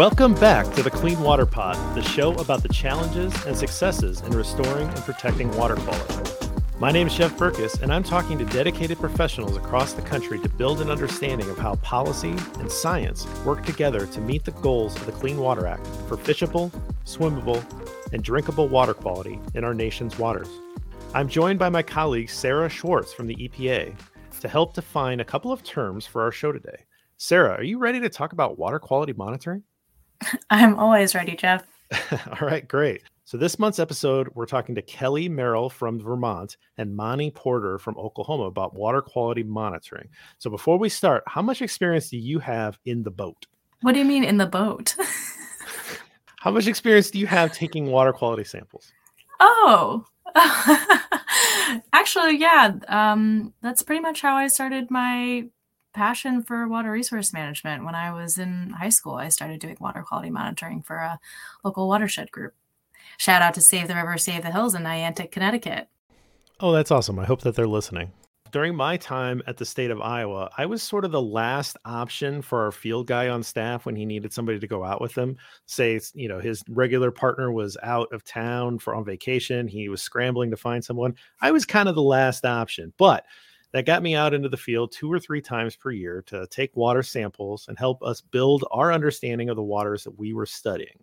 Welcome 0.00 0.32
back 0.32 0.64
to 0.76 0.82
the 0.82 0.90
Clean 0.90 1.20
Water 1.20 1.44
Pod, 1.44 1.76
the 1.94 2.00
show 2.00 2.32
about 2.36 2.62
the 2.62 2.70
challenges 2.70 3.34
and 3.44 3.54
successes 3.54 4.22
in 4.22 4.32
restoring 4.32 4.88
and 4.88 5.00
protecting 5.00 5.54
water 5.58 5.76
quality. 5.76 6.48
My 6.78 6.90
name 6.90 7.08
is 7.08 7.14
Jeff 7.14 7.36
Berckes, 7.36 7.82
and 7.82 7.92
I'm 7.92 8.02
talking 8.02 8.38
to 8.38 8.46
dedicated 8.46 8.98
professionals 8.98 9.58
across 9.58 9.92
the 9.92 10.00
country 10.00 10.38
to 10.38 10.48
build 10.48 10.80
an 10.80 10.90
understanding 10.90 11.50
of 11.50 11.58
how 11.58 11.74
policy 11.74 12.30
and 12.30 12.72
science 12.72 13.26
work 13.44 13.62
together 13.66 14.06
to 14.06 14.22
meet 14.22 14.42
the 14.44 14.52
goals 14.52 14.96
of 14.96 15.04
the 15.04 15.12
Clean 15.12 15.36
Water 15.36 15.66
Act 15.66 15.86
for 16.08 16.16
fishable, 16.16 16.70
swimmable, 17.04 17.62
and 18.14 18.24
drinkable 18.24 18.68
water 18.68 18.94
quality 18.94 19.38
in 19.54 19.64
our 19.64 19.74
nation's 19.74 20.18
waters. 20.18 20.48
I'm 21.12 21.28
joined 21.28 21.58
by 21.58 21.68
my 21.68 21.82
colleague 21.82 22.30
Sarah 22.30 22.70
Schwartz 22.70 23.12
from 23.12 23.26
the 23.26 23.36
EPA 23.36 23.94
to 24.40 24.48
help 24.48 24.72
define 24.72 25.20
a 25.20 25.26
couple 25.26 25.52
of 25.52 25.62
terms 25.62 26.06
for 26.06 26.22
our 26.22 26.32
show 26.32 26.52
today. 26.52 26.86
Sarah, 27.18 27.56
are 27.56 27.62
you 27.62 27.76
ready 27.76 28.00
to 28.00 28.08
talk 28.08 28.32
about 28.32 28.58
water 28.58 28.78
quality 28.78 29.12
monitoring? 29.12 29.62
I'm 30.50 30.78
always 30.78 31.14
ready, 31.14 31.36
Jeff. 31.36 31.64
All 32.12 32.46
right, 32.46 32.66
great. 32.66 33.02
So, 33.24 33.36
this 33.36 33.58
month's 33.58 33.78
episode, 33.78 34.28
we're 34.34 34.46
talking 34.46 34.74
to 34.74 34.82
Kellie 34.82 35.28
Merrell 35.28 35.70
from 35.70 36.00
Vermont 36.00 36.56
and 36.78 36.96
Monty 36.96 37.30
Porter 37.30 37.78
from 37.78 37.96
Oklahoma 37.96 38.44
about 38.44 38.74
water 38.74 39.00
quality 39.00 39.42
monitoring. 39.42 40.08
So, 40.38 40.50
before 40.50 40.78
we 40.78 40.88
start, 40.88 41.22
how 41.26 41.42
much 41.42 41.62
experience 41.62 42.10
do 42.10 42.18
you 42.18 42.38
have 42.40 42.78
in 42.86 43.02
the 43.02 43.10
boat? 43.10 43.46
What 43.82 43.92
do 43.92 44.00
you 44.00 44.04
mean 44.04 44.24
in 44.24 44.36
the 44.36 44.46
boat? 44.46 44.96
how 46.40 46.50
much 46.50 46.66
experience 46.66 47.10
do 47.10 47.18
you 47.18 47.26
have 47.26 47.52
taking 47.52 47.86
water 47.86 48.12
quality 48.12 48.44
samples? 48.44 48.92
Oh, 49.38 50.04
actually, 51.92 52.36
yeah. 52.36 52.72
Um, 52.88 53.54
that's 53.62 53.82
pretty 53.82 54.00
much 54.00 54.20
how 54.20 54.36
I 54.36 54.48
started 54.48 54.90
my 54.90 55.46
passion 55.92 56.42
for 56.42 56.68
water 56.68 56.90
resource 56.90 57.32
management. 57.32 57.84
When 57.84 57.94
I 57.94 58.12
was 58.12 58.38
in 58.38 58.70
high 58.70 58.88
school, 58.90 59.14
I 59.14 59.28
started 59.28 59.60
doing 59.60 59.76
water 59.80 60.02
quality 60.02 60.30
monitoring 60.30 60.82
for 60.82 60.96
a 60.96 61.18
local 61.64 61.88
watershed 61.88 62.30
group. 62.30 62.54
Shout 63.18 63.42
out 63.42 63.54
to 63.54 63.60
Save 63.60 63.88
the 63.88 63.94
River, 63.94 64.18
Save 64.18 64.42
the 64.42 64.52
Hills 64.52 64.74
in 64.74 64.82
Niantic, 64.82 65.30
Connecticut. 65.30 65.88
Oh, 66.60 66.72
that's 66.72 66.90
awesome. 66.90 67.18
I 67.18 67.24
hope 67.24 67.40
that 67.42 67.54
they're 67.54 67.66
listening. 67.66 68.12
During 68.52 68.74
my 68.74 68.96
time 68.96 69.42
at 69.46 69.56
the 69.56 69.64
state 69.64 69.92
of 69.92 70.00
Iowa, 70.00 70.50
I 70.58 70.66
was 70.66 70.82
sort 70.82 71.04
of 71.04 71.12
the 71.12 71.22
last 71.22 71.76
option 71.84 72.42
for 72.42 72.64
our 72.64 72.72
field 72.72 73.06
guy 73.06 73.28
on 73.28 73.44
staff 73.44 73.86
when 73.86 73.94
he 73.94 74.04
needed 74.04 74.32
somebody 74.32 74.58
to 74.58 74.66
go 74.66 74.82
out 74.82 75.00
with 75.00 75.16
him. 75.16 75.36
Say, 75.66 76.00
you 76.14 76.28
know, 76.28 76.40
his 76.40 76.62
regular 76.68 77.12
partner 77.12 77.52
was 77.52 77.76
out 77.82 78.12
of 78.12 78.24
town 78.24 78.78
for 78.80 78.94
on 78.94 79.04
vacation, 79.04 79.68
he 79.68 79.88
was 79.88 80.02
scrambling 80.02 80.50
to 80.50 80.56
find 80.56 80.84
someone. 80.84 81.14
I 81.40 81.52
was 81.52 81.64
kind 81.64 81.88
of 81.88 81.94
the 81.94 82.02
last 82.02 82.44
option, 82.44 82.92
but 82.98 83.24
that 83.72 83.86
got 83.86 84.02
me 84.02 84.14
out 84.14 84.34
into 84.34 84.48
the 84.48 84.56
field 84.56 84.92
two 84.92 85.12
or 85.12 85.20
three 85.20 85.40
times 85.40 85.76
per 85.76 85.90
year 85.90 86.22
to 86.26 86.46
take 86.48 86.74
water 86.76 87.02
samples 87.02 87.66
and 87.68 87.78
help 87.78 88.02
us 88.02 88.20
build 88.20 88.64
our 88.70 88.92
understanding 88.92 89.48
of 89.48 89.56
the 89.56 89.62
waters 89.62 90.04
that 90.04 90.18
we 90.18 90.32
were 90.32 90.46
studying. 90.46 91.02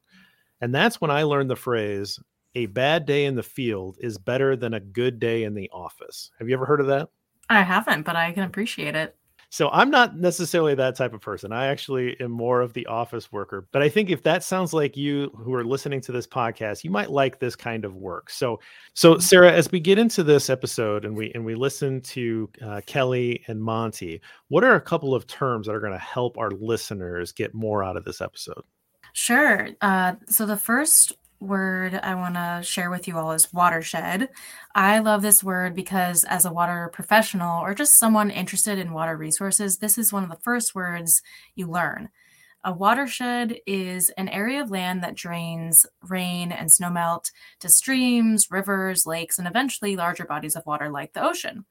And 0.62 0.74
that's 0.74 1.00
when 1.00 1.12
I 1.12 1.24
learned 1.24 1.50
the 1.50 1.56
phrase, 1.56 2.20
a 2.56 2.66
bad 2.66 3.06
day 3.06 3.26
in 3.26 3.36
the 3.36 3.44
field 3.44 3.98
is 4.00 4.18
better 4.18 4.56
than 4.56 4.74
a 4.74 4.80
good 4.80 5.20
day 5.20 5.44
in 5.44 5.54
the 5.54 5.70
office. 5.72 6.32
Have 6.40 6.50
you 6.50 6.56
ever 6.56 6.66
heard 6.66 6.82
of 6.82 6.88
that? 6.88 7.10
I 7.50 7.62
haven't, 7.62 8.04
but 8.04 8.16
I 8.16 8.32
can 8.32 8.44
appreciate 8.44 8.96
it. 8.96 9.16
So 9.50 9.70
I'm 9.70 9.90
not 9.90 10.18
necessarily 10.18 10.76
that 10.76 10.96
type 10.96 11.14
of 11.14 11.22
person. 11.22 11.54
I 11.54 11.68
actually 11.68 12.20
am 12.20 12.32
more 12.32 12.60
of 12.62 12.74
the 12.74 12.86
office 12.88 13.32
worker. 13.32 13.66
But 13.72 13.82
I 13.82 13.88
think 13.88 14.10
if 14.10 14.24
that 14.24 14.44
sounds 14.44 14.74
like 14.74 14.98
you 14.98 15.32
who 15.38 15.54
are 15.54 15.64
listening 15.64 16.02
to 16.02 16.12
this 16.12 16.28
podcast, 16.28 16.84
you 16.84 16.92
might 16.92 17.12
like 17.12 17.40
this 17.40 17.56
kind 17.56 17.86
of 17.86 17.96
work. 17.96 18.30
So 18.30 18.60
so 18.94 19.14
mm-hmm. 19.14 19.22
Sarah, 19.22 19.52
as 19.52 19.72
we 19.72 19.80
get 19.80 20.00
into 20.00 20.24
this 20.24 20.50
episode 20.50 21.06
and 21.06 21.16
we 21.16 21.32
and 21.34 21.46
we 21.46 21.56
listen 21.56 22.02
to 22.02 22.50
uh, 22.62 22.82
Kellie 22.86 23.44
and 23.48 23.62
Monty, 23.62 24.22
what 24.50 24.64
are 24.64 24.76
a 24.76 24.82
couple 24.82 25.16
of 25.16 25.28
terms 25.28 25.68
that 25.68 25.74
are 25.74 25.80
going 25.80 25.94
to 25.94 26.00
help 26.00 26.38
our 26.38 26.52
listeners 26.52 27.32
get 27.32 27.54
more 27.54 27.84
out 27.84 27.96
of 27.96 28.04
this 28.04 28.20
episode? 28.20 28.64
Sure. 29.14 29.70
Uh, 29.82 30.14
so 30.28 30.46
the 30.46 30.58
first 30.58 31.14
word 31.40 31.96
I 31.96 32.16
want 32.16 32.36
to 32.36 32.62
share 32.64 32.90
with 32.90 33.08
you 33.08 33.18
all 33.18 33.32
is 33.32 33.54
watershed. 33.54 34.30
I 34.76 35.00
love 35.00 35.22
this 35.22 35.44
word 35.44 35.76
because, 35.76 36.24
as 36.24 36.46
a 36.46 36.52
water 36.52 36.90
professional 36.94 37.62
or 37.62 37.74
just 37.74 38.00
someone 38.00 38.30
interested 38.32 38.80
in 38.80 38.94
water 38.94 39.16
resources, 39.16 39.78
this 39.78 39.98
is 39.98 40.14
one 40.14 40.24
of 40.24 40.30
the 40.30 40.40
first 40.44 40.76
words 40.76 41.22
you 41.56 41.68
learn. 41.68 42.10
A 42.64 42.74
watershed 42.74 43.60
is 43.66 44.10
an 44.18 44.28
area 44.30 44.62
of 44.62 44.72
land 44.72 45.04
that 45.04 45.16
drains 45.16 45.86
rain 46.10 46.52
and 46.52 46.70
snowmelt 46.70 47.32
to 47.60 47.70
streams, 47.70 48.52
rivers, 48.52 49.06
lakes, 49.06 49.40
and 49.40 49.48
eventually 49.48 49.96
larger 49.96 50.26
bodies 50.26 50.56
of 50.56 50.66
water 50.66 50.90
like 50.90 51.14
the 51.14 51.24
ocean. 51.24 51.66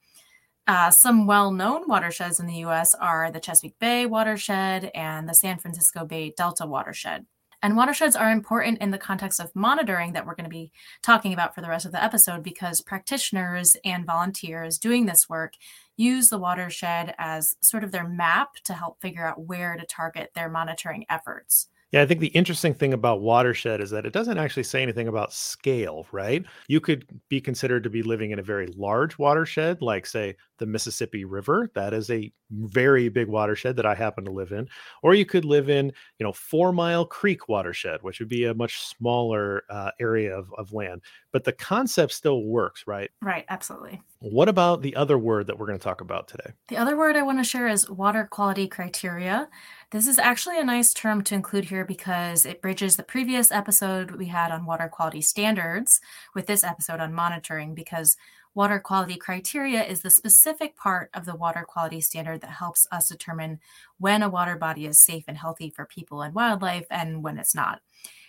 Uh, 0.67 0.91
some 0.91 1.27
well 1.27 1.51
known 1.51 1.87
watersheds 1.87 2.41
in 2.41 2.47
the 2.47 2.65
US 2.65 2.95
are 2.95 3.31
the 3.31 3.41
Chesapeake 3.41 3.79
Bay 3.79 4.07
watershed 4.07 4.91
and 4.95 5.29
the 5.29 5.35
San 5.35 5.59
Francisco 5.59 6.05
Bay 6.05 6.33
Delta 6.37 6.67
watershed. 6.67 7.27
And 7.67 7.77
watersheds 7.77 8.15
are 8.15 8.31
important 8.31 8.79
in 8.79 8.93
the 8.93 8.97
context 8.97 9.41
of 9.41 9.51
monitoring 9.57 10.13
that 10.13 10.25
we're 10.25 10.37
going 10.37 10.45
to 10.45 10.49
be 10.49 10.71
talking 11.03 11.33
about 11.33 11.53
for 11.53 11.63
the 11.63 11.69
rest 11.69 11.85
of 11.85 11.91
the 11.91 12.01
episode 12.01 12.45
because 12.45 12.81
practitioners 12.81 13.77
and 13.85 14.07
volunteers 14.07 14.79
doing 14.79 15.07
this 15.07 15.29
work 15.29 15.55
use 15.97 16.29
the 16.29 16.39
watershed 16.39 17.13
as 17.19 17.57
sort 17.61 17.83
of 17.83 17.91
their 17.91 18.07
map 18.07 18.55
to 18.67 18.73
help 18.73 19.01
figure 19.01 19.27
out 19.27 19.47
where 19.49 19.77
to 19.77 19.85
target 19.85 20.31
their 20.37 20.49
monitoring 20.49 21.07
efforts. 21.11 21.67
Yeah, 21.91 22.03
I 22.03 22.07
think 22.07 22.21
the 22.21 22.29
interesting 22.29 22.73
thing 22.73 22.93
about 22.93 23.21
watershed 23.21 23.81
is 23.81 23.91
that 23.91 24.07
it 24.07 24.13
doesn't 24.13 24.39
actually 24.39 24.63
say 24.63 24.81
anything 24.81 25.09
about 25.09 25.33
scale, 25.33 26.07
right? 26.13 26.45
You 26.69 26.81
could 26.81 27.21
be 27.29 27.41
considered 27.41 27.83
to 27.83 27.91
be 27.91 28.05
living 28.05 28.31
in 28.31 28.39
a 28.39 28.45
very 28.45 28.69
large 28.77 29.19
watershed, 29.19 29.83
like, 29.83 30.07
say, 30.07 30.37
the 30.59 30.67
Mississippi 30.67 31.25
River. 31.25 31.71
That 31.75 31.93
is 31.93 32.11
a 32.11 32.33
very 32.51 33.09
big 33.09 33.29
watershed 33.29 33.77
that 33.77 33.87
I 33.87 33.95
happen 33.95 34.25
to 34.25 34.31
live 34.31 34.53
in. 34.53 34.69
Or 35.03 35.15
you 35.15 35.27
could 35.27 35.45
live 35.45 35.69
in, 35.69 35.87
you 36.19 36.25
know, 36.25 36.33
Four 36.33 36.73
Mile 36.73 37.05
Creek 37.05 37.49
watershed, 37.49 38.03
which 38.03 38.21
would 38.21 38.29
be 38.29 38.45
a 38.45 38.55
much 38.55 38.87
smaller 38.87 39.65
uh, 39.69 39.91
area 40.01 40.37
of, 40.37 40.53
of 40.57 40.73
land. 40.73 41.03
But 41.33 41.45
the 41.45 41.53
concept 41.53 42.13
still 42.13 42.45
works, 42.45 42.85
right? 42.87 43.11
Right, 43.21 43.45
absolutely. 43.49 44.01
What 44.21 44.49
about 44.49 44.83
the 44.83 44.97
other 44.97 45.19
word 45.19 45.47
that 45.47 45.59
we're 45.59 45.67
going 45.67 45.79
to 45.79 45.85
talk 45.85 46.01
about 46.01 46.29
today? 46.29 46.53
The 46.69 46.79
other 46.79 46.97
word 46.97 47.17
I 47.17 47.23
want 47.23 47.39
to 47.39 47.45
share 47.45 47.69
is 47.69 47.91
water 47.91 48.27
quality 48.31 48.67
criteria. 48.67 49.49
This 49.91 50.07
is 50.07 50.19
actually 50.19 50.59
a 50.59 50.65
nice 50.65 50.93
term 50.93 51.23
to 51.25 51.35
include 51.35 51.67
here 51.67 51.85
because 51.85 52.47
it 52.47 52.63
bridges 52.63 52.97
the 52.97 53.03
previous 53.03 53.53
episode 53.53 54.13
we 54.13 54.27
had 54.27 54.51
on 54.51 54.67
water 54.67 54.89
quality 54.89 55.21
standards 55.21 56.01
with 56.35 56.47
this 56.47 56.65
episode 56.65 57.01
on 57.01 57.13
monitoring 57.13 57.75
because 57.75 58.17
water 58.57 58.81
quality 58.81 59.17
criteria 59.17 59.85
is 59.85 60.01
the 60.01 60.11
specific 60.11 60.77
part 60.77 61.11
of 61.13 61.27
the 61.27 61.37
water 61.37 61.63
quality 61.69 62.01
standard 62.01 62.41
that 62.41 62.51
helps 62.51 62.89
us 62.91 63.11
determine 63.11 63.61
when 63.99 64.23
a 64.23 64.31
water 64.31 64.57
body 64.57 64.87
is 64.87 65.05
safe 65.05 65.25
and 65.29 65.37
healthy 65.37 65.69
for 65.69 65.85
people 65.85 66.23
and 66.23 66.35
wildlife 66.35 66.87
and 66.91 67.23
when 67.23 67.39
it's 67.39 67.55
not. 67.55 67.83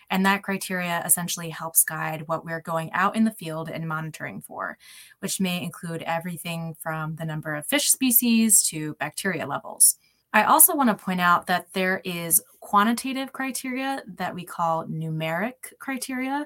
And 0.09 0.25
that 0.25 0.43
criteria 0.43 1.01
essentially 1.05 1.49
helps 1.49 1.85
guide 1.85 2.27
what 2.27 2.43
we're 2.43 2.61
going 2.61 2.91
out 2.91 3.15
in 3.15 3.23
the 3.23 3.31
field 3.31 3.69
and 3.69 3.87
monitoring 3.87 4.41
for, 4.41 4.77
which 5.19 5.39
may 5.39 5.63
include 5.63 6.01
everything 6.01 6.75
from 6.81 7.15
the 7.15 7.25
number 7.25 7.55
of 7.55 7.65
fish 7.65 7.89
species 7.89 8.61
to 8.63 8.95
bacteria 8.95 9.47
levels. 9.47 9.95
I 10.33 10.43
also 10.43 10.75
want 10.75 10.89
to 10.89 11.03
point 11.03 11.21
out 11.21 11.47
that 11.47 11.71
there 11.73 12.01
is 12.03 12.43
quantitative 12.59 13.31
criteria 13.31 14.03
that 14.17 14.35
we 14.35 14.43
call 14.43 14.85
numeric 14.85 15.73
criteria. 15.79 16.45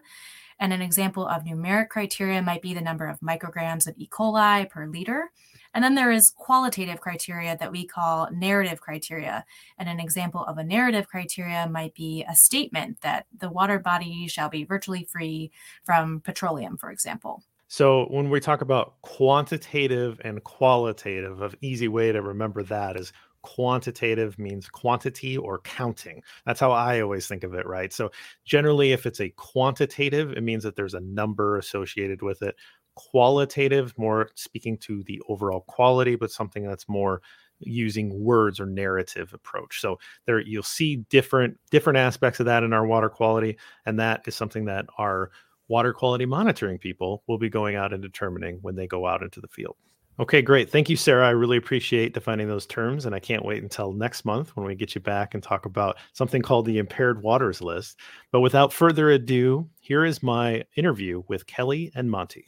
And 0.61 0.71
an 0.71 0.81
example 0.81 1.27
of 1.27 1.43
numeric 1.43 1.89
criteria 1.89 2.41
might 2.41 2.61
be 2.61 2.75
the 2.75 2.81
number 2.81 3.07
of 3.07 3.19
micrograms 3.19 3.87
of 3.87 3.95
E. 3.97 4.07
coli 4.07 4.69
per 4.69 4.85
liter. 4.85 5.31
And 5.73 5.83
then 5.83 5.95
there 5.95 6.11
is 6.11 6.29
qualitative 6.29 7.01
criteria 7.01 7.57
that 7.57 7.71
we 7.71 7.85
call 7.85 8.29
narrative 8.31 8.79
criteria. 8.79 9.43
And 9.79 9.89
an 9.89 9.99
example 9.99 10.45
of 10.45 10.59
a 10.59 10.63
narrative 10.63 11.07
criteria 11.07 11.67
might 11.67 11.95
be 11.95 12.23
a 12.29 12.35
statement 12.35 13.01
that 13.01 13.25
the 13.35 13.49
water 13.49 13.79
body 13.79 14.27
shall 14.27 14.49
be 14.49 14.63
virtually 14.63 15.07
free 15.11 15.51
from 15.83 16.21
petroleum, 16.21 16.77
for 16.77 16.91
example. 16.91 17.43
So 17.67 18.03
when 18.11 18.29
we 18.29 18.39
talk 18.39 18.61
about 18.61 19.01
quantitative 19.01 20.19
and 20.23 20.43
qualitative, 20.43 21.41
an 21.41 21.55
easy 21.61 21.87
way 21.87 22.11
to 22.11 22.21
remember 22.21 22.61
that 22.63 22.97
is 22.97 23.13
quantitative 23.43 24.37
means 24.37 24.69
quantity 24.69 25.37
or 25.37 25.59
counting. 25.59 26.21
That's 26.45 26.59
how 26.59 26.71
I 26.71 27.01
always 27.01 27.27
think 27.27 27.43
of 27.43 27.53
it, 27.53 27.65
right? 27.65 27.91
So 27.91 28.11
generally, 28.45 28.91
if 28.91 29.05
it's 29.05 29.21
a 29.21 29.29
quantitative, 29.29 30.33
it 30.33 30.43
means 30.43 30.63
that 30.63 30.75
there's 30.75 30.93
a 30.93 31.01
number 31.01 31.57
associated 31.57 32.21
with 32.21 32.41
it. 32.41 32.55
Qualitative, 32.95 33.97
more 33.97 34.29
speaking 34.35 34.77
to 34.79 35.03
the 35.03 35.21
overall 35.29 35.61
quality, 35.61 36.15
but 36.15 36.31
something 36.31 36.63
that's 36.63 36.89
more 36.89 37.21
using 37.59 38.23
words 38.23 38.59
or 38.59 38.65
narrative 38.65 39.33
approach. 39.33 39.79
So 39.79 39.99
there 40.25 40.39
you'll 40.39 40.63
see 40.63 40.97
different 41.09 41.57
different 41.69 41.97
aspects 41.97 42.39
of 42.39 42.47
that 42.47 42.63
in 42.63 42.73
our 42.73 42.85
water 42.85 43.09
quality, 43.09 43.57
and 43.85 43.99
that 43.99 44.23
is 44.27 44.35
something 44.35 44.65
that 44.65 44.85
our 44.97 45.31
water 45.67 45.93
quality 45.93 46.25
monitoring 46.25 46.77
people 46.77 47.23
will 47.27 47.37
be 47.37 47.49
going 47.49 47.75
out 47.75 47.93
and 47.93 48.01
determining 48.01 48.57
when 48.61 48.75
they 48.75 48.87
go 48.87 49.07
out 49.07 49.23
into 49.23 49.39
the 49.39 49.47
field. 49.47 49.77
Okay, 50.21 50.43
great. 50.43 50.69
Thank 50.69 50.87
you, 50.87 50.95
Sarah. 50.95 51.25
I 51.27 51.31
really 51.31 51.57
appreciate 51.57 52.13
defining 52.13 52.47
those 52.47 52.67
terms. 52.67 53.07
And 53.07 53.15
I 53.15 53.19
can't 53.19 53.43
wait 53.43 53.63
until 53.63 53.91
next 53.91 54.23
month 54.23 54.55
when 54.55 54.67
we 54.67 54.75
get 54.75 54.93
you 54.93 55.01
back 55.01 55.33
and 55.33 55.41
talk 55.41 55.65
about 55.65 55.97
something 56.13 56.43
called 56.43 56.67
the 56.67 56.77
Impaired 56.77 57.23
Waters 57.23 57.59
List. 57.59 57.97
But 58.31 58.41
without 58.41 58.71
further 58.71 59.09
ado, 59.09 59.67
here 59.79 60.05
is 60.05 60.21
my 60.21 60.63
interview 60.75 61.23
with 61.27 61.47
Kellie 61.47 61.91
and 61.95 62.11
Monty. 62.11 62.45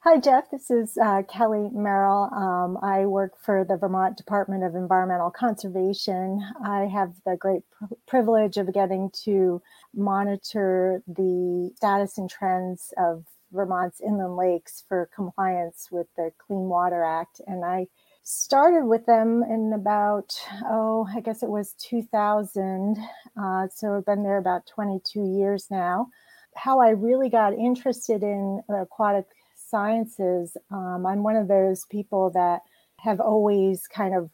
Hi, 0.00 0.18
Jeff. 0.18 0.50
This 0.50 0.68
is 0.68 0.98
uh, 1.00 1.22
Kellie 1.32 1.70
Merrell. 1.72 2.32
Um, 2.32 2.76
I 2.82 3.06
work 3.06 3.34
for 3.40 3.64
the 3.64 3.76
Vermont 3.76 4.16
Department 4.16 4.64
of 4.64 4.74
Environmental 4.74 5.30
Conservation. 5.30 6.44
I 6.66 6.86
have 6.86 7.14
the 7.24 7.36
great 7.36 7.62
pr- 7.70 7.94
privilege 8.08 8.56
of 8.56 8.74
getting 8.74 9.12
to 9.22 9.62
monitor 9.94 11.04
the 11.06 11.70
status 11.76 12.18
and 12.18 12.28
trends 12.28 12.92
of 12.98 13.24
Vermont's 13.52 14.00
inland 14.00 14.36
lakes 14.36 14.84
for 14.88 15.08
compliance 15.14 15.88
with 15.90 16.06
the 16.16 16.32
Clean 16.38 16.68
Water 16.68 17.04
Act. 17.04 17.40
And 17.46 17.64
I 17.64 17.86
started 18.22 18.84
with 18.86 19.06
them 19.06 19.42
in 19.42 19.72
about, 19.74 20.34
oh, 20.64 21.06
I 21.14 21.20
guess 21.20 21.42
it 21.42 21.48
was 21.48 21.74
2000. 21.78 22.96
Uh, 23.40 23.68
so 23.74 23.96
I've 23.96 24.06
been 24.06 24.22
there 24.22 24.38
about 24.38 24.66
22 24.66 25.24
years 25.24 25.66
now. 25.70 26.08
How 26.56 26.80
I 26.80 26.90
really 26.90 27.28
got 27.28 27.54
interested 27.54 28.22
in 28.22 28.62
aquatic 28.68 29.26
sciences, 29.54 30.56
um, 30.70 31.06
I'm 31.06 31.22
one 31.22 31.36
of 31.36 31.48
those 31.48 31.86
people 31.86 32.30
that 32.30 32.60
have 33.00 33.20
always 33.20 33.86
kind 33.86 34.14
of 34.14 34.30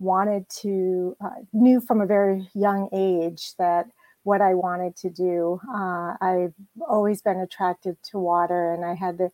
wanted 0.00 0.48
to, 0.48 1.16
uh, 1.20 1.42
knew 1.52 1.80
from 1.80 2.00
a 2.00 2.06
very 2.06 2.48
young 2.54 2.88
age 2.92 3.54
that 3.58 3.86
what 4.28 4.42
I 4.42 4.52
wanted 4.52 4.94
to 4.96 5.08
do. 5.08 5.58
Uh, 5.74 6.12
I've 6.20 6.52
always 6.86 7.22
been 7.22 7.40
attracted 7.40 7.96
to 8.10 8.18
water, 8.18 8.74
and 8.74 8.84
I 8.84 8.92
had 8.92 9.16
the 9.16 9.30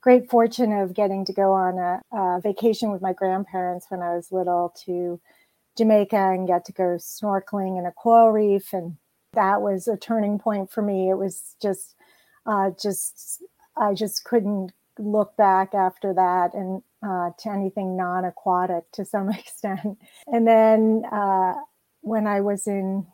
great 0.00 0.28
fortune 0.28 0.72
of 0.72 0.94
getting 0.94 1.24
to 1.26 1.32
go 1.32 1.52
on 1.52 1.78
a, 1.78 2.02
a, 2.12 2.40
vacation 2.40 2.90
with 2.90 3.00
my 3.00 3.12
grandparents 3.12 3.86
when 3.88 4.02
I 4.02 4.16
was 4.16 4.32
little 4.32 4.74
to 4.84 5.20
Jamaica 5.78 6.16
and 6.16 6.48
get 6.48 6.64
to 6.64 6.72
go 6.72 6.98
snorkeling 6.98 7.78
in 7.78 7.86
a 7.86 7.92
coral 7.92 8.32
reef, 8.32 8.72
and 8.72 8.96
that 9.32 9.62
was 9.62 9.86
a 9.86 9.96
turning 9.96 10.40
point 10.40 10.72
for 10.72 10.82
me. 10.82 11.08
It 11.08 11.18
was 11.18 11.54
just, 11.62 11.94
uh, 12.44 12.70
just 12.82 13.44
I 13.76 13.94
just 13.94 14.24
couldn't 14.24 14.72
look 14.98 15.36
back 15.36 15.72
after 15.72 16.12
that 16.14 16.52
and 16.52 16.82
uh, 17.00 17.30
to 17.38 17.48
anything 17.48 17.96
non-aquatic 17.96 18.90
to 18.94 19.04
some 19.04 19.30
extent. 19.38 19.98
And 20.26 20.48
then 20.48 21.04
uh, 21.12 21.54
when 22.00 22.26
I 22.26 22.40
was 22.40 22.66
in 22.66 23.06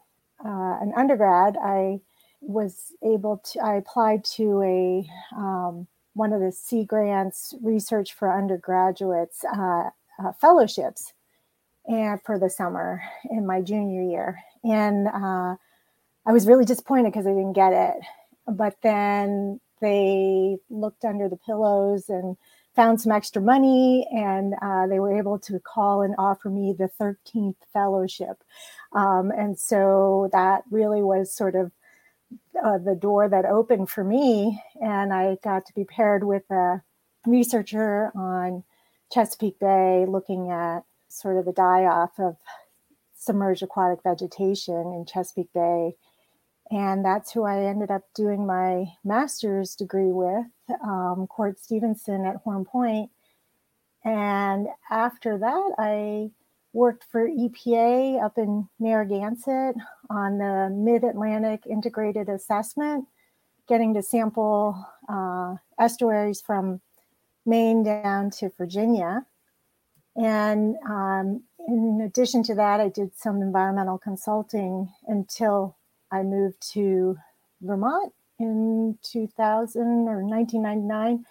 uh, 0.44 0.78
an 0.80 0.92
undergrad, 0.96 1.56
I 1.62 2.00
was 2.40 2.92
able 3.02 3.38
to. 3.52 3.60
I 3.60 3.74
applied 3.76 4.24
to 4.36 4.62
a 4.62 5.10
um, 5.36 5.86
one 6.14 6.32
of 6.32 6.40
the 6.40 6.52
Sea 6.52 6.84
Grants 6.84 7.54
research 7.62 8.14
for 8.14 8.32
undergraduates 8.32 9.44
uh, 9.44 9.90
uh, 10.18 10.32
fellowships, 10.40 11.12
and 11.86 12.20
for 12.22 12.38
the 12.38 12.50
summer 12.50 13.02
in 13.30 13.46
my 13.46 13.60
junior 13.60 14.02
year, 14.02 14.40
and 14.64 15.08
uh, 15.08 15.56
I 16.26 16.32
was 16.32 16.46
really 16.46 16.64
disappointed 16.64 17.12
because 17.12 17.26
I 17.26 17.30
didn't 17.30 17.54
get 17.54 17.72
it. 17.72 17.96
But 18.46 18.76
then 18.82 19.60
they 19.80 20.58
looked 20.70 21.04
under 21.04 21.28
the 21.28 21.36
pillows 21.36 22.08
and 22.08 22.36
found 22.78 23.00
some 23.00 23.10
extra 23.10 23.42
money 23.42 24.06
and 24.12 24.54
uh, 24.62 24.86
they 24.86 25.00
were 25.00 25.18
able 25.18 25.36
to 25.36 25.58
call 25.58 26.02
and 26.02 26.14
offer 26.16 26.48
me 26.48 26.72
the 26.72 26.88
13th 27.00 27.56
fellowship. 27.72 28.44
Um, 28.92 29.32
and 29.36 29.58
so 29.58 30.28
that 30.32 30.62
really 30.70 31.02
was 31.02 31.34
sort 31.34 31.56
of 31.56 31.72
uh, 32.64 32.78
the 32.78 32.94
door 32.94 33.28
that 33.28 33.44
opened 33.44 33.88
for 33.88 34.04
me 34.04 34.62
and 34.82 35.14
i 35.14 35.38
got 35.42 35.64
to 35.64 35.74
be 35.74 35.84
paired 35.84 36.24
with 36.24 36.42
a 36.50 36.82
researcher 37.24 38.12
on 38.14 38.62
chesapeake 39.10 39.58
bay 39.58 40.04
looking 40.06 40.50
at 40.50 40.80
sort 41.08 41.38
of 41.38 41.46
the 41.46 41.52
die 41.52 41.84
off 41.84 42.18
of 42.18 42.36
submerged 43.16 43.62
aquatic 43.62 44.02
vegetation 44.02 44.92
in 44.92 45.06
chesapeake 45.06 45.52
bay 45.54 45.94
and 46.70 47.04
that's 47.04 47.32
who 47.32 47.44
I 47.44 47.64
ended 47.64 47.90
up 47.90 48.02
doing 48.14 48.46
my 48.46 48.86
master's 49.04 49.74
degree 49.74 50.12
with, 50.12 50.46
um, 50.82 51.26
Court 51.26 51.58
Stevenson 51.58 52.26
at 52.26 52.36
Horn 52.36 52.64
Point. 52.64 53.10
And 54.04 54.68
after 54.90 55.38
that, 55.38 55.74
I 55.78 56.30
worked 56.72 57.04
for 57.10 57.26
EPA 57.26 58.22
up 58.22 58.36
in 58.38 58.68
Narragansett 58.78 59.76
on 60.10 60.38
the 60.38 60.68
Mid 60.70 61.04
Atlantic 61.04 61.66
Integrated 61.66 62.28
Assessment, 62.28 63.06
getting 63.66 63.94
to 63.94 64.02
sample 64.02 64.86
uh, 65.08 65.56
estuaries 65.78 66.40
from 66.40 66.80
Maine 67.46 67.82
down 67.82 68.30
to 68.32 68.50
Virginia. 68.58 69.24
And 70.16 70.76
um, 70.86 71.42
in 71.66 72.02
addition 72.04 72.42
to 72.44 72.54
that, 72.56 72.80
I 72.80 72.88
did 72.88 73.16
some 73.16 73.40
environmental 73.40 73.98
consulting 73.98 74.92
until 75.06 75.77
I 76.10 76.22
moved 76.22 76.60
to 76.72 77.16
Vermont 77.60 78.12
in 78.38 78.98
2000 79.02 79.82
or 79.82 80.24
1999 80.24 81.24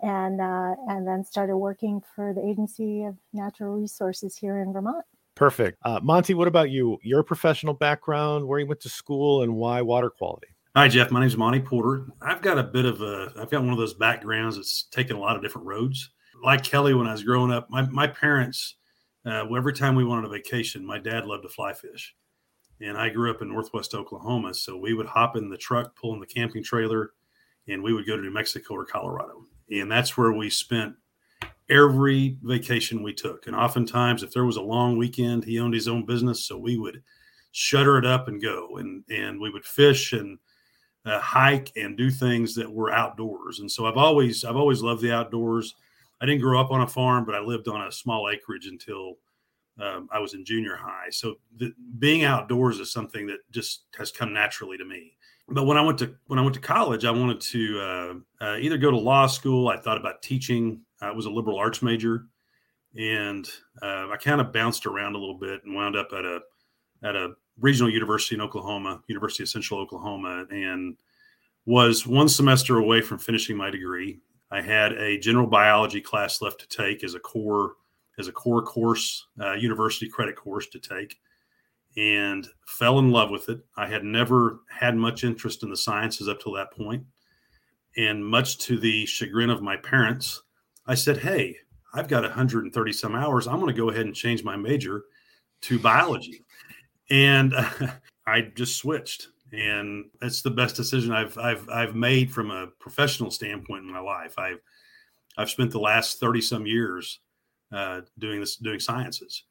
and 0.00 0.40
uh, 0.40 0.74
and 0.88 1.06
then 1.06 1.24
started 1.24 1.56
working 1.56 2.02
for 2.14 2.34
the 2.34 2.46
Agency 2.46 3.04
of 3.04 3.16
Natural 3.32 3.76
Resources 3.76 4.36
here 4.36 4.60
in 4.60 4.72
Vermont. 4.72 5.04
Perfect. 5.34 5.78
Uh, 5.84 6.00
Monty, 6.02 6.34
what 6.34 6.48
about 6.48 6.70
you? 6.70 6.98
Your 7.02 7.22
professional 7.22 7.74
background, 7.74 8.46
where 8.46 8.58
you 8.58 8.66
went 8.66 8.80
to 8.80 8.88
school, 8.88 9.42
and 9.42 9.54
why 9.54 9.82
water 9.82 10.10
quality? 10.10 10.48
Hi, 10.74 10.88
Jeff. 10.88 11.10
My 11.10 11.20
name 11.20 11.26
is 11.26 11.36
Monty 11.36 11.60
Porter. 11.60 12.06
I've 12.20 12.42
got 12.42 12.58
a 12.58 12.62
bit 12.62 12.84
of 12.84 13.00
a, 13.00 13.32
I've 13.38 13.50
got 13.50 13.62
one 13.62 13.72
of 13.72 13.78
those 13.78 13.94
backgrounds 13.94 14.56
that's 14.56 14.84
taken 14.84 15.16
a 15.16 15.20
lot 15.20 15.36
of 15.36 15.42
different 15.42 15.66
roads. 15.66 16.10
Like 16.42 16.64
Kellie, 16.64 16.94
when 16.94 17.06
I 17.06 17.12
was 17.12 17.22
growing 17.22 17.50
up, 17.50 17.70
my, 17.70 17.82
my 17.82 18.06
parents, 18.06 18.76
uh, 19.24 19.46
every 19.54 19.72
time 19.72 19.94
we 19.94 20.04
went 20.04 20.18
on 20.18 20.24
a 20.26 20.28
vacation, 20.28 20.86
my 20.86 20.98
dad 20.98 21.24
loved 21.24 21.44
to 21.44 21.48
fly 21.48 21.72
fish 21.72 22.14
and 22.80 22.96
I 22.96 23.08
grew 23.08 23.30
up 23.30 23.42
in 23.42 23.48
Northwest 23.48 23.94
Oklahoma. 23.94 24.54
So 24.54 24.76
we 24.76 24.94
would 24.94 25.06
hop 25.06 25.36
in 25.36 25.48
the 25.48 25.56
truck, 25.56 25.96
pull 25.96 26.14
in 26.14 26.20
the 26.20 26.26
camping 26.26 26.62
trailer, 26.62 27.12
and 27.68 27.82
we 27.82 27.92
would 27.92 28.06
go 28.06 28.16
to 28.16 28.22
New 28.22 28.32
Mexico 28.32 28.74
or 28.74 28.84
Colorado. 28.84 29.44
And 29.70 29.90
that's 29.90 30.16
where 30.16 30.32
we 30.32 30.50
spent 30.50 30.94
every 31.68 32.38
vacation 32.42 33.02
we 33.02 33.12
took. 33.12 33.46
And 33.46 33.56
oftentimes, 33.56 34.22
if 34.22 34.32
there 34.32 34.44
was 34.44 34.56
a 34.56 34.62
long 34.62 34.96
weekend, 34.96 35.44
he 35.44 35.58
owned 35.58 35.74
his 35.74 35.88
own 35.88 36.04
business. 36.04 36.44
So 36.44 36.56
we 36.56 36.76
would 36.76 37.02
shutter 37.52 37.98
it 37.98 38.06
up 38.06 38.28
and 38.28 38.40
go. 38.40 38.76
And, 38.76 39.02
and 39.10 39.40
we 39.40 39.50
would 39.50 39.64
fish 39.64 40.12
and 40.12 40.38
uh, 41.04 41.18
hike 41.20 41.72
and 41.76 41.96
do 41.96 42.10
things 42.10 42.54
that 42.54 42.70
were 42.70 42.92
outdoors. 42.92 43.60
And 43.60 43.70
so 43.70 43.86
I've 43.86 43.96
always, 43.96 44.44
I've 44.44 44.56
always 44.56 44.82
loved 44.82 45.02
the 45.02 45.12
outdoors. 45.12 45.74
I 46.20 46.26
didn't 46.26 46.42
grow 46.42 46.60
up 46.60 46.70
on 46.70 46.82
a 46.82 46.86
farm, 46.86 47.24
but 47.24 47.34
I 47.34 47.40
lived 47.40 47.68
on 47.68 47.86
a 47.86 47.92
small 47.92 48.30
acreage 48.30 48.66
until 48.66 49.14
um, 49.80 50.08
I 50.10 50.18
was 50.18 50.34
in 50.34 50.44
junior 50.44 50.76
high. 50.76 51.10
So 51.10 51.36
the, 51.56 51.72
being 51.98 52.24
outdoors 52.24 52.80
is 52.80 52.92
something 52.92 53.26
that 53.26 53.38
just 53.50 53.84
has 53.98 54.10
come 54.10 54.32
naturally 54.32 54.78
to 54.78 54.84
me. 54.84 55.12
But 55.48 55.64
when 55.64 55.76
I 55.76 55.82
went 55.82 55.98
to 56.00 56.14
when 56.26 56.38
I 56.38 56.42
went 56.42 56.54
to 56.54 56.60
college, 56.60 57.04
I 57.04 57.10
wanted 57.10 57.40
to 57.40 57.80
uh, 57.80 58.44
uh, 58.44 58.56
either 58.58 58.78
go 58.78 58.90
to 58.90 58.96
law 58.96 59.26
school. 59.26 59.68
I 59.68 59.76
thought 59.76 59.96
about 59.98 60.22
teaching. 60.22 60.80
I 61.00 61.12
was 61.12 61.26
a 61.26 61.30
liberal 61.30 61.58
arts 61.58 61.82
major, 61.82 62.26
and 62.98 63.48
uh, 63.80 64.08
I 64.10 64.16
kind 64.20 64.40
of 64.40 64.52
bounced 64.52 64.86
around 64.86 65.14
a 65.14 65.18
little 65.18 65.38
bit 65.38 65.62
and 65.64 65.74
wound 65.74 65.94
up 65.94 66.08
at 66.12 66.24
a 66.24 66.40
at 67.04 67.14
a 67.14 67.34
regional 67.60 67.90
university 67.90 68.34
in 68.34 68.40
Oklahoma, 68.40 69.02
University 69.06 69.44
of 69.44 69.48
Central 69.48 69.78
Oklahoma, 69.78 70.46
and 70.50 70.96
was 71.64 72.06
one 72.06 72.28
semester 72.28 72.78
away 72.78 73.00
from 73.00 73.18
finishing 73.18 73.56
my 73.56 73.70
degree. 73.70 74.18
I 74.50 74.60
had 74.62 74.92
a 74.92 75.18
general 75.18 75.46
biology 75.46 76.00
class 76.00 76.40
left 76.40 76.60
to 76.60 76.68
take 76.68 77.04
as 77.04 77.14
a 77.14 77.20
core 77.20 77.74
as 78.18 78.28
a 78.28 78.32
core 78.32 78.62
course, 78.62 79.26
uh, 79.40 79.52
university 79.52 80.08
credit 80.08 80.36
course 80.36 80.66
to 80.68 80.78
take, 80.78 81.18
and 81.96 82.48
fell 82.66 82.98
in 82.98 83.10
love 83.10 83.30
with 83.30 83.48
it. 83.48 83.60
I 83.76 83.86
had 83.86 84.04
never 84.04 84.60
had 84.68 84.96
much 84.96 85.24
interest 85.24 85.62
in 85.62 85.70
the 85.70 85.76
sciences 85.76 86.28
up 86.28 86.40
till 86.40 86.52
that 86.52 86.72
point, 86.72 87.04
and 87.96 88.24
much 88.24 88.58
to 88.58 88.78
the 88.78 89.06
chagrin 89.06 89.50
of 89.50 89.62
my 89.62 89.76
parents, 89.76 90.42
I 90.86 90.94
said, 90.94 91.18
"Hey, 91.18 91.56
I've 91.94 92.08
got 92.08 92.22
130 92.22 92.92
some 92.92 93.14
hours. 93.14 93.46
I'm 93.46 93.60
going 93.60 93.74
to 93.74 93.80
go 93.80 93.90
ahead 93.90 94.06
and 94.06 94.14
change 94.14 94.44
my 94.44 94.56
major 94.56 95.04
to 95.62 95.78
biology," 95.78 96.42
and 97.10 97.54
uh, 97.54 97.70
I 98.26 98.42
just 98.54 98.76
switched. 98.76 99.28
And 99.52 100.06
that's 100.20 100.42
the 100.42 100.50
best 100.50 100.74
decision 100.74 101.12
I've 101.12 101.38
I've 101.38 101.68
I've 101.68 101.94
made 101.94 102.32
from 102.32 102.50
a 102.50 102.66
professional 102.80 103.30
standpoint 103.30 103.84
in 103.84 103.92
my 103.92 104.00
life. 104.00 104.38
I've 104.38 104.60
I've 105.38 105.50
spent 105.50 105.70
the 105.70 105.78
last 105.78 106.18
30 106.18 106.40
some 106.40 106.66
years 106.66 107.20
uh, 107.72 108.02
doing 108.18 108.40
this, 108.40 108.56
doing 108.56 108.80
sciences. 108.80 109.44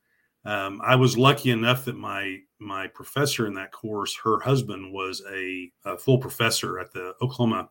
Um, 0.46 0.80
I 0.84 0.96
was 0.96 1.18
lucky 1.18 1.52
enough 1.52 1.86
that 1.86 1.98
my 1.98 2.38
my 2.60 2.88
professor 2.88 3.48
in 3.48 3.54
that 3.56 3.72
course, 3.72 4.16
her 4.24 4.40
husband 4.40 4.94
was 4.94 5.22
a, 5.32 5.72
a 5.86 5.98
full 5.98 6.20
professor 6.20 6.80
at 6.80 6.92
the 6.94 7.14
Oklahoma 7.22 7.70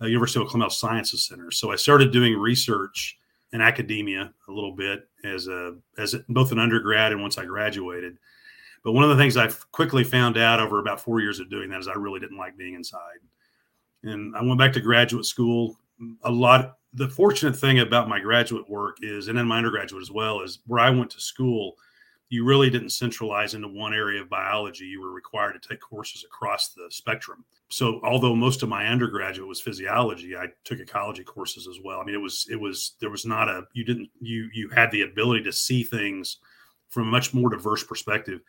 uh, 0.00 0.06
University 0.06 0.40
of 0.40 0.46
Oklahoma 0.46 0.70
Sciences 0.70 1.26
Center. 1.26 1.50
So 1.50 1.72
I 1.72 1.76
started 1.76 2.12
doing 2.12 2.36
research 2.36 3.18
in 3.52 3.60
academia 3.60 4.32
a 4.48 4.52
little 4.52 4.74
bit 4.74 5.08
as 5.24 5.46
a 5.46 5.76
as 5.96 6.14
both 6.28 6.52
an 6.52 6.58
undergrad 6.58 7.12
and 7.12 7.22
once 7.22 7.38
I 7.38 7.44
graduated. 7.44 8.18
But 8.84 8.92
one 8.92 9.04
of 9.04 9.10
the 9.10 9.16
things 9.16 9.36
I 9.36 9.48
quickly 9.72 10.04
found 10.04 10.38
out 10.38 10.60
over 10.60 10.78
about 10.78 11.00
four 11.00 11.20
years 11.20 11.40
of 11.40 11.50
doing 11.50 11.68
that 11.70 11.80
is 11.80 11.88
I 11.88 11.94
really 11.94 12.20
didn't 12.20 12.38
like 12.38 12.56
being 12.56 12.74
inside. 12.74 13.18
And 14.02 14.36
I 14.36 14.42
went 14.42 14.58
back 14.58 14.72
to 14.74 14.80
graduate 14.80 15.24
school. 15.24 15.76
A 16.22 16.30
lot 16.30 16.77
the 16.94 17.08
fortunate 17.08 17.56
thing 17.56 17.80
about 17.80 18.08
my 18.08 18.18
graduate 18.20 18.68
work 18.68 18.98
is, 19.02 19.28
and 19.28 19.36
then 19.36 19.46
my 19.46 19.58
undergraduate 19.58 20.02
as 20.02 20.10
well, 20.10 20.40
is 20.40 20.60
where 20.66 20.80
I 20.80 20.90
went 20.90 21.10
to 21.10 21.20
school, 21.20 21.74
you 22.30 22.44
really 22.44 22.70
didn't 22.70 22.90
centralize 22.90 23.54
into 23.54 23.68
one 23.68 23.94
area 23.94 24.20
of 24.20 24.28
biology. 24.28 24.84
You 24.84 25.00
were 25.00 25.12
required 25.12 25.60
to 25.60 25.68
take 25.68 25.80
courses 25.80 26.24
across 26.24 26.68
the 26.70 26.86
spectrum. 26.90 27.44
so 27.70 28.00
although 28.02 28.34
most 28.34 28.62
of 28.62 28.68
my 28.68 28.86
undergraduate 28.86 29.48
was 29.48 29.60
physiology, 29.60 30.36
I 30.36 30.46
took 30.64 30.78
ecology 30.80 31.24
courses 31.24 31.66
as 31.66 31.78
well. 31.82 32.00
I 32.00 32.04
mean, 32.04 32.14
it 32.14 32.18
was 32.18 32.46
it 32.50 32.60
was 32.60 32.96
there 33.00 33.10
was 33.10 33.24
not 33.24 33.48
a 33.48 33.64
you 33.72 33.84
didn't 33.84 34.10
you 34.20 34.48
you 34.52 34.68
had 34.70 34.90
the 34.90 35.02
ability 35.02 35.44
to 35.44 35.52
see 35.52 35.84
things 35.84 36.38
from 36.90 37.08
a 37.08 37.10
much 37.10 37.32
more 37.34 37.50
diverse 37.50 37.84
perspective. 37.84 38.40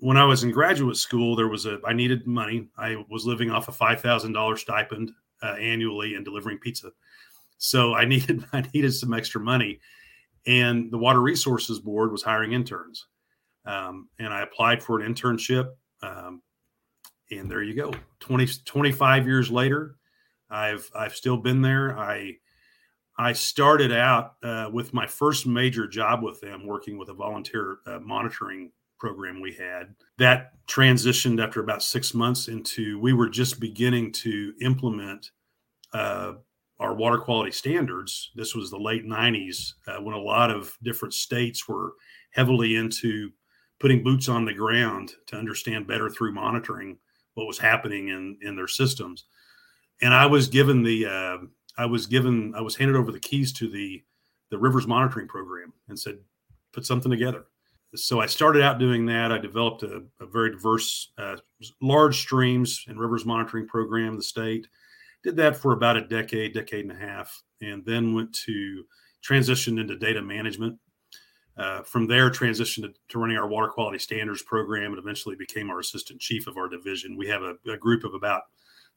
When 0.00 0.16
I 0.16 0.24
was 0.24 0.44
in 0.44 0.50
graduate 0.50 0.96
school, 0.96 1.34
there 1.34 1.48
was 1.48 1.66
a 1.66 1.80
I 1.84 1.92
needed 1.92 2.26
money. 2.26 2.68
I 2.78 3.04
was 3.10 3.26
living 3.26 3.50
off 3.50 3.68
a 3.68 3.72
five 3.72 4.00
thousand 4.00 4.32
dollars 4.32 4.60
stipend 4.60 5.10
uh, 5.42 5.54
annually 5.54 6.14
and 6.14 6.24
delivering 6.24 6.58
pizza, 6.58 6.90
so 7.58 7.94
I 7.94 8.04
needed 8.06 8.44
I 8.52 8.64
needed 8.72 8.92
some 8.92 9.14
extra 9.14 9.40
money, 9.40 9.80
and 10.46 10.90
the 10.90 10.98
Water 10.98 11.20
Resources 11.20 11.80
Board 11.80 12.12
was 12.12 12.22
hiring 12.22 12.52
interns, 12.52 13.06
um, 13.66 14.08
and 14.18 14.32
I 14.32 14.42
applied 14.42 14.82
for 14.82 15.00
an 15.00 15.14
internship. 15.14 15.70
Um, 16.02 16.42
and 17.30 17.50
there 17.50 17.62
you 17.62 17.74
go. 17.74 17.92
20 18.20 18.46
25 18.64 19.26
years 19.26 19.50
later 19.50 19.96
i've 20.50 20.90
i've 20.94 21.14
still 21.14 21.36
been 21.36 21.62
there. 21.62 21.98
I 21.98 22.36
i 23.18 23.32
started 23.32 23.92
out 23.92 24.34
uh, 24.42 24.68
with 24.72 24.94
my 24.94 25.06
first 25.06 25.46
major 25.46 25.86
job 25.86 26.22
with 26.22 26.40
them 26.40 26.66
working 26.66 26.98
with 26.98 27.08
a 27.08 27.14
volunteer 27.14 27.78
uh, 27.86 27.98
monitoring 27.98 28.70
program 28.98 29.40
we 29.40 29.52
had. 29.52 29.94
That 30.18 30.52
transitioned 30.66 31.42
after 31.42 31.60
about 31.60 31.82
six 31.82 32.14
months 32.14 32.48
into 32.48 32.98
we 33.00 33.12
were 33.12 33.28
just 33.28 33.60
beginning 33.60 34.12
to 34.12 34.54
implement 34.60 35.30
uh, 35.92 36.34
our 36.80 36.94
water 36.94 37.18
quality 37.18 37.52
standards 37.52 38.30
this 38.34 38.54
was 38.54 38.70
the 38.70 38.78
late 38.78 39.06
90s 39.06 39.74
uh, 39.86 40.00
when 40.00 40.14
a 40.14 40.20
lot 40.20 40.50
of 40.50 40.76
different 40.82 41.14
states 41.14 41.68
were 41.68 41.92
heavily 42.32 42.76
into 42.76 43.30
putting 43.80 44.02
boots 44.02 44.28
on 44.28 44.44
the 44.44 44.54
ground 44.54 45.12
to 45.26 45.36
understand 45.36 45.86
better 45.86 46.08
through 46.10 46.32
monitoring 46.32 46.98
what 47.34 47.46
was 47.46 47.58
happening 47.58 48.08
in 48.08 48.38
in 48.42 48.56
their 48.56 48.68
systems. 48.68 49.24
And 50.02 50.14
I 50.14 50.26
was 50.26 50.48
given 50.48 50.82
the 50.82 51.06
uh, 51.06 51.36
I 51.76 51.86
was 51.86 52.06
given 52.06 52.54
I 52.56 52.60
was 52.60 52.76
handed 52.76 52.96
over 52.96 53.12
the 53.12 53.20
keys 53.20 53.52
to 53.54 53.68
the 53.68 54.02
the 54.50 54.58
rivers 54.58 54.86
monitoring 54.86 55.28
program 55.28 55.72
and 55.88 55.98
said 55.98 56.18
put 56.72 56.86
something 56.86 57.10
together. 57.10 57.46
So 57.94 58.20
I 58.20 58.26
started 58.26 58.62
out 58.62 58.78
doing 58.78 59.06
that. 59.06 59.30
I 59.30 59.38
developed 59.38 59.84
a, 59.84 60.02
a 60.20 60.26
very 60.26 60.50
diverse, 60.50 61.12
uh, 61.16 61.36
large 61.80 62.18
streams 62.18 62.84
and 62.88 62.98
rivers 62.98 63.24
monitoring 63.24 63.68
program 63.68 64.08
in 64.08 64.16
the 64.16 64.22
state. 64.22 64.66
Did 65.24 65.36
that 65.36 65.56
for 65.56 65.72
about 65.72 65.96
a 65.96 66.06
decade, 66.06 66.52
decade 66.52 66.84
and 66.84 66.92
a 66.92 66.94
half, 66.94 67.42
and 67.62 67.84
then 67.86 68.14
went 68.14 68.32
to 68.44 68.84
transition 69.22 69.78
into 69.78 69.96
data 69.96 70.20
management 70.20 70.78
uh, 71.56 71.82
from 71.82 72.06
there, 72.06 72.30
transitioned 72.30 72.82
to, 72.82 72.94
to, 73.08 73.18
running 73.18 73.38
our 73.38 73.48
water 73.48 73.68
quality 73.68 73.98
standards 73.98 74.42
program 74.42 74.92
and 74.92 74.98
eventually 74.98 75.34
became 75.34 75.70
our 75.70 75.78
assistant 75.78 76.20
chief 76.20 76.46
of 76.46 76.58
our 76.58 76.68
division. 76.68 77.16
We 77.16 77.28
have 77.28 77.42
a, 77.42 77.54
a 77.70 77.76
group 77.78 78.04
of 78.04 78.12
about 78.12 78.42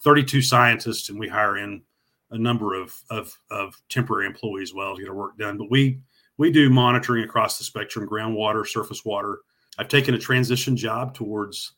32 0.02 0.42
scientists, 0.42 1.10
and 1.10 1.18
we 1.18 1.30
hire 1.30 1.58
in 1.58 1.82
a 2.32 2.38
number 2.38 2.74
of, 2.74 2.94
of, 3.10 3.34
of 3.50 3.80
temporary 3.88 4.26
employees 4.26 4.72
as 4.72 4.74
well 4.74 4.96
to 4.96 5.02
get 5.02 5.10
our 5.10 5.16
work 5.16 5.38
done. 5.38 5.58
But 5.58 5.72
we 5.72 6.00
we 6.38 6.52
do 6.52 6.70
monitoring 6.70 7.24
across 7.24 7.58
the 7.58 7.64
spectrum: 7.64 8.08
groundwater, 8.08 8.68
surface 8.68 9.06
water. 9.06 9.40
I've 9.78 9.88
taken 9.88 10.14
a 10.14 10.20
transition 10.20 10.76
job 10.76 11.14
towards 11.14 11.74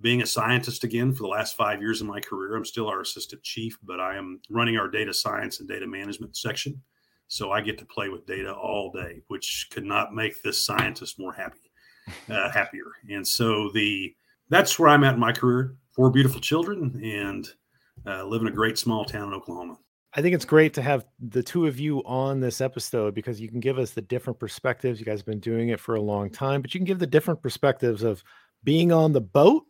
being 0.00 0.22
a 0.22 0.26
scientist 0.26 0.84
again 0.84 1.12
for 1.12 1.22
the 1.22 1.28
last 1.28 1.56
five 1.56 1.80
years 1.80 2.00
of 2.00 2.06
my 2.06 2.20
career. 2.20 2.56
I'm 2.56 2.64
still 2.64 2.88
our 2.88 3.00
assistant 3.00 3.42
chief, 3.42 3.78
but 3.82 4.00
I 4.00 4.16
am 4.16 4.40
running 4.50 4.76
our 4.76 4.88
data 4.88 5.14
science 5.14 5.60
and 5.60 5.68
data 5.68 5.86
management 5.86 6.36
section. 6.36 6.80
So 7.28 7.50
I 7.50 7.60
get 7.60 7.78
to 7.78 7.84
play 7.84 8.08
with 8.08 8.26
data 8.26 8.52
all 8.52 8.92
day, 8.92 9.22
which 9.28 9.68
could 9.70 9.84
not 9.84 10.14
make 10.14 10.42
this 10.42 10.64
scientist 10.64 11.18
more 11.18 11.32
happy, 11.32 11.70
uh, 12.30 12.50
happier. 12.50 12.92
And 13.10 13.26
so 13.26 13.70
the 13.72 14.14
that's 14.48 14.78
where 14.78 14.88
I'm 14.88 15.02
at 15.02 15.14
in 15.14 15.20
my 15.20 15.32
career. 15.32 15.74
Four 15.90 16.10
beautiful 16.10 16.40
children 16.40 17.00
and 17.02 17.48
uh, 18.06 18.24
live 18.24 18.42
in 18.42 18.48
a 18.48 18.52
great 18.52 18.78
small 18.78 19.04
town 19.04 19.28
in 19.28 19.34
Oklahoma. 19.34 19.78
I 20.12 20.22
think 20.22 20.34
it's 20.34 20.44
great 20.44 20.72
to 20.74 20.82
have 20.82 21.04
the 21.18 21.42
two 21.42 21.66
of 21.66 21.80
you 21.80 21.98
on 22.04 22.40
this 22.40 22.60
episode 22.60 23.14
because 23.14 23.40
you 23.40 23.48
can 23.48 23.60
give 23.60 23.78
us 23.78 23.90
the 23.90 24.02
different 24.02 24.38
perspectives. 24.38 25.00
You 25.00 25.04
guys 25.04 25.18
have 25.18 25.26
been 25.26 25.40
doing 25.40 25.70
it 25.70 25.80
for 25.80 25.96
a 25.96 26.00
long 26.00 26.30
time, 26.30 26.62
but 26.62 26.72
you 26.72 26.80
can 26.80 26.86
give 26.86 26.98
the 26.98 27.06
different 27.06 27.42
perspectives 27.42 28.02
of 28.02 28.22
being 28.62 28.92
on 28.92 29.12
the 29.12 29.20
boat 29.20 29.64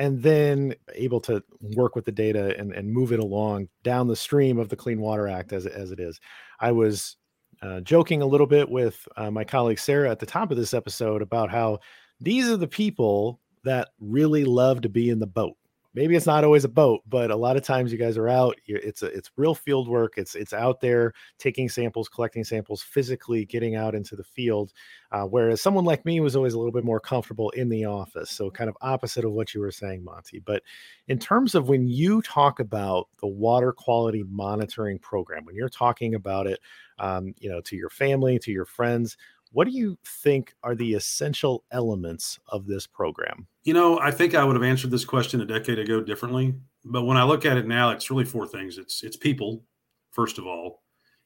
and 0.00 0.22
then 0.22 0.74
able 0.94 1.20
to 1.20 1.44
work 1.76 1.94
with 1.94 2.06
the 2.06 2.10
data 2.10 2.58
and, 2.58 2.72
and 2.72 2.90
move 2.90 3.12
it 3.12 3.20
along 3.20 3.68
down 3.82 4.08
the 4.08 4.16
stream 4.16 4.58
of 4.58 4.70
the 4.70 4.74
Clean 4.74 4.98
Water 4.98 5.28
Act 5.28 5.52
as, 5.52 5.66
as 5.66 5.90
it 5.90 6.00
is. 6.00 6.18
I 6.58 6.72
was 6.72 7.18
uh, 7.60 7.80
joking 7.80 8.22
a 8.22 8.26
little 8.26 8.46
bit 8.46 8.66
with 8.66 9.06
uh, 9.18 9.30
my 9.30 9.44
colleague 9.44 9.78
Sarah 9.78 10.10
at 10.10 10.18
the 10.18 10.24
top 10.24 10.50
of 10.50 10.56
this 10.56 10.72
episode 10.72 11.20
about 11.20 11.50
how 11.50 11.80
these 12.18 12.48
are 12.48 12.56
the 12.56 12.66
people 12.66 13.40
that 13.64 13.88
really 14.00 14.46
love 14.46 14.80
to 14.80 14.88
be 14.88 15.10
in 15.10 15.18
the 15.18 15.26
boat 15.26 15.58
maybe 15.94 16.14
it's 16.14 16.26
not 16.26 16.44
always 16.44 16.64
a 16.64 16.68
boat 16.68 17.00
but 17.08 17.30
a 17.30 17.36
lot 17.36 17.56
of 17.56 17.62
times 17.62 17.90
you 17.90 17.98
guys 17.98 18.16
are 18.16 18.28
out 18.28 18.56
it's 18.66 19.02
a, 19.02 19.06
it's 19.06 19.30
real 19.36 19.54
field 19.54 19.88
work 19.88 20.14
it's 20.16 20.34
it's 20.34 20.52
out 20.52 20.80
there 20.80 21.12
taking 21.38 21.68
samples 21.68 22.08
collecting 22.08 22.44
samples 22.44 22.82
physically 22.82 23.44
getting 23.44 23.74
out 23.74 23.94
into 23.94 24.16
the 24.16 24.24
field 24.24 24.72
uh, 25.12 25.24
whereas 25.24 25.60
someone 25.60 25.84
like 25.84 26.04
me 26.04 26.20
was 26.20 26.36
always 26.36 26.54
a 26.54 26.58
little 26.58 26.72
bit 26.72 26.84
more 26.84 27.00
comfortable 27.00 27.50
in 27.50 27.68
the 27.68 27.84
office 27.84 28.30
so 28.30 28.50
kind 28.50 28.70
of 28.70 28.76
opposite 28.80 29.24
of 29.24 29.32
what 29.32 29.54
you 29.54 29.60
were 29.60 29.70
saying 29.70 30.04
monty. 30.04 30.38
But 30.38 30.62
in 31.08 31.18
terms 31.18 31.54
of 31.54 31.68
when 31.68 31.86
you 31.86 32.22
talk 32.22 32.60
about 32.60 33.08
the 33.20 33.26
water 33.26 33.72
quality 33.72 34.24
monitoring 34.28 34.98
program 34.98 35.44
when 35.44 35.54
you're 35.54 35.68
talking 35.68 36.14
about 36.14 36.46
it 36.46 36.60
um, 36.98 37.34
you 37.38 37.50
know 37.50 37.60
to 37.62 37.76
your 37.76 37.90
family 37.90 38.38
to 38.38 38.52
your 38.52 38.64
friends 38.64 39.16
what 39.52 39.66
do 39.66 39.72
you 39.72 39.98
think 40.06 40.54
are 40.62 40.74
the 40.74 40.94
essential 40.94 41.64
elements 41.72 42.38
of 42.48 42.66
this 42.66 42.86
program? 42.86 43.46
You 43.64 43.74
know, 43.74 43.98
I 43.98 44.10
think 44.10 44.34
I 44.34 44.44
would 44.44 44.56
have 44.56 44.62
answered 44.62 44.90
this 44.90 45.04
question 45.04 45.40
a 45.40 45.46
decade 45.46 45.78
ago 45.78 46.00
differently, 46.00 46.54
but 46.84 47.04
when 47.04 47.16
I 47.16 47.24
look 47.24 47.44
at 47.44 47.56
it 47.56 47.66
now, 47.66 47.90
it's 47.90 48.10
really 48.10 48.24
four 48.24 48.46
things. 48.46 48.78
It's 48.78 49.02
it's 49.02 49.16
people, 49.16 49.64
first 50.12 50.38
of 50.38 50.46
all. 50.46 50.82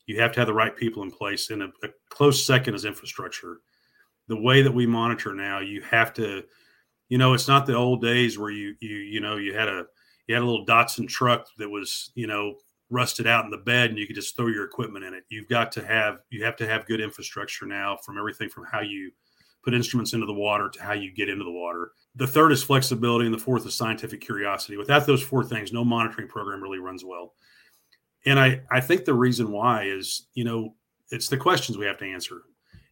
You 0.06 0.20
have 0.20 0.32
to 0.32 0.40
have 0.40 0.48
the 0.48 0.54
right 0.54 0.76
people 0.76 1.02
in 1.02 1.10
place, 1.10 1.50
and 1.50 1.62
a, 1.62 1.66
a 1.82 1.88
close 2.10 2.44
second 2.44 2.74
is 2.74 2.84
infrastructure. 2.84 3.60
The 4.28 4.40
way 4.40 4.62
that 4.62 4.72
we 4.72 4.86
monitor 4.86 5.34
now, 5.34 5.60
you 5.60 5.80
have 5.82 6.12
to, 6.14 6.42
you 7.08 7.16
know, 7.16 7.32
it's 7.32 7.48
not 7.48 7.64
the 7.64 7.74
old 7.74 8.02
days 8.02 8.38
where 8.38 8.50
you 8.50 8.74
you 8.80 8.96
you 8.96 9.20
know 9.20 9.36
you 9.36 9.54
had 9.54 9.68
a 9.68 9.84
you 10.26 10.34
had 10.34 10.42
a 10.42 10.46
little 10.46 10.66
Datsun 10.66 11.08
truck 11.08 11.46
that 11.58 11.68
was 11.68 12.10
you 12.14 12.26
know 12.26 12.54
rusted 12.94 13.26
out 13.26 13.44
in 13.44 13.50
the 13.50 13.58
bed 13.58 13.90
and 13.90 13.98
you 13.98 14.06
could 14.06 14.16
just 14.16 14.36
throw 14.36 14.46
your 14.46 14.64
equipment 14.64 15.04
in 15.04 15.12
it. 15.12 15.24
You've 15.28 15.48
got 15.48 15.72
to 15.72 15.84
have 15.84 16.18
you 16.30 16.44
have 16.44 16.56
to 16.56 16.66
have 16.66 16.86
good 16.86 17.00
infrastructure 17.00 17.66
now 17.66 17.98
from 18.04 18.16
everything 18.16 18.48
from 18.48 18.64
how 18.64 18.80
you 18.80 19.10
put 19.64 19.74
instruments 19.74 20.12
into 20.12 20.26
the 20.26 20.32
water 20.32 20.68
to 20.68 20.82
how 20.82 20.92
you 20.92 21.12
get 21.12 21.28
into 21.28 21.44
the 21.44 21.50
water. 21.50 21.92
The 22.14 22.26
third 22.26 22.52
is 22.52 22.62
flexibility 22.62 23.24
and 23.24 23.34
the 23.34 23.38
fourth 23.38 23.66
is 23.66 23.74
scientific 23.74 24.20
curiosity. 24.20 24.76
Without 24.76 25.06
those 25.06 25.22
four 25.22 25.42
things, 25.42 25.72
no 25.72 25.84
monitoring 25.84 26.28
program 26.28 26.62
really 26.62 26.78
runs 26.78 27.04
well. 27.04 27.34
And 28.26 28.38
I 28.38 28.62
I 28.70 28.80
think 28.80 29.04
the 29.04 29.14
reason 29.14 29.50
why 29.50 29.84
is, 29.84 30.28
you 30.34 30.44
know, 30.44 30.74
it's 31.10 31.28
the 31.28 31.36
questions 31.36 31.76
we 31.76 31.86
have 31.86 31.98
to 31.98 32.10
answer. 32.10 32.42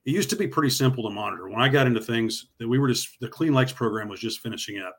It 0.05 0.11
used 0.11 0.31
to 0.31 0.37
be 0.37 0.49
pretty 0.49 0.71
simple 0.71 1.05
to 1.05 1.15
monitor. 1.15 1.49
When 1.49 1.61
I 1.61 1.69
got 1.69 1.87
into 1.87 2.01
things 2.01 2.49
that 2.59 2.69
we 2.69 2.79
were 2.79 2.89
just 2.89 3.21
the 3.21 3.29
Clean 3.29 3.55
Lakes 3.55 3.73
program 3.73 4.09
was 4.09 4.21
just 4.21 4.41
finishing 4.41 4.81
up. 4.81 4.97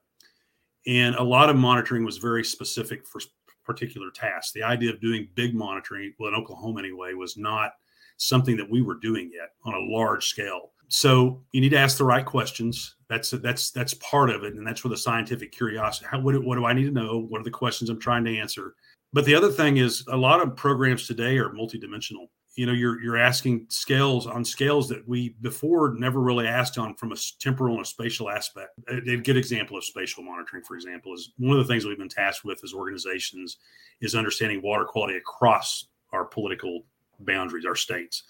And 0.85 1.15
a 1.15 1.23
lot 1.23 1.49
of 1.49 1.55
monitoring 1.55 2.03
was 2.03 2.17
very 2.17 2.43
specific 2.43 3.05
for 3.07 3.21
particular 3.63 4.09
task. 4.11 4.53
The 4.53 4.63
idea 4.63 4.91
of 4.91 5.01
doing 5.01 5.27
big 5.35 5.55
monitoring, 5.55 6.13
well, 6.19 6.29
in 6.29 6.35
Oklahoma 6.35 6.79
anyway, 6.79 7.13
was 7.13 7.37
not 7.37 7.73
something 8.17 8.57
that 8.57 8.69
we 8.69 8.81
were 8.81 8.95
doing 8.95 9.31
yet 9.33 9.49
on 9.65 9.73
a 9.73 9.93
large 9.95 10.25
scale. 10.27 10.71
So 10.87 11.41
you 11.51 11.61
need 11.61 11.69
to 11.69 11.77
ask 11.77 11.97
the 11.97 12.03
right 12.03 12.25
questions. 12.25 12.97
That's 13.09 13.31
that's 13.31 13.71
that's 13.71 13.95
part 13.95 14.29
of 14.29 14.43
it, 14.43 14.53
and 14.53 14.65
that's 14.65 14.83
where 14.83 14.89
the 14.89 14.97
scientific 14.97 15.51
curiosity. 15.51 16.07
How 16.09 16.19
what, 16.19 16.43
what 16.43 16.55
do 16.55 16.65
I 16.65 16.73
need 16.73 16.85
to 16.85 16.91
know? 16.91 17.19
What 17.29 17.41
are 17.41 17.43
the 17.43 17.51
questions 17.51 17.89
I'm 17.89 17.99
trying 17.99 18.25
to 18.25 18.37
answer? 18.37 18.75
But 19.11 19.25
the 19.25 19.35
other 19.35 19.51
thing 19.51 19.77
is, 19.77 20.03
a 20.07 20.17
lot 20.17 20.41
of 20.41 20.55
programs 20.55 21.07
today 21.07 21.37
are 21.37 21.49
multidimensional 21.49 22.27
you 22.55 22.65
know 22.65 22.73
you're 22.73 23.01
you're 23.01 23.17
asking 23.17 23.65
scales 23.69 24.27
on 24.27 24.45
scales 24.45 24.87
that 24.89 25.07
we 25.07 25.29
before 25.41 25.95
never 25.97 26.19
really 26.19 26.47
asked 26.47 26.77
on 26.77 26.93
from 26.95 27.11
a 27.11 27.15
temporal 27.39 27.75
and 27.75 27.83
a 27.83 27.87
spatial 27.87 28.29
aspect. 28.29 28.71
A, 28.89 29.17
good 29.17 29.37
example 29.37 29.77
of 29.77 29.83
spatial 29.83 30.23
monitoring 30.23 30.63
for 30.63 30.75
example 30.75 31.13
is 31.13 31.31
one 31.37 31.57
of 31.57 31.65
the 31.65 31.71
things 31.71 31.85
we've 31.85 31.97
been 31.97 32.09
tasked 32.09 32.45
with 32.45 32.63
as 32.63 32.73
organizations 32.73 33.57
is 34.01 34.15
understanding 34.15 34.61
water 34.61 34.85
quality 34.85 35.17
across 35.17 35.87
our 36.11 36.25
political 36.25 36.85
boundaries 37.21 37.65
our 37.65 37.75
states. 37.75 38.23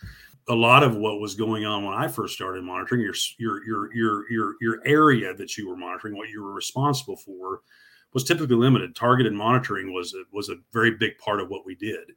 A 0.49 0.55
lot 0.55 0.83
of 0.83 0.95
what 0.95 1.19
was 1.19 1.35
going 1.35 1.65
on 1.65 1.83
when 1.83 1.93
i 1.93 2.07
first 2.07 2.33
started 2.33 2.63
monitoring 2.63 3.01
your 3.01 3.15
your 3.39 3.65
your 3.65 3.93
your 3.93 4.31
your, 4.31 4.55
your 4.61 4.79
area 4.85 5.33
that 5.33 5.57
you 5.57 5.67
were 5.67 5.77
monitoring 5.77 6.15
what 6.15 6.29
you 6.29 6.41
were 6.41 6.53
responsible 6.53 7.17
for 7.17 7.61
was 8.13 8.23
typically 8.23 8.55
limited. 8.55 8.95
Targeted 8.95 9.33
monitoring 9.33 9.91
was 9.91 10.13
a, 10.13 10.23
was 10.31 10.49
a 10.49 10.55
very 10.71 10.91
big 10.91 11.17
part 11.17 11.41
of 11.41 11.49
what 11.49 11.65
we 11.65 11.75
did 11.75 12.11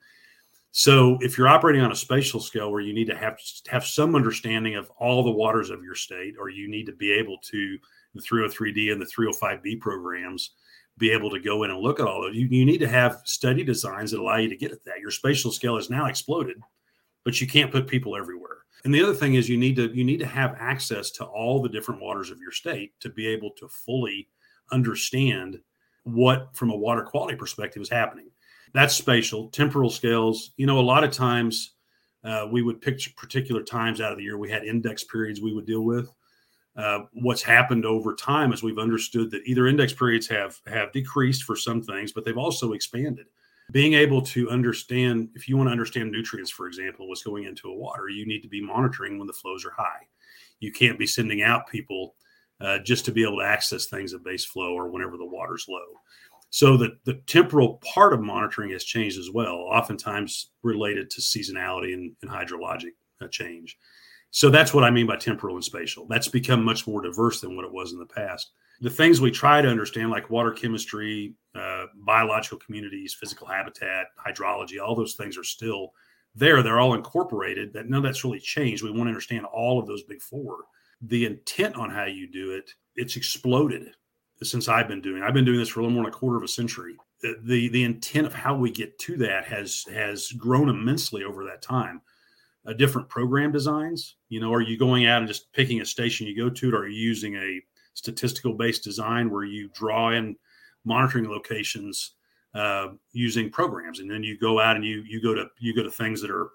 so 0.78 1.16
if 1.22 1.38
you're 1.38 1.48
operating 1.48 1.80
on 1.80 1.90
a 1.90 1.96
spatial 1.96 2.38
scale 2.38 2.70
where 2.70 2.82
you 2.82 2.92
need 2.92 3.06
to 3.06 3.16
have 3.16 3.38
have 3.66 3.86
some 3.86 4.14
understanding 4.14 4.74
of 4.74 4.90
all 4.98 5.24
the 5.24 5.30
waters 5.30 5.70
of 5.70 5.82
your 5.82 5.94
state, 5.94 6.34
or 6.38 6.50
you 6.50 6.68
need 6.68 6.84
to 6.84 6.92
be 6.92 7.12
able 7.12 7.38
to 7.44 7.78
the 8.14 8.20
303D 8.20 8.92
and 8.92 9.00
the 9.00 9.06
305B 9.06 9.80
programs 9.80 10.50
be 10.98 11.10
able 11.10 11.30
to 11.30 11.40
go 11.40 11.62
in 11.62 11.70
and 11.70 11.80
look 11.80 11.98
at 11.98 12.06
all 12.06 12.26
of 12.26 12.34
you, 12.34 12.46
you 12.48 12.66
need 12.66 12.76
to 12.80 12.88
have 12.88 13.22
study 13.24 13.64
designs 13.64 14.10
that 14.10 14.20
allow 14.20 14.36
you 14.36 14.50
to 14.50 14.56
get 14.56 14.70
at 14.70 14.84
that. 14.84 15.00
Your 15.00 15.10
spatial 15.10 15.50
scale 15.50 15.76
has 15.76 15.88
now 15.88 16.08
exploded, 16.08 16.58
but 17.24 17.40
you 17.40 17.46
can't 17.46 17.72
put 17.72 17.86
people 17.86 18.14
everywhere. 18.14 18.58
And 18.84 18.92
the 18.92 19.02
other 19.02 19.14
thing 19.14 19.32
is 19.32 19.48
you 19.48 19.56
need 19.56 19.76
to 19.76 19.90
you 19.96 20.04
need 20.04 20.20
to 20.20 20.26
have 20.26 20.58
access 20.60 21.10
to 21.12 21.24
all 21.24 21.62
the 21.62 21.70
different 21.70 22.02
waters 22.02 22.30
of 22.30 22.38
your 22.38 22.52
state 22.52 22.92
to 23.00 23.08
be 23.08 23.26
able 23.26 23.52
to 23.52 23.66
fully 23.68 24.28
understand 24.72 25.58
what 26.02 26.54
from 26.54 26.68
a 26.68 26.76
water 26.76 27.02
quality 27.02 27.34
perspective 27.34 27.80
is 27.80 27.88
happening. 27.88 28.28
That's 28.74 28.94
spatial, 28.94 29.48
temporal 29.48 29.90
scales. 29.90 30.52
You 30.56 30.66
know, 30.66 30.78
a 30.78 30.80
lot 30.80 31.04
of 31.04 31.10
times 31.10 31.72
uh, 32.24 32.46
we 32.50 32.62
would 32.62 32.80
pick 32.80 33.00
particular 33.16 33.62
times 33.62 34.00
out 34.00 34.12
of 34.12 34.18
the 34.18 34.24
year. 34.24 34.38
We 34.38 34.50
had 34.50 34.64
index 34.64 35.04
periods 35.04 35.40
we 35.40 35.54
would 35.54 35.66
deal 35.66 35.82
with. 35.82 36.10
Uh, 36.76 37.04
what's 37.12 37.42
happened 37.42 37.86
over 37.86 38.14
time 38.14 38.52
is 38.52 38.62
we've 38.62 38.78
understood 38.78 39.30
that 39.30 39.42
either 39.46 39.66
index 39.66 39.92
periods 39.94 40.26
have 40.26 40.58
have 40.66 40.92
decreased 40.92 41.44
for 41.44 41.56
some 41.56 41.82
things, 41.82 42.12
but 42.12 42.24
they've 42.24 42.36
also 42.36 42.72
expanded. 42.72 43.26
Being 43.72 43.94
able 43.94 44.22
to 44.22 44.50
understand, 44.50 45.30
if 45.34 45.48
you 45.48 45.56
want 45.56 45.68
to 45.68 45.72
understand 45.72 46.12
nutrients, 46.12 46.50
for 46.50 46.66
example, 46.66 47.08
what's 47.08 47.22
going 47.22 47.44
into 47.44 47.68
a 47.68 47.74
water, 47.74 48.08
you 48.08 48.26
need 48.26 48.42
to 48.42 48.48
be 48.48 48.60
monitoring 48.60 49.18
when 49.18 49.26
the 49.26 49.32
flows 49.32 49.64
are 49.64 49.72
high. 49.76 50.06
You 50.60 50.70
can't 50.70 50.98
be 50.98 51.06
sending 51.06 51.42
out 51.42 51.68
people 51.68 52.14
uh, 52.60 52.78
just 52.78 53.04
to 53.06 53.12
be 53.12 53.22
able 53.22 53.38
to 53.38 53.44
access 53.44 53.86
things 53.86 54.14
at 54.14 54.22
base 54.22 54.44
flow 54.44 54.72
or 54.72 54.88
whenever 54.88 55.16
the 55.16 55.26
water's 55.26 55.66
low. 55.68 56.00
So 56.56 56.78
the, 56.78 56.96
the 57.04 57.20
temporal 57.26 57.82
part 57.84 58.14
of 58.14 58.22
monitoring 58.22 58.70
has 58.70 58.82
changed 58.82 59.18
as 59.18 59.30
well, 59.30 59.56
oftentimes 59.56 60.52
related 60.62 61.10
to 61.10 61.20
seasonality 61.20 61.92
and, 61.92 62.16
and 62.22 62.30
hydrologic 62.30 62.92
uh, 63.20 63.28
change. 63.28 63.76
So 64.30 64.48
that's 64.48 64.72
what 64.72 64.82
I 64.82 64.88
mean 64.88 65.06
by 65.06 65.16
temporal 65.16 65.56
and 65.56 65.62
spatial. 65.62 66.06
That's 66.08 66.28
become 66.28 66.64
much 66.64 66.86
more 66.86 67.02
diverse 67.02 67.42
than 67.42 67.56
what 67.56 67.66
it 67.66 67.72
was 67.74 67.92
in 67.92 67.98
the 67.98 68.06
past. 68.06 68.52
The 68.80 68.88
things 68.88 69.20
we 69.20 69.30
try 69.30 69.60
to 69.60 69.68
understand, 69.68 70.10
like 70.10 70.30
water 70.30 70.50
chemistry, 70.50 71.34
uh, 71.54 71.88
biological 72.06 72.56
communities, 72.56 73.14
physical 73.20 73.46
habitat, 73.46 74.06
hydrology, 74.26 74.80
all 74.82 74.96
those 74.96 75.12
things 75.12 75.36
are 75.36 75.44
still 75.44 75.90
there. 76.34 76.62
They're 76.62 76.80
all 76.80 76.94
incorporated. 76.94 77.74
That 77.74 77.90
none 77.90 77.98
of 77.98 78.04
that's 78.04 78.24
really 78.24 78.40
changed. 78.40 78.82
We 78.82 78.88
want 78.88 79.02
to 79.02 79.08
understand 79.08 79.44
all 79.44 79.78
of 79.78 79.86
those 79.86 80.04
big 80.04 80.22
four. 80.22 80.60
The 81.02 81.26
intent 81.26 81.76
on 81.76 81.90
how 81.90 82.06
you 82.06 82.26
do 82.26 82.52
it, 82.52 82.70
it's 82.94 83.16
exploded 83.16 83.90
since 84.42 84.68
I've 84.68 84.88
been 84.88 85.00
doing. 85.00 85.22
I've 85.22 85.34
been 85.34 85.44
doing 85.44 85.58
this 85.58 85.68
for 85.68 85.80
a 85.80 85.82
little 85.82 85.94
more 85.94 86.04
than 86.04 86.12
a 86.12 86.16
quarter 86.16 86.36
of 86.36 86.42
a 86.42 86.48
century. 86.48 86.96
The 87.22 87.68
the 87.68 87.84
intent 87.84 88.26
of 88.26 88.34
how 88.34 88.56
we 88.56 88.70
get 88.70 88.98
to 89.00 89.16
that 89.18 89.46
has 89.46 89.84
has 89.92 90.32
grown 90.32 90.68
immensely 90.68 91.24
over 91.24 91.44
that 91.44 91.62
time. 91.62 92.02
Uh, 92.66 92.72
different 92.72 93.08
program 93.08 93.52
designs, 93.52 94.16
you 94.28 94.40
know, 94.40 94.52
are 94.52 94.60
you 94.60 94.76
going 94.76 95.06
out 95.06 95.18
and 95.18 95.28
just 95.28 95.52
picking 95.52 95.80
a 95.80 95.84
station 95.84 96.26
you 96.26 96.36
go 96.36 96.50
to, 96.50 96.74
or 96.74 96.80
are 96.80 96.88
you 96.88 97.00
using 97.00 97.36
a 97.36 97.60
statistical 97.94 98.54
based 98.54 98.84
design 98.84 99.30
where 99.30 99.44
you 99.44 99.68
draw 99.72 100.10
in 100.10 100.36
monitoring 100.84 101.28
locations 101.28 102.12
uh, 102.54 102.88
using 103.12 103.50
programs, 103.50 104.00
and 104.00 104.10
then 104.10 104.22
you 104.22 104.38
go 104.38 104.60
out 104.60 104.76
and 104.76 104.84
you 104.84 105.02
you 105.06 105.22
go 105.22 105.34
to 105.34 105.46
you 105.58 105.74
go 105.74 105.82
to 105.82 105.90
things 105.90 106.20
that 106.20 106.30
are 106.30 106.50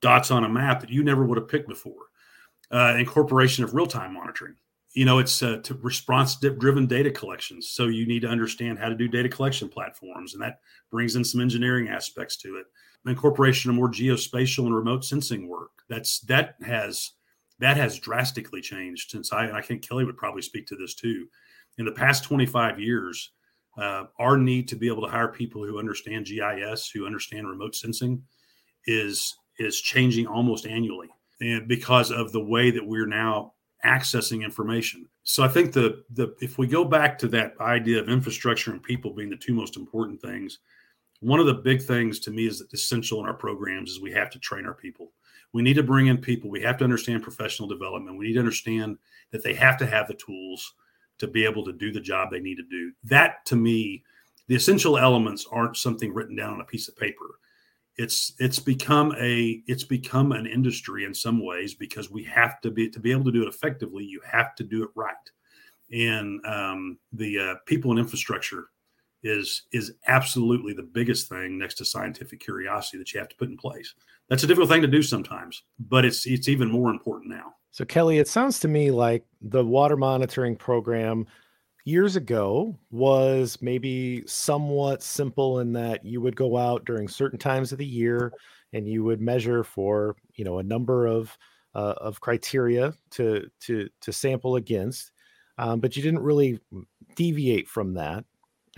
dots 0.00 0.30
on 0.30 0.44
a 0.44 0.48
map 0.48 0.80
that 0.80 0.90
you 0.90 1.02
never 1.02 1.24
would 1.24 1.38
have 1.38 1.48
picked 1.48 1.68
before. 1.68 2.08
Uh, 2.70 2.94
incorporation 2.98 3.64
of 3.64 3.74
real 3.74 3.86
time 3.86 4.14
monitoring 4.14 4.54
you 4.92 5.04
know 5.04 5.18
it's 5.18 5.42
uh, 5.42 5.62
response 5.80 6.36
driven 6.36 6.86
data 6.86 7.10
collections. 7.10 7.70
So 7.70 7.86
you 7.86 8.06
need 8.06 8.22
to 8.22 8.28
understand 8.28 8.78
how 8.78 8.88
to 8.88 8.94
do 8.94 9.08
data 9.08 9.28
collection 9.28 9.68
platforms 9.68 10.34
and 10.34 10.42
that 10.42 10.60
brings 10.90 11.16
in 11.16 11.24
some 11.24 11.40
engineering 11.40 11.88
aspects 11.88 12.36
to 12.38 12.56
it. 12.56 12.66
Incorporation 13.06 13.70
of 13.70 13.76
more 13.76 13.88
geospatial 13.88 14.66
and 14.66 14.74
remote 14.74 15.04
sensing 15.04 15.48
work. 15.48 15.70
That's 15.88 16.20
that 16.20 16.56
has 16.64 17.12
that 17.58 17.76
has 17.76 17.98
drastically 17.98 18.60
changed 18.60 19.10
since 19.10 19.32
i 19.32 19.50
i 19.50 19.62
think 19.62 19.86
kellie 19.86 20.04
would 20.04 20.16
probably 20.16 20.42
speak 20.42 20.66
to 20.66 20.76
this 20.76 20.94
too. 20.94 21.26
In 21.78 21.84
the 21.84 21.92
past 21.92 22.24
25 22.24 22.80
years 22.80 23.30
uh, 23.78 24.04
our 24.18 24.36
need 24.36 24.66
to 24.68 24.76
be 24.76 24.88
able 24.88 25.02
to 25.02 25.08
hire 25.10 25.28
people 25.28 25.64
who 25.64 25.78
understand 25.78 26.26
gis 26.26 26.90
who 26.90 27.06
understand 27.06 27.48
remote 27.48 27.76
sensing 27.76 28.22
is 28.86 29.36
is 29.58 29.80
changing 29.80 30.26
almost 30.26 30.66
annually. 30.66 31.08
And 31.40 31.68
because 31.68 32.10
of 32.10 32.32
the 32.32 32.40
way 32.40 32.70
that 32.70 32.86
we're 32.86 33.06
now 33.06 33.52
accessing 33.84 34.44
information. 34.44 35.06
So 35.24 35.42
I 35.42 35.48
think 35.48 35.72
the 35.72 36.04
the 36.10 36.34
if 36.40 36.58
we 36.58 36.66
go 36.66 36.84
back 36.84 37.18
to 37.18 37.28
that 37.28 37.54
idea 37.60 38.00
of 38.00 38.08
infrastructure 38.08 38.72
and 38.72 38.82
people 38.82 39.12
being 39.12 39.30
the 39.30 39.36
two 39.36 39.54
most 39.54 39.76
important 39.76 40.20
things, 40.20 40.58
one 41.20 41.40
of 41.40 41.46
the 41.46 41.54
big 41.54 41.82
things 41.82 42.18
to 42.20 42.30
me 42.30 42.46
is 42.46 42.62
essential 42.72 43.20
in 43.20 43.26
our 43.26 43.34
programs 43.34 43.90
is 43.90 44.00
we 44.00 44.12
have 44.12 44.30
to 44.30 44.38
train 44.38 44.66
our 44.66 44.74
people. 44.74 45.12
We 45.52 45.62
need 45.62 45.74
to 45.74 45.82
bring 45.82 46.06
in 46.06 46.18
people. 46.18 46.48
We 46.50 46.62
have 46.62 46.78
to 46.78 46.84
understand 46.84 47.22
professional 47.22 47.68
development. 47.68 48.18
We 48.18 48.28
need 48.28 48.34
to 48.34 48.40
understand 48.40 48.98
that 49.32 49.42
they 49.42 49.54
have 49.54 49.76
to 49.78 49.86
have 49.86 50.06
the 50.06 50.14
tools 50.14 50.74
to 51.18 51.26
be 51.26 51.44
able 51.44 51.64
to 51.64 51.72
do 51.72 51.92
the 51.92 52.00
job 52.00 52.30
they 52.30 52.40
need 52.40 52.56
to 52.56 52.62
do. 52.62 52.92
That 53.04 53.44
to 53.46 53.56
me, 53.56 54.04
the 54.46 54.54
essential 54.56 54.96
elements 54.96 55.46
aren't 55.50 55.76
something 55.76 56.14
written 56.14 56.36
down 56.36 56.54
on 56.54 56.60
a 56.60 56.64
piece 56.64 56.88
of 56.88 56.96
paper 56.96 57.38
it's 58.00 58.32
it's 58.38 58.58
become 58.58 59.14
a 59.20 59.62
it's 59.66 59.84
become 59.84 60.32
an 60.32 60.46
industry 60.46 61.04
in 61.04 61.12
some 61.12 61.44
ways 61.44 61.74
because 61.74 62.10
we 62.10 62.24
have 62.24 62.58
to 62.62 62.70
be 62.70 62.88
to 62.88 62.98
be 62.98 63.12
able 63.12 63.24
to 63.24 63.32
do 63.32 63.42
it 63.42 63.48
effectively 63.48 64.02
you 64.02 64.20
have 64.24 64.54
to 64.54 64.64
do 64.64 64.82
it 64.82 64.90
right. 64.94 65.14
And 65.92 66.40
um, 66.46 66.98
the 67.12 67.38
uh, 67.38 67.54
people 67.66 67.90
and 67.90 68.00
infrastructure 68.00 68.68
is 69.22 69.64
is 69.72 69.92
absolutely 70.06 70.72
the 70.72 70.82
biggest 70.82 71.28
thing 71.28 71.58
next 71.58 71.74
to 71.74 71.84
scientific 71.84 72.40
curiosity 72.40 72.96
that 72.96 73.12
you 73.12 73.20
have 73.20 73.28
to 73.28 73.36
put 73.36 73.50
in 73.50 73.58
place. 73.58 73.94
That's 74.30 74.44
a 74.44 74.46
difficult 74.46 74.70
thing 74.70 74.82
to 74.82 74.88
do 74.88 75.02
sometimes 75.02 75.62
but 75.78 76.06
it's 76.06 76.26
it's 76.26 76.48
even 76.48 76.70
more 76.70 76.90
important 76.90 77.30
now. 77.30 77.52
So 77.70 77.84
kellie 77.84 78.18
it 78.18 78.28
sounds 78.28 78.60
to 78.60 78.68
me 78.68 78.90
like 78.90 79.26
the 79.42 79.64
water 79.64 79.98
monitoring 79.98 80.56
program 80.56 81.26
years 81.84 82.16
ago 82.16 82.78
was 82.90 83.58
maybe 83.60 84.22
somewhat 84.26 85.02
simple 85.02 85.60
in 85.60 85.72
that 85.72 86.04
you 86.04 86.20
would 86.20 86.36
go 86.36 86.56
out 86.56 86.84
during 86.84 87.08
certain 87.08 87.38
times 87.38 87.72
of 87.72 87.78
the 87.78 87.86
year 87.86 88.32
and 88.72 88.88
you 88.88 89.02
would 89.04 89.20
measure 89.20 89.64
for 89.64 90.16
you 90.34 90.44
know 90.44 90.58
a 90.58 90.62
number 90.62 91.06
of 91.06 91.36
uh, 91.74 91.94
of 91.98 92.20
criteria 92.20 92.92
to 93.10 93.48
to 93.60 93.88
to 94.00 94.12
sample 94.12 94.56
against 94.56 95.12
um, 95.60 95.78
but 95.78 95.94
you 95.94 96.02
didn't 96.02 96.22
really 96.22 96.58
deviate 97.16 97.68
from 97.68 97.94
that. 97.94 98.24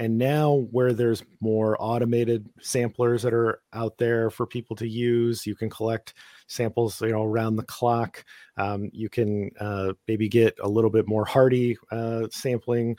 And 0.01 0.19
now 0.19 0.67
where 0.73 0.93
there's 0.93 1.23
more 1.41 1.77
automated 1.79 2.49
samplers 2.61 3.23
that 3.23 3.33
are 3.33 3.61
out 3.73 3.99
there 3.99 4.31
for 4.31 4.47
people 4.47 4.75
to 4.77 4.89
use 4.89 5.47
you 5.47 5.55
can 5.55 5.71
collect 5.71 6.15
samples 6.47 7.01
you 7.01 7.13
know 7.13 7.25
around 7.25 7.57
the 7.57 7.65
clock. 7.65 8.25
Um, 8.57 8.91
you 8.93 9.09
can 9.09 9.51
uh, 9.61 9.93
maybe 10.09 10.29
get 10.29 10.59
a 10.63 10.69
little 10.69 10.91
bit 10.91 11.07
more 11.07 11.25
hardy 11.25 11.77
uh, 11.91 12.29
sampling 12.31 12.97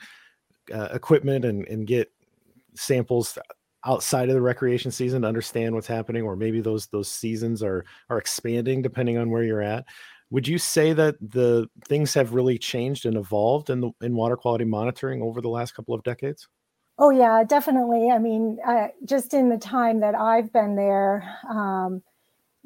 uh, 0.72 0.88
equipment 0.92 1.44
and, 1.44 1.66
and 1.68 1.86
get 1.86 2.10
samples 2.74 3.38
outside 3.86 4.28
of 4.28 4.34
the 4.34 4.40
recreation 4.40 4.90
season 4.90 5.22
to 5.22 5.28
understand 5.28 5.74
what's 5.74 5.86
happening 5.86 6.22
or 6.22 6.36
maybe 6.36 6.60
those 6.60 6.86
those 6.86 7.10
seasons 7.10 7.62
are 7.62 7.84
are 8.08 8.18
expanding 8.18 8.82
depending 8.82 9.18
on 9.18 9.30
where 9.30 9.44
you're 9.44 9.62
at. 9.62 9.84
Would 10.30 10.48
you 10.48 10.58
say 10.58 10.92
that 10.94 11.16
the 11.20 11.68
things 11.86 12.14
have 12.14 12.34
really 12.34 12.58
changed 12.58 13.06
and 13.06 13.16
evolved 13.16 13.70
in 13.70 13.80
the 13.80 13.90
in 14.00 14.16
water 14.16 14.36
quality 14.36 14.64
monitoring 14.64 15.22
over 15.22 15.40
the 15.40 15.48
last 15.48 15.74
couple 15.74 15.94
of 15.94 16.02
decades? 16.02 16.48
Oh 16.98 17.10
yeah, 17.10 17.42
definitely. 17.44 18.10
I 18.10 18.18
mean, 18.18 18.58
uh, 18.66 18.88
just 19.04 19.34
in 19.34 19.48
the 19.48 19.58
time 19.58 20.00
that 20.00 20.14
I've 20.14 20.52
been 20.52 20.76
there, 20.76 21.38
um, 21.48 22.02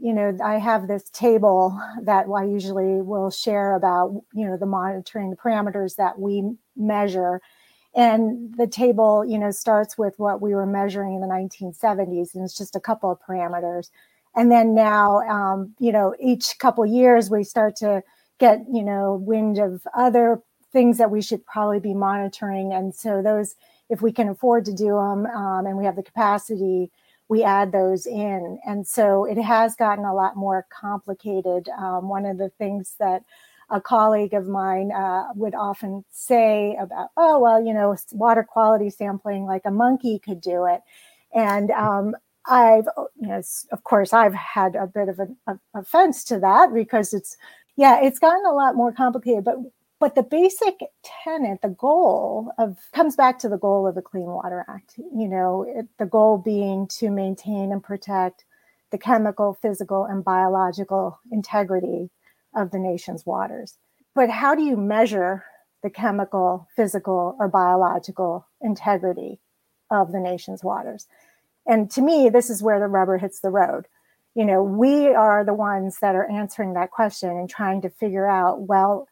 you 0.01 0.13
know, 0.13 0.37
I 0.45 0.59
have 0.59 0.87
this 0.87 1.11
table 1.11 1.79
that 2.03 2.27
I 2.29 2.45
usually 2.45 3.03
will 3.03 3.31
share 3.31 3.75
about, 3.75 4.23
you 4.33 4.47
know, 4.47 4.57
the 4.57 4.67
monitoring, 4.67 5.31
the 5.31 5.37
parameters 5.37 5.97
that 5.97 6.19
we 6.19 6.53
measure. 6.77 7.41
And 7.95 8.55
the 8.57 8.67
table, 8.67 9.25
you 9.25 9.39
know, 9.39 9.51
starts 9.51 9.99
with 9.99 10.15
what 10.19 10.41
we 10.41 10.55
were 10.55 10.67
measuring 10.67 11.15
in 11.15 11.21
the 11.21 11.27
1970s, 11.27 12.35
and 12.35 12.45
it's 12.45 12.57
just 12.57 12.77
a 12.77 12.81
couple 12.81 13.11
of 13.11 13.19
parameters. 13.21 13.91
And 14.37 14.53
then 14.53 14.75
now, 14.75 15.21
um, 15.29 15.75
you 15.81 15.91
know, 15.91 16.15
each 16.21 16.59
couple 16.59 16.87
years 16.87 17.29
we 17.31 17.43
start 17.43 17.75
to 17.77 18.03
get, 18.39 18.61
you 18.73 18.85
know, 18.85 19.21
wind 19.21 19.59
of 19.59 19.83
other 19.97 20.41
things 20.73 20.99
that 20.99 21.11
we 21.11 21.23
should 21.23 21.45
probably 21.45 21.81
be 21.81 21.95
monitoring. 21.95 22.73
And 22.73 22.95
so 22.95 23.21
those 23.23 23.57
if 23.89 24.03
we 24.03 24.13
can 24.13 24.29
afford 24.29 24.65
to 24.67 24.73
do 24.73 24.89
them 24.89 25.27
um, 25.27 25.67
and 25.67 25.77
we 25.77 25.85
have 25.85 25.97
the 25.97 26.03
capacity, 26.03 26.91
we 27.29 27.45
add 27.45 27.73
those 27.73 28.07
in. 28.07 28.59
And 28.67 28.87
so 28.87 29.25
it 29.25 29.39
has 29.39 29.77
gotten 29.77 30.05
a 30.05 30.15
lot 30.15 30.37
more 30.37 30.67
complicated. 30.71 31.69
Um, 31.79 32.09
one 32.09 32.25
of 32.25 32.39
the 32.39 32.49
things 32.59 32.95
that 32.99 33.23
a 33.71 33.81
colleague 33.81 34.33
of 34.33 34.49
mine 34.49 34.91
uh, 34.93 35.29
would 35.35 35.55
often 35.55 36.05
say 36.11 36.77
about, 36.81 37.11
oh, 37.19 37.39
well, 37.39 37.63
you 37.63 37.75
know, 37.75 37.95
water 38.13 38.43
quality 38.43 38.89
sampling, 38.89 39.45
like 39.45 39.63
a 39.67 39.71
monkey 39.71 40.19
could 40.19 40.41
do 40.41 40.65
it. 40.65 40.81
And 41.35 41.71
um, 41.73 42.17
I've, 42.47 42.89
you 43.21 43.29
know, 43.29 43.43
of 43.73 43.85
course, 43.85 44.15
I've 44.15 44.35
had 44.35 44.75
a 44.75 44.87
bit 44.87 45.11
of 45.11 45.19
an 45.19 45.37
offense 45.75 46.25
to 46.25 46.39
that 46.41 46.73
because 46.73 47.13
it's, 47.13 47.37
yeah, 47.77 48.01
it's 48.03 48.19
gotten 48.19 48.47
a 48.47 48.55
lot 48.55 48.75
more 48.75 48.91
complicated. 48.91 49.45
But 49.45 49.59
but 50.01 50.15
the 50.15 50.23
basic 50.23 50.81
tenet, 51.03 51.61
the 51.63 51.69
goal 51.69 52.53
of 52.59 52.77
comes 52.95 53.17
back 53.17 53.39
to 53.41 53.49
the 53.49 53.59
goal 53.59 53.87
of 53.87 53.95
the 53.95 54.03
Clean 54.03 54.27
Water 54.27 54.65
Act. 54.69 54.95
You 54.99 55.29
know, 55.29 55.65
it, 55.69 55.87
the 55.99 56.07
goal 56.07 56.39
being 56.39 56.87
to 56.99 57.11
maintain 57.11 57.73
and 57.73 57.83
protect 57.83 58.45
the 58.91 58.99
chemical, 58.99 59.59
physical, 59.61 60.05
and 60.05 60.25
biological 60.25 61.19
integrity 61.31 62.11
of 62.55 62.71
the 62.71 62.79
nation's 62.79 63.27
waters. 63.27 63.77
But 64.15 64.31
how 64.31 64.55
do 64.55 64.63
you 64.63 64.77
measure 64.77 65.45
the 65.83 65.91
chemical, 65.91 66.69
physical, 66.75 67.37
or 67.39 67.49
biological 67.49 68.47
integrity 68.61 69.41
of 69.91 70.13
the 70.13 70.21
nation's 70.21 70.65
waters? 70.65 71.07
And 71.67 71.91
to 71.91 72.03
me, 72.03 72.29
this 72.31 72.49
is 72.51 72.63
where 72.63 72.81
the 72.81 72.87
rubber 72.87 73.19
hits 73.19 73.41
the 73.41 73.51
road. 73.51 73.87
You 74.35 74.45
know, 74.45 74.63
we 74.63 75.09
are 75.09 75.45
the 75.45 75.55
ones 75.55 75.99
that 76.01 76.15
are 76.15 76.31
answering 76.31 76.75
that 76.75 76.91
question 76.91 77.31
and 77.31 77.51
trying 77.51 77.83
to 77.83 77.91
figure 77.91 78.29
out, 78.29 78.63
well, 78.63 79.09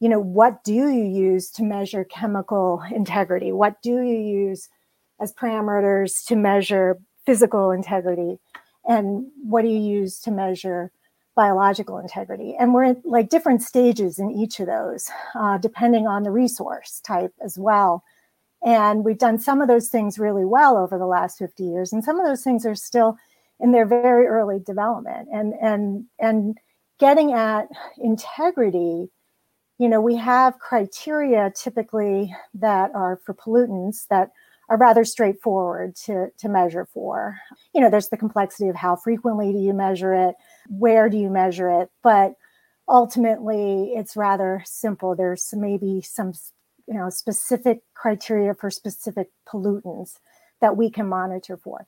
you 0.00 0.08
know, 0.08 0.20
what 0.20 0.62
do 0.64 0.72
you 0.72 0.88
use 0.88 1.50
to 1.52 1.62
measure 1.62 2.04
chemical 2.04 2.82
integrity? 2.94 3.52
What 3.52 3.82
do 3.82 4.00
you 4.02 4.18
use 4.18 4.68
as 5.20 5.32
parameters 5.32 6.24
to 6.26 6.36
measure 6.36 6.98
physical 7.26 7.70
integrity? 7.70 8.38
And 8.86 9.26
what 9.42 9.62
do 9.62 9.68
you 9.68 9.80
use 9.80 10.20
to 10.20 10.30
measure 10.30 10.92
biological 11.34 11.98
integrity? 11.98 12.56
And 12.58 12.72
we're 12.72 12.84
in 12.84 13.02
like 13.04 13.28
different 13.28 13.62
stages 13.62 14.18
in 14.18 14.30
each 14.30 14.60
of 14.60 14.66
those, 14.66 15.10
uh, 15.34 15.58
depending 15.58 16.06
on 16.06 16.22
the 16.22 16.30
resource 16.30 17.00
type 17.04 17.32
as 17.44 17.58
well. 17.58 18.02
And 18.64 19.04
we've 19.04 19.18
done 19.18 19.38
some 19.38 19.60
of 19.60 19.68
those 19.68 19.88
things 19.88 20.18
really 20.18 20.44
well 20.44 20.76
over 20.76 20.98
the 20.98 21.06
last 21.06 21.38
50 21.38 21.64
years, 21.64 21.92
and 21.92 22.02
some 22.02 22.18
of 22.18 22.26
those 22.26 22.42
things 22.42 22.66
are 22.66 22.74
still 22.74 23.16
in 23.60 23.70
their 23.72 23.86
very 23.86 24.26
early 24.26 24.58
development. 24.58 25.28
And 25.32 25.54
and 25.60 26.06
and 26.18 26.58
getting 26.98 27.32
at 27.32 27.68
integrity, 27.98 29.10
you 29.78 29.88
know, 29.88 30.00
we 30.00 30.16
have 30.16 30.58
criteria 30.58 31.52
typically 31.54 32.34
that 32.54 32.90
are 32.94 33.20
for 33.24 33.34
pollutants 33.34 34.06
that 34.10 34.30
are 34.68 34.76
rather 34.76 35.04
straightforward 35.04 35.96
to, 35.96 36.28
to 36.38 36.48
measure 36.48 36.86
for. 36.92 37.38
You 37.74 37.80
know, 37.80 37.88
there's 37.88 38.08
the 38.08 38.16
complexity 38.16 38.68
of 38.68 38.76
how 38.76 38.96
frequently 38.96 39.52
do 39.52 39.58
you 39.58 39.72
measure 39.72 40.12
it, 40.12 40.34
where 40.68 41.08
do 41.08 41.16
you 41.16 41.30
measure 41.30 41.70
it, 41.70 41.90
but 42.02 42.34
ultimately 42.88 43.92
it's 43.94 44.16
rather 44.16 44.62
simple. 44.66 45.14
There's 45.14 45.52
maybe 45.56 46.02
some 46.02 46.32
you 46.86 46.94
know 46.94 47.10
specific 47.10 47.80
criteria 47.94 48.54
for 48.54 48.70
specific 48.70 49.28
pollutants 49.46 50.18
that 50.60 50.76
we 50.76 50.90
can 50.90 51.06
monitor 51.06 51.56
for. 51.56 51.86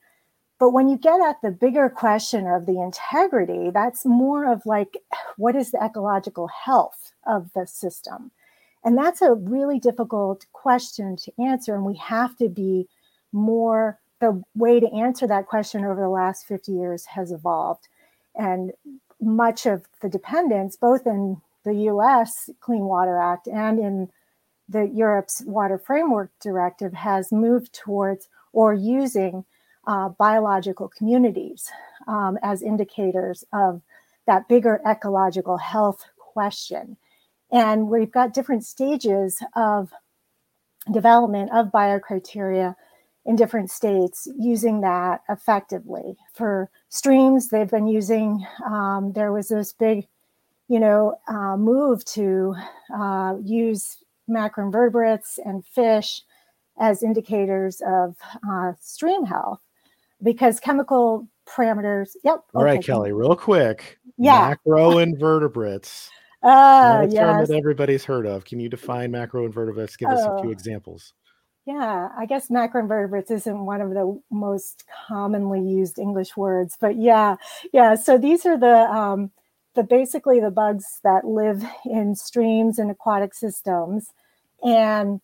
But 0.61 0.73
when 0.73 0.89
you 0.89 0.95
get 0.95 1.19
at 1.19 1.41
the 1.41 1.49
bigger 1.49 1.89
question 1.89 2.45
of 2.45 2.67
the 2.67 2.79
integrity, 2.79 3.71
that's 3.71 4.05
more 4.05 4.45
of 4.45 4.63
like, 4.63 4.95
what 5.35 5.55
is 5.55 5.71
the 5.71 5.83
ecological 5.83 6.47
health 6.49 7.13
of 7.25 7.51
the 7.55 7.65
system? 7.65 8.29
And 8.85 8.95
that's 8.95 9.23
a 9.23 9.33
really 9.33 9.79
difficult 9.79 10.45
question 10.53 11.15
to 11.15 11.31
answer. 11.41 11.73
And 11.73 11.83
we 11.83 11.95
have 11.95 12.37
to 12.37 12.47
be 12.47 12.87
more, 13.31 13.97
the 14.19 14.43
way 14.53 14.79
to 14.79 14.93
answer 14.93 15.25
that 15.25 15.47
question 15.47 15.83
over 15.83 15.99
the 15.99 16.09
last 16.09 16.45
50 16.45 16.71
years 16.71 17.05
has 17.07 17.31
evolved. 17.31 17.87
And 18.35 18.71
much 19.19 19.65
of 19.65 19.87
the 20.03 20.09
dependence, 20.09 20.75
both 20.75 21.07
in 21.07 21.41
the 21.63 21.73
US 21.89 22.51
Clean 22.59 22.83
Water 22.83 23.17
Act 23.17 23.47
and 23.47 23.79
in 23.79 24.11
the 24.69 24.83
Europe's 24.83 25.41
Water 25.43 25.79
Framework 25.79 26.29
Directive, 26.39 26.93
has 26.93 27.31
moved 27.31 27.73
towards 27.73 28.29
or 28.53 28.75
using 28.75 29.43
uh, 29.87 30.09
biological 30.09 30.87
communities 30.87 31.69
um, 32.07 32.37
as 32.43 32.61
indicators 32.61 33.43
of 33.53 33.81
that 34.27 34.47
bigger 34.47 34.81
ecological 34.87 35.57
health 35.57 36.05
question. 36.17 36.97
And 37.51 37.89
we've 37.89 38.11
got 38.11 38.33
different 38.33 38.63
stages 38.63 39.43
of 39.55 39.91
development 40.91 41.51
of 41.51 41.67
biocriteria 41.67 42.75
in 43.25 43.35
different 43.35 43.69
states 43.69 44.27
using 44.39 44.81
that 44.81 45.21
effectively. 45.29 46.17
For 46.33 46.69
streams, 46.89 47.49
they've 47.49 47.69
been 47.69 47.87
using, 47.87 48.45
um, 48.65 49.11
there 49.13 49.31
was 49.31 49.49
this 49.49 49.73
big, 49.73 50.07
you 50.67 50.79
know, 50.79 51.19
uh, 51.27 51.57
move 51.57 52.03
to 52.05 52.55
uh, 52.93 53.35
use 53.43 53.97
macroinvertebrates 54.29 55.37
and 55.43 55.65
fish 55.65 56.21
as 56.79 57.03
indicators 57.03 57.81
of 57.85 58.15
uh, 58.49 58.73
stream 58.79 59.25
health 59.25 59.61
because 60.23 60.59
chemical 60.59 61.27
parameters. 61.47 62.09
Yep. 62.23 62.39
All 62.53 62.61
okay. 62.61 62.71
right, 62.71 62.83
Kellie, 62.83 63.11
real 63.11 63.35
quick. 63.35 63.99
Yeah. 64.17 64.55
Macroinvertebrates. 64.65 66.09
Uh, 66.43 67.05
yes. 67.07 67.19
term 67.19 67.45
that 67.45 67.55
everybody's 67.55 68.03
heard 68.03 68.25
of. 68.25 68.43
Can 68.45 68.59
you 68.59 68.67
define 68.67 69.11
macroinvertebrates? 69.11 69.95
Give 69.95 70.09
us 70.09 70.25
a 70.25 70.41
few 70.41 70.49
oh. 70.49 70.51
examples. 70.51 71.13
Yeah, 71.67 72.09
I 72.17 72.25
guess 72.25 72.47
macroinvertebrates 72.47 73.29
isn't 73.29 73.65
one 73.65 73.81
of 73.81 73.91
the 73.91 74.19
most 74.31 74.83
commonly 75.07 75.61
used 75.61 75.99
English 75.99 76.35
words, 76.35 76.77
but 76.81 76.95
yeah, 76.95 77.35
yeah. 77.71 77.93
So 77.93 78.17
these 78.17 78.47
are 78.47 78.57
the 78.57 78.89
um, 78.91 79.29
the 79.75 79.83
basically 79.83 80.39
the 80.39 80.49
bugs 80.49 80.99
that 81.03 81.25
live 81.25 81.63
in 81.85 82.15
streams 82.15 82.79
and 82.79 82.89
aquatic 82.89 83.35
systems, 83.35 84.07
and 84.63 85.21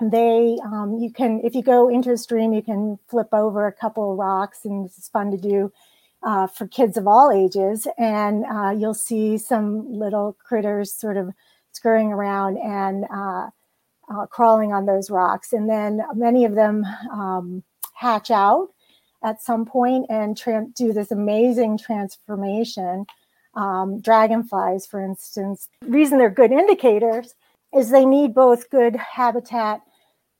they 0.00 0.58
um, 0.64 0.98
you 0.98 1.10
can 1.10 1.40
if 1.44 1.54
you 1.54 1.62
go 1.62 1.88
into 1.88 2.10
a 2.10 2.16
stream 2.16 2.52
you 2.52 2.62
can 2.62 2.98
flip 3.08 3.28
over 3.32 3.66
a 3.66 3.72
couple 3.72 4.16
rocks 4.16 4.64
and 4.64 4.86
it's 4.86 5.08
fun 5.08 5.30
to 5.30 5.36
do 5.36 5.72
uh, 6.22 6.46
for 6.46 6.66
kids 6.66 6.96
of 6.96 7.06
all 7.06 7.30
ages 7.30 7.86
and 7.98 8.44
uh, 8.46 8.70
you'll 8.70 8.94
see 8.94 9.38
some 9.38 9.90
little 9.92 10.36
critters 10.44 10.92
sort 10.92 11.16
of 11.16 11.30
scurrying 11.72 12.12
around 12.12 12.56
and 12.58 13.04
uh, 13.12 13.48
uh 14.10 14.26
crawling 14.26 14.72
on 14.72 14.86
those 14.86 15.10
rocks 15.10 15.52
and 15.52 15.68
then 15.68 16.02
many 16.14 16.44
of 16.44 16.54
them 16.54 16.84
um, 17.12 17.62
hatch 17.94 18.30
out 18.30 18.68
at 19.22 19.42
some 19.42 19.64
point 19.64 20.06
and 20.10 20.36
tra- 20.36 20.66
do 20.74 20.92
this 20.92 21.10
amazing 21.10 21.78
transformation 21.78 23.06
um, 23.54 24.00
dragonflies 24.00 24.86
for 24.86 25.00
instance. 25.04 25.68
Reason 25.82 26.18
they're 26.18 26.30
good 26.30 26.52
indicators 26.52 27.34
is 27.74 27.90
they 27.90 28.06
need 28.06 28.34
both 28.34 28.70
good 28.70 28.96
habitat, 28.96 29.80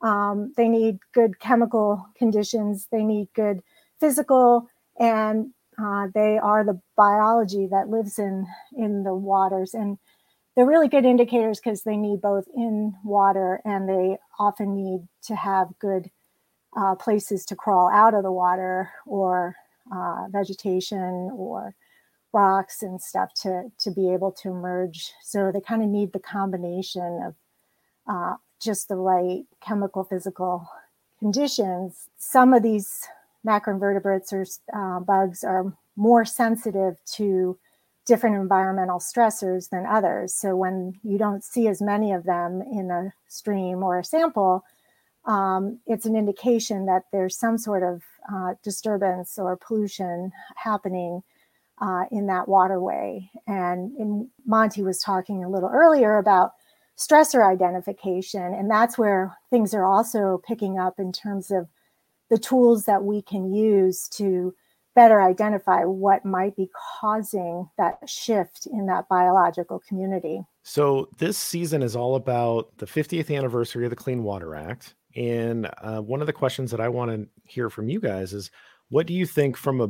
um, 0.02 0.52
they 0.56 0.68
need 0.68 0.98
good 1.12 1.38
chemical 1.40 2.06
conditions, 2.16 2.88
they 2.92 3.02
need 3.02 3.28
good 3.34 3.60
physical, 4.00 4.68
and 4.98 5.50
uh, 5.82 6.06
they 6.14 6.38
are 6.38 6.64
the 6.64 6.80
biology 6.96 7.66
that 7.70 7.88
lives 7.88 8.18
in 8.18 8.46
in 8.76 9.02
the 9.02 9.14
waters. 9.14 9.74
And 9.74 9.98
they're 10.54 10.66
really 10.66 10.88
good 10.88 11.04
indicators 11.04 11.58
because 11.58 11.82
they 11.82 11.96
need 11.96 12.20
both 12.20 12.44
in 12.54 12.94
water 13.02 13.60
and 13.64 13.88
they 13.88 14.16
often 14.38 14.76
need 14.76 15.08
to 15.24 15.34
have 15.34 15.68
good 15.80 16.10
uh, 16.76 16.94
places 16.94 17.44
to 17.46 17.56
crawl 17.56 17.90
out 17.92 18.14
of 18.14 18.22
the 18.22 18.32
water 18.32 18.90
or 19.06 19.56
uh, 19.92 20.26
vegetation 20.30 21.30
or 21.36 21.74
rocks 22.34 22.82
and 22.82 23.00
stuff 23.00 23.32
to 23.32 23.70
to 23.78 23.90
be 23.90 24.12
able 24.12 24.32
to 24.32 24.50
emerge. 24.50 25.12
So 25.22 25.50
they 25.52 25.60
kind 25.60 25.82
of 25.82 25.88
need 25.88 26.12
the 26.12 26.18
combination 26.18 27.22
of 27.24 27.34
uh, 28.06 28.36
just 28.60 28.88
the 28.88 28.96
right 28.96 29.44
chemical 29.60 30.04
physical 30.04 30.68
conditions. 31.18 32.08
Some 32.18 32.52
of 32.52 32.62
these 32.62 33.06
macroinvertebrates 33.46 34.32
or 34.32 34.44
uh, 34.74 35.00
bugs 35.00 35.44
are 35.44 35.72
more 35.96 36.24
sensitive 36.24 36.96
to 37.12 37.56
different 38.06 38.36
environmental 38.36 38.98
stressors 38.98 39.70
than 39.70 39.86
others. 39.86 40.34
So 40.34 40.56
when 40.56 40.98
you 41.02 41.16
don't 41.16 41.42
see 41.42 41.68
as 41.68 41.80
many 41.80 42.12
of 42.12 42.24
them 42.24 42.60
in 42.60 42.90
a 42.90 43.14
stream 43.28 43.82
or 43.82 43.98
a 43.98 44.04
sample, 44.04 44.64
um, 45.24 45.78
it's 45.86 46.04
an 46.04 46.16
indication 46.16 46.84
that 46.86 47.04
there's 47.12 47.36
some 47.36 47.56
sort 47.56 47.82
of 47.82 48.02
uh, 48.30 48.54
disturbance 48.62 49.38
or 49.38 49.56
pollution 49.56 50.32
happening 50.56 51.22
uh, 51.84 52.04
in 52.10 52.26
that 52.28 52.48
waterway. 52.48 53.30
And 53.46 54.28
Monty 54.46 54.82
was 54.82 55.00
talking 55.00 55.44
a 55.44 55.50
little 55.50 55.70
earlier 55.70 56.16
about 56.16 56.52
stressor 56.98 57.46
identification, 57.46 58.54
and 58.54 58.70
that's 58.70 58.96
where 58.96 59.36
things 59.50 59.74
are 59.74 59.84
also 59.84 60.40
picking 60.46 60.78
up 60.78 60.94
in 60.98 61.12
terms 61.12 61.50
of 61.50 61.68
the 62.30 62.38
tools 62.38 62.86
that 62.86 63.04
we 63.04 63.20
can 63.20 63.52
use 63.52 64.08
to 64.08 64.54
better 64.94 65.20
identify 65.20 65.84
what 65.84 66.24
might 66.24 66.56
be 66.56 66.70
causing 67.00 67.68
that 67.76 67.98
shift 68.08 68.66
in 68.66 68.86
that 68.86 69.08
biological 69.08 69.82
community. 69.86 70.40
So, 70.62 71.10
this 71.18 71.36
season 71.36 71.82
is 71.82 71.96
all 71.96 72.14
about 72.14 72.78
the 72.78 72.86
50th 72.86 73.36
anniversary 73.36 73.84
of 73.84 73.90
the 73.90 73.96
Clean 73.96 74.22
Water 74.22 74.54
Act. 74.54 74.94
And 75.16 75.68
uh, 75.82 76.00
one 76.00 76.22
of 76.22 76.26
the 76.26 76.32
questions 76.32 76.70
that 76.70 76.80
I 76.80 76.88
want 76.88 77.10
to 77.10 77.28
hear 77.44 77.68
from 77.68 77.88
you 77.90 78.00
guys 78.00 78.32
is 78.32 78.50
what 78.88 79.06
do 79.06 79.12
you 79.12 79.26
think 79.26 79.56
from 79.56 79.80
a 79.80 79.88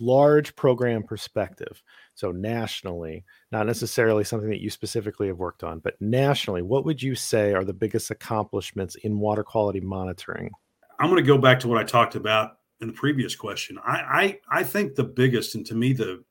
large 0.00 0.56
program 0.56 1.02
perspective. 1.02 1.82
So, 2.14 2.32
nationally, 2.32 3.24
not 3.52 3.66
necessarily 3.66 4.24
something 4.24 4.50
that 4.50 4.60
you 4.60 4.70
specifically 4.70 5.28
have 5.28 5.38
worked 5.38 5.62
on, 5.62 5.78
but 5.78 5.94
nationally, 6.00 6.62
what 6.62 6.84
would 6.84 7.02
you 7.02 7.14
say 7.14 7.52
are 7.52 7.64
the 7.64 7.72
biggest 7.72 8.10
accomplishments 8.10 8.96
in 8.96 9.18
water 9.18 9.44
quality 9.44 9.80
monitoring? 9.80 10.50
I'm 10.98 11.08
going 11.10 11.22
to 11.22 11.26
go 11.26 11.38
back 11.38 11.60
to 11.60 11.68
what 11.68 11.78
I 11.78 11.84
talked 11.84 12.14
about 12.14 12.58
in 12.80 12.88
the 12.88 12.92
previous 12.92 13.34
question. 13.34 13.78
I, 13.84 14.38
I, 14.50 14.60
I 14.60 14.62
think 14.62 14.94
the 14.94 15.04
biggest, 15.04 15.54
and 15.54 15.64
to 15.66 15.74
me, 15.74 15.92
the 15.92 16.24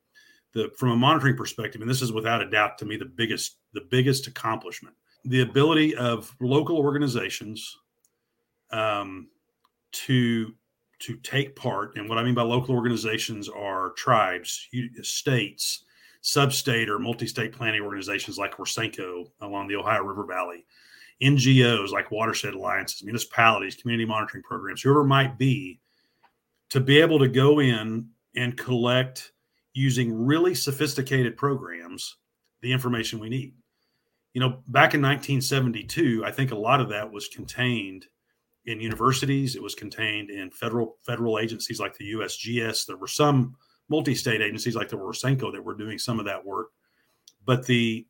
the 0.52 0.70
from 0.76 0.90
a 0.90 0.96
monitoring 0.96 1.36
perspective, 1.36 1.80
and 1.80 1.88
this 1.88 2.02
is 2.02 2.12
without 2.12 2.42
a 2.42 2.50
doubt 2.50 2.78
to 2.78 2.84
me 2.84 2.96
the 2.96 3.04
biggest 3.04 3.58
the 3.72 3.82
biggest 3.90 4.26
accomplishment, 4.26 4.96
the 5.24 5.42
ability 5.42 5.94
of 5.94 6.34
local 6.40 6.76
organizations 6.76 7.76
um, 8.72 9.28
to 9.92 10.54
to 11.00 11.16
take 11.16 11.56
part. 11.56 11.96
And 11.96 12.08
what 12.08 12.18
I 12.18 12.22
mean 12.22 12.34
by 12.34 12.42
local 12.42 12.74
organizations 12.74 13.48
are 13.48 13.90
tribes, 13.90 14.68
states, 15.02 15.84
sub-state 16.20 16.88
or 16.90 16.98
multi-state 16.98 17.52
planning 17.52 17.80
organizations 17.80 18.38
like 18.38 18.58
ORSANCO 18.58 19.30
along 19.40 19.68
the 19.68 19.76
Ohio 19.76 20.02
River 20.02 20.24
Valley, 20.24 20.66
NGOs 21.22 21.90
like 21.90 22.10
Watershed 22.10 22.54
Alliances, 22.54 23.02
municipalities, 23.02 23.76
community 23.76 24.06
monitoring 24.06 24.42
programs, 24.42 24.82
whoever 24.82 25.04
might 25.04 25.38
be, 25.38 25.80
to 26.68 26.80
be 26.80 27.00
able 27.00 27.18
to 27.18 27.28
go 27.28 27.60
in 27.60 28.08
and 28.36 28.56
collect 28.56 29.32
using 29.72 30.12
really 30.12 30.54
sophisticated 30.54 31.36
programs 31.36 32.16
the 32.60 32.72
information 32.72 33.18
we 33.18 33.28
need. 33.28 33.54
You 34.34 34.40
know, 34.40 34.62
back 34.68 34.94
in 34.94 35.02
1972, 35.02 36.22
I 36.24 36.30
think 36.30 36.52
a 36.52 36.58
lot 36.58 36.80
of 36.80 36.90
that 36.90 37.10
was 37.10 37.28
contained 37.28 38.06
in 38.66 38.80
universities. 38.80 39.56
It 39.56 39.62
was 39.62 39.74
contained 39.74 40.30
in 40.30 40.50
federal 40.50 40.96
federal 41.04 41.38
agencies 41.38 41.80
like 41.80 41.96
the 41.96 42.12
USGS. 42.12 42.86
There 42.86 42.96
were 42.96 43.06
some 43.06 43.56
multi-state 43.88 44.40
agencies 44.40 44.76
like 44.76 44.88
the 44.88 44.96
ORSANCO 44.96 45.52
that 45.52 45.64
were 45.64 45.74
doing 45.74 45.98
some 45.98 46.18
of 46.18 46.26
that 46.26 46.44
work. 46.44 46.68
But 47.44 47.66
the 47.66 48.06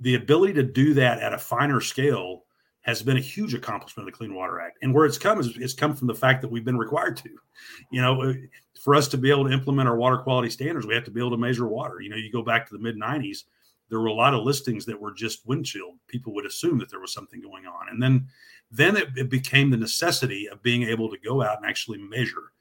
the 0.00 0.14
ability 0.14 0.54
to 0.54 0.62
do 0.62 0.94
that 0.94 1.20
at 1.20 1.34
a 1.34 1.38
finer 1.38 1.80
scale 1.80 2.44
has 2.82 3.02
been 3.02 3.16
a 3.16 3.20
huge 3.20 3.52
accomplishment 3.52 4.08
of 4.08 4.12
the 4.12 4.16
Clean 4.16 4.34
Water 4.34 4.60
Act. 4.60 4.78
And 4.82 4.94
where 4.94 5.04
it's 5.04 5.18
come 5.18 5.40
is 5.40 5.56
it's 5.56 5.74
come 5.74 5.94
from 5.94 6.06
the 6.06 6.14
fact 6.14 6.40
that 6.42 6.50
we've 6.50 6.64
been 6.64 6.78
required 6.78 7.16
to. 7.18 7.30
You 7.90 8.00
know, 8.00 8.22
uh, 8.22 8.32
for 8.80 8.94
us 8.94 9.08
to 9.08 9.18
be 9.18 9.30
able 9.30 9.44
to 9.46 9.52
implement 9.52 9.88
our 9.88 9.96
water 9.96 10.18
quality 10.18 10.48
standards, 10.48 10.86
we 10.86 10.94
have 10.94 11.04
to 11.04 11.10
be 11.10 11.20
able 11.20 11.32
to 11.32 11.36
measure 11.36 11.66
water. 11.66 12.00
You 12.00 12.10
know, 12.10 12.16
you 12.16 12.32
go 12.32 12.42
back 12.42 12.66
to 12.68 12.72
the 12.72 12.80
mid 12.80 12.96
90s, 12.96 13.44
there 13.88 14.00
were 14.00 14.06
a 14.06 14.12
lot 14.12 14.34
of 14.34 14.44
listings 14.44 14.84
that 14.86 15.00
were 15.00 15.12
just 15.12 15.46
windshield. 15.46 15.96
People 16.06 16.34
would 16.34 16.46
assume 16.46 16.78
that 16.78 16.90
there 16.90 17.00
was 17.00 17.12
something 17.12 17.40
going 17.40 17.66
on. 17.66 17.88
And 17.90 18.02
then 18.02 18.26
then 18.70 18.96
it, 18.96 19.08
it 19.16 19.30
became 19.30 19.70
the 19.70 19.76
necessity 19.76 20.48
of 20.48 20.62
being 20.62 20.82
able 20.82 21.08
to 21.10 21.18
go 21.18 21.42
out 21.42 21.56
and 21.58 21.66
actually 21.66 21.98
measure 21.98 22.52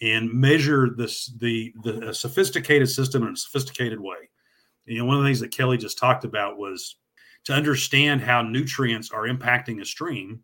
and 0.00 0.32
measure 0.32 0.90
this 0.90 1.26
the 1.38 1.72
the 1.82 2.12
sophisticated 2.14 2.88
system 2.88 3.24
in 3.24 3.32
a 3.32 3.36
sophisticated 3.36 4.00
way. 4.00 4.28
You 4.86 4.98
know, 4.98 5.04
one 5.04 5.16
of 5.16 5.22
the 5.22 5.28
things 5.28 5.40
that 5.40 5.50
Kellie 5.50 5.76
just 5.76 5.98
talked 5.98 6.24
about 6.24 6.56
was 6.56 6.96
to 7.44 7.52
understand 7.52 8.20
how 8.20 8.42
nutrients 8.42 9.10
are 9.10 9.26
impacting 9.26 9.80
a 9.80 9.84
stream. 9.84 10.42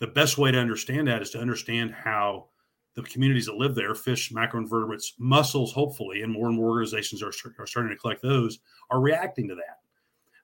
The 0.00 0.06
best 0.08 0.36
way 0.36 0.50
to 0.50 0.58
understand 0.58 1.08
that 1.08 1.22
is 1.22 1.30
to 1.30 1.38
understand 1.38 1.94
how 1.94 2.48
the 2.94 3.02
communities 3.02 3.46
that 3.46 3.56
live 3.56 3.74
there, 3.74 3.94
fish, 3.94 4.32
macroinvertebrates, 4.32 5.12
mussels, 5.18 5.72
hopefully, 5.72 6.22
and 6.22 6.32
more 6.32 6.48
and 6.48 6.56
more 6.56 6.70
organizations 6.70 7.22
are, 7.22 7.32
are 7.58 7.66
starting 7.66 7.90
to 7.90 7.96
collect 7.96 8.20
those, 8.20 8.58
are 8.90 9.00
reacting 9.00 9.48
to 9.48 9.54
that. 9.54 9.81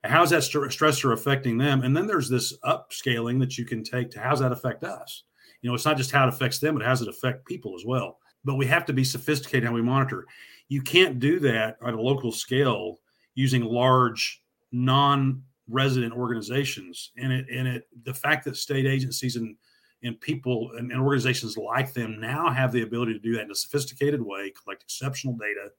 How's 0.09 0.31
that 0.31 0.43
st- 0.43 0.65
stressor 0.71 1.13
affecting 1.13 1.59
them? 1.59 1.83
And 1.83 1.97
then 1.97 2.07
there's 2.07 2.29
this 2.29 2.57
upscaling 2.65 3.39
that 3.41 3.59
you 3.59 3.65
can 3.65 3.85
take 3.85 4.11
to 4.13 4.21
how's 4.21 4.41
that 4.41 4.53
affect 4.53 4.85
us? 4.85 5.25
You 5.61 5.69
know, 5.69 5.75
it's 5.75 5.85
not 5.85 5.97
just 5.97 6.11
how 6.11 6.27
it 6.27 6.29
affects 6.29 6.59
them, 6.59 6.75
but 6.75 6.85
how 6.85 6.91
does 6.91 7.03
it 7.03 7.09
affect 7.09 7.47
people 7.47 7.75
as 7.77 7.85
well? 7.85 8.19
But 8.45 8.55
we 8.55 8.67
have 8.67 8.87
to 8.87 8.93
be 8.93 9.05
sophisticated 9.05 9.69
how 9.69 9.75
we 9.75 9.83
monitor. 9.83 10.25
You 10.69 10.83
can't 10.83 11.19
do 11.19 11.41
that 11.41 11.77
at 11.85 11.95
a 11.95 12.01
local 12.01 12.33
scale 12.33 13.01
using 13.35 13.65
large 13.65 14.43
non-resident 14.73 16.13
organizations. 16.13 17.11
And 17.17 17.33
it 17.33 17.47
and 17.53 17.69
it 17.69 17.89
the 18.05 18.15
fact 18.15 18.45
that 18.45 18.57
state 18.57 18.87
agencies 18.87 19.37
and 19.37 19.57
and 20.03 20.21
people 20.21 20.71
and, 20.79 20.93
and 20.93 21.01
organizations 21.01 21.57
like 21.57 21.93
them 21.93 22.21
now 22.21 22.51
have 22.51 22.73
the 22.73 22.83
ability 22.83 23.15
to 23.15 23.19
do 23.19 23.33
that 23.35 23.43
in 23.43 23.51
a 23.51 23.55
sophisticated 23.55 24.23
way, 24.23 24.53
collect 24.63 24.85
exceptional 24.85 25.37
data, 25.37 25.71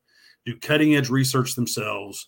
do 0.46 0.58
cutting 0.58 0.96
edge 0.96 1.10
research 1.10 1.56
themselves 1.56 2.28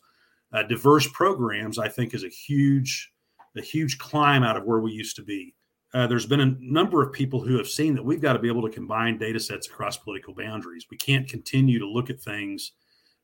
uh, 0.53 0.63
diverse 0.63 1.07
programs, 1.07 1.79
I 1.79 1.87
think, 1.87 2.13
is 2.13 2.23
a 2.23 2.29
huge, 2.29 3.11
a 3.57 3.61
huge 3.61 3.97
climb 3.97 4.43
out 4.43 4.57
of 4.57 4.65
where 4.65 4.79
we 4.79 4.91
used 4.91 5.15
to 5.17 5.23
be. 5.23 5.55
Uh, 5.93 6.07
there's 6.07 6.25
been 6.25 6.39
a 6.39 6.55
number 6.59 7.03
of 7.03 7.11
people 7.11 7.41
who 7.41 7.57
have 7.57 7.67
seen 7.67 7.93
that 7.95 8.03
we've 8.03 8.21
got 8.21 8.33
to 8.33 8.39
be 8.39 8.47
able 8.47 8.61
to 8.61 8.73
combine 8.73 9.17
data 9.17 9.39
sets 9.39 9.67
across 9.67 9.97
political 9.97 10.33
boundaries. 10.33 10.85
We 10.89 10.97
can't 10.97 11.27
continue 11.27 11.79
to 11.79 11.87
look 11.87 12.09
at 12.09 12.21
things 12.21 12.71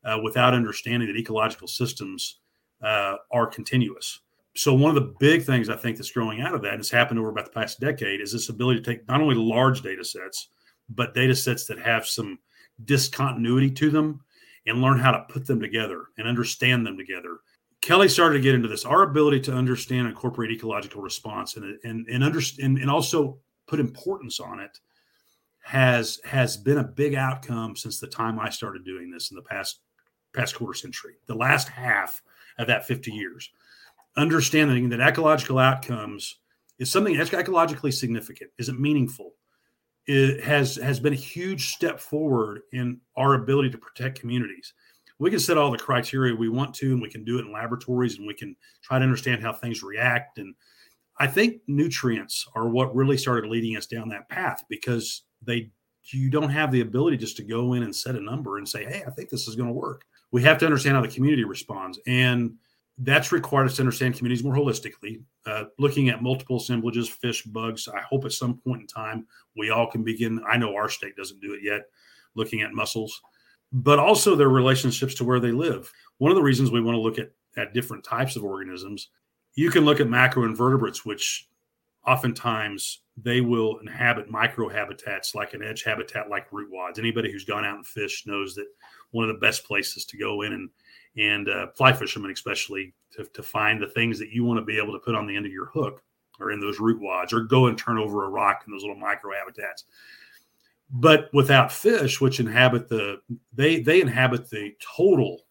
uh, 0.04 0.20
without 0.22 0.54
understanding 0.54 1.08
that 1.08 1.18
ecological 1.18 1.68
systems 1.68 2.40
uh, 2.82 3.16
are 3.32 3.48
continuous. 3.48 4.20
So, 4.56 4.74
one 4.74 4.90
of 4.90 4.96
the 4.96 5.14
big 5.20 5.44
things 5.44 5.70
I 5.70 5.76
think 5.76 5.98
that's 5.98 6.12
growing 6.12 6.42
out 6.42 6.54
of 6.54 6.62
that, 6.64 6.74
and 6.74 6.80
it's 6.80 6.90
happened 6.90 7.20
over 7.20 7.30
about 7.30 7.46
the 7.46 7.52
past 7.52 7.80
decade, 7.80 8.22
is 8.22 8.32
this 8.32 8.50
ability 8.50 8.82
to 8.82 8.92
take 8.92 9.08
not 9.08 9.22
only 9.22 9.36
large 9.36 9.82
data 9.82 10.04
sets, 10.04 10.50
but 10.90 11.14
data 11.14 11.36
sets 11.36 11.66
that 11.66 11.80
have 11.80 12.06
some 12.06 12.40
discontinuity 12.84 13.70
to 13.72 13.90
them 13.90 14.22
and 14.68 14.82
learn 14.82 15.00
how 15.00 15.12
to 15.12 15.26
put 15.30 15.46
them 15.48 15.60
together 15.60 16.06
and 16.18 16.28
understand 16.28 16.86
them 16.86 16.98
together. 16.98 17.38
Kellie 17.82 18.10
started 18.10 18.38
to 18.38 18.42
get 18.42 18.56
into 18.56 18.68
this. 18.68 18.86
Our 18.86 19.04
ability 19.04 19.40
to 19.42 19.54
understand 19.54 20.02
and 20.02 20.10
incorporate 20.10 20.52
ecological 20.52 21.02
response 21.02 21.56
and 21.56 21.80
and 21.84 22.08
and 22.08 22.24
understand 22.24 22.78
and 22.78 22.90
also 22.90 23.40
put 23.68 23.80
importance 23.80 24.40
on 24.40 24.60
it 24.60 24.80
has 25.62 26.20
has 26.24 26.58
been 26.58 26.78
a 26.78 26.84
big 26.84 27.16
outcome 27.16 27.76
since 27.76 28.00
the 28.00 28.08
time 28.08 28.40
I 28.40 28.50
started 28.50 28.86
doing 28.86 29.12
this 29.12 29.32
in 29.32 29.36
the 29.36 29.42
past 29.42 29.80
past 30.34 30.56
quarter 30.56 30.74
century. 30.74 31.16
The 31.28 31.36
last 31.36 31.70
half 31.70 32.22
of 32.58 32.68
that 32.68 32.88
50 32.88 33.12
years. 33.12 33.50
Understanding 34.16 34.90
that 34.90 35.00
ecological 35.00 35.60
outcomes 35.60 36.40
is 36.80 36.92
something 36.92 37.16
that's 37.16 37.30
ecologically 37.30 37.94
significant. 37.94 38.52
Is 38.58 38.70
it 38.70 38.80
meaningful? 38.80 39.34
It 40.08 40.44
has 40.44 40.78
has 40.78 41.00
been 41.00 41.14
a 41.14 41.18
huge 41.18 41.74
step 41.74 42.00
forward 42.00 42.62
in 42.72 43.00
our 43.18 43.34
ability 43.36 43.70
to 43.72 43.78
protect 43.78 44.20
communities. 44.20 44.74
We 45.20 45.30
can 45.30 45.40
set 45.40 45.58
all 45.58 45.72
the 45.72 45.78
criteria 45.78 46.36
we 46.36 46.50
want 46.50 46.74
to, 46.76 46.94
and 46.94 47.02
we 47.02 47.10
can 47.10 47.26
do 47.26 47.40
it 47.40 47.46
in 47.46 47.52
laboratories, 47.52 48.18
and 48.18 48.28
we 48.28 48.34
can 48.34 48.56
try 48.82 49.00
to 49.00 49.04
understand 49.04 49.42
how 49.42 49.52
things 49.52 49.84
react. 49.84 50.38
And 50.38 50.56
I 51.20 51.28
think 51.28 51.62
nutrients 51.68 52.48
are 52.56 52.70
what 52.70 52.96
really 52.96 53.18
started 53.18 53.50
leading 53.50 53.76
us 53.76 53.88
down 53.88 54.10
that 54.10 54.30
path 54.30 54.64
because 54.70 55.24
they 55.42 55.72
you 56.14 56.30
don't 56.30 56.50
have 56.50 56.72
the 56.72 56.82
ability 56.82 57.18
just 57.18 57.36
to 57.36 57.44
go 57.44 57.74
in 57.74 57.84
and 57.84 57.94
set 57.94 58.16
a 58.16 58.22
number 58.22 58.58
and 58.58 58.70
say, 58.70 58.86
"Hey, 58.86 59.04
I 59.06 59.10
think 59.12 59.30
this 59.30 59.48
is 59.48 59.56
going 59.56 59.68
to 59.68 59.74
work." 59.74 60.06
We 60.32 60.42
have 60.44 60.58
to 60.60 60.66
understand 60.66 60.96
how 60.96 61.02
the 61.02 61.08
community 61.10 61.44
responds, 61.44 62.00
and 62.08 62.54
that's 63.00 63.32
required 63.32 63.66
us 63.66 63.76
to 63.76 63.82
understand 63.82 64.16
communities 64.16 64.44
more 64.44 64.56
holistically, 64.56 65.22
uh, 65.46 65.66
looking 65.78 66.10
at 66.10 66.24
multiple 66.24 66.58
assemblages, 66.58 67.08
fish, 67.08 67.44
bugs. 67.44 67.88
I 67.88 68.02
hope 68.02 68.26
at 68.26 68.32
some 68.32 68.58
point 68.58 68.82
in 68.82 68.88
time 68.88 69.28
we 69.56 69.70
all 69.70 69.88
can 69.88 70.04
begin. 70.04 70.42
I 70.50 70.58
know 70.58 70.76
our 70.76 70.90
state 70.90 71.16
doesn't 71.16 71.40
do 71.40 71.54
it 71.54 71.62
yet, 71.64 71.90
looking 72.34 72.62
at 72.62 72.74
mussels, 72.74 73.22
but 73.72 74.00
also 74.00 74.36
their 74.36 74.50
relationships 74.50 75.14
to 75.16 75.24
where 75.24 75.40
they 75.40 75.52
live. 75.52 75.92
One 76.18 76.32
of 76.32 76.36
the 76.36 76.44
reasons 76.44 76.72
we 76.72 76.82
want 76.82 76.96
to 76.96 77.02
look 77.02 77.20
at, 77.20 77.32
at 77.56 77.74
different 77.74 78.04
types 78.04 78.36
of 78.36 78.44
organisms, 78.44 79.10
you 79.54 79.70
can 79.70 79.86
look 79.86 80.00
at 80.00 80.08
macroinvertebrates, 80.08 81.06
which 81.06 81.48
oftentimes 82.08 83.02
they 83.16 83.42
will 83.42 83.78
inhabit 83.80 84.32
microhabitats 84.32 85.36
like 85.36 85.54
an 85.54 85.62
edge 85.62 85.84
habitat 85.84 86.30
like 86.30 86.52
root 86.52 86.70
wads. 86.72 86.98
Anybody 86.98 87.32
who's 87.32 87.46
gone 87.46 87.66
out 87.66 87.76
and 87.76 87.86
fished 87.86 88.26
knows 88.26 88.56
that 88.56 88.68
one 89.12 89.30
of 89.30 89.36
the 89.36 89.46
best 89.46 89.66
places 89.66 90.06
to 90.06 90.18
go 90.18 90.42
in 90.42 90.54
and 90.54 90.70
and 91.18 91.50
uh, 91.50 91.68
fly 91.76 91.92
fishermen 91.92 92.32
especially 92.32 92.94
to, 93.12 93.24
to 93.26 93.44
find 93.44 93.82
the 93.82 93.88
things 93.88 94.20
that 94.20 94.30
you 94.30 94.44
want 94.44 94.60
to 94.60 94.66
be 94.66 94.78
able 94.78 94.94
to 94.94 95.00
put 95.00 95.16
on 95.16 95.26
the 95.26 95.36
end 95.36 95.46
of 95.46 95.52
your 95.52 95.66
hook 95.66 96.04
or 96.40 96.52
in 96.52 96.60
those 96.60 96.80
root 96.80 97.02
wads 97.02 97.34
or 97.34 97.42
go 97.42 97.68
and 97.68 97.78
turn 97.78 97.98
over 97.98 98.26
a 98.26 98.30
rock 98.30 98.64
in 98.66 98.74
those 98.74 98.84
little 98.84 98.96
micro 98.96 99.34
habitats 99.34 99.86
but 100.90 101.30
without 101.34 101.72
fish 101.72 102.22
which 102.22 102.40
inhabit 102.40 102.88
the 102.88 103.18
they 103.54 103.80
they 103.80 104.00
inhabit 104.00 104.50
the 104.50 104.74
total 104.96 105.42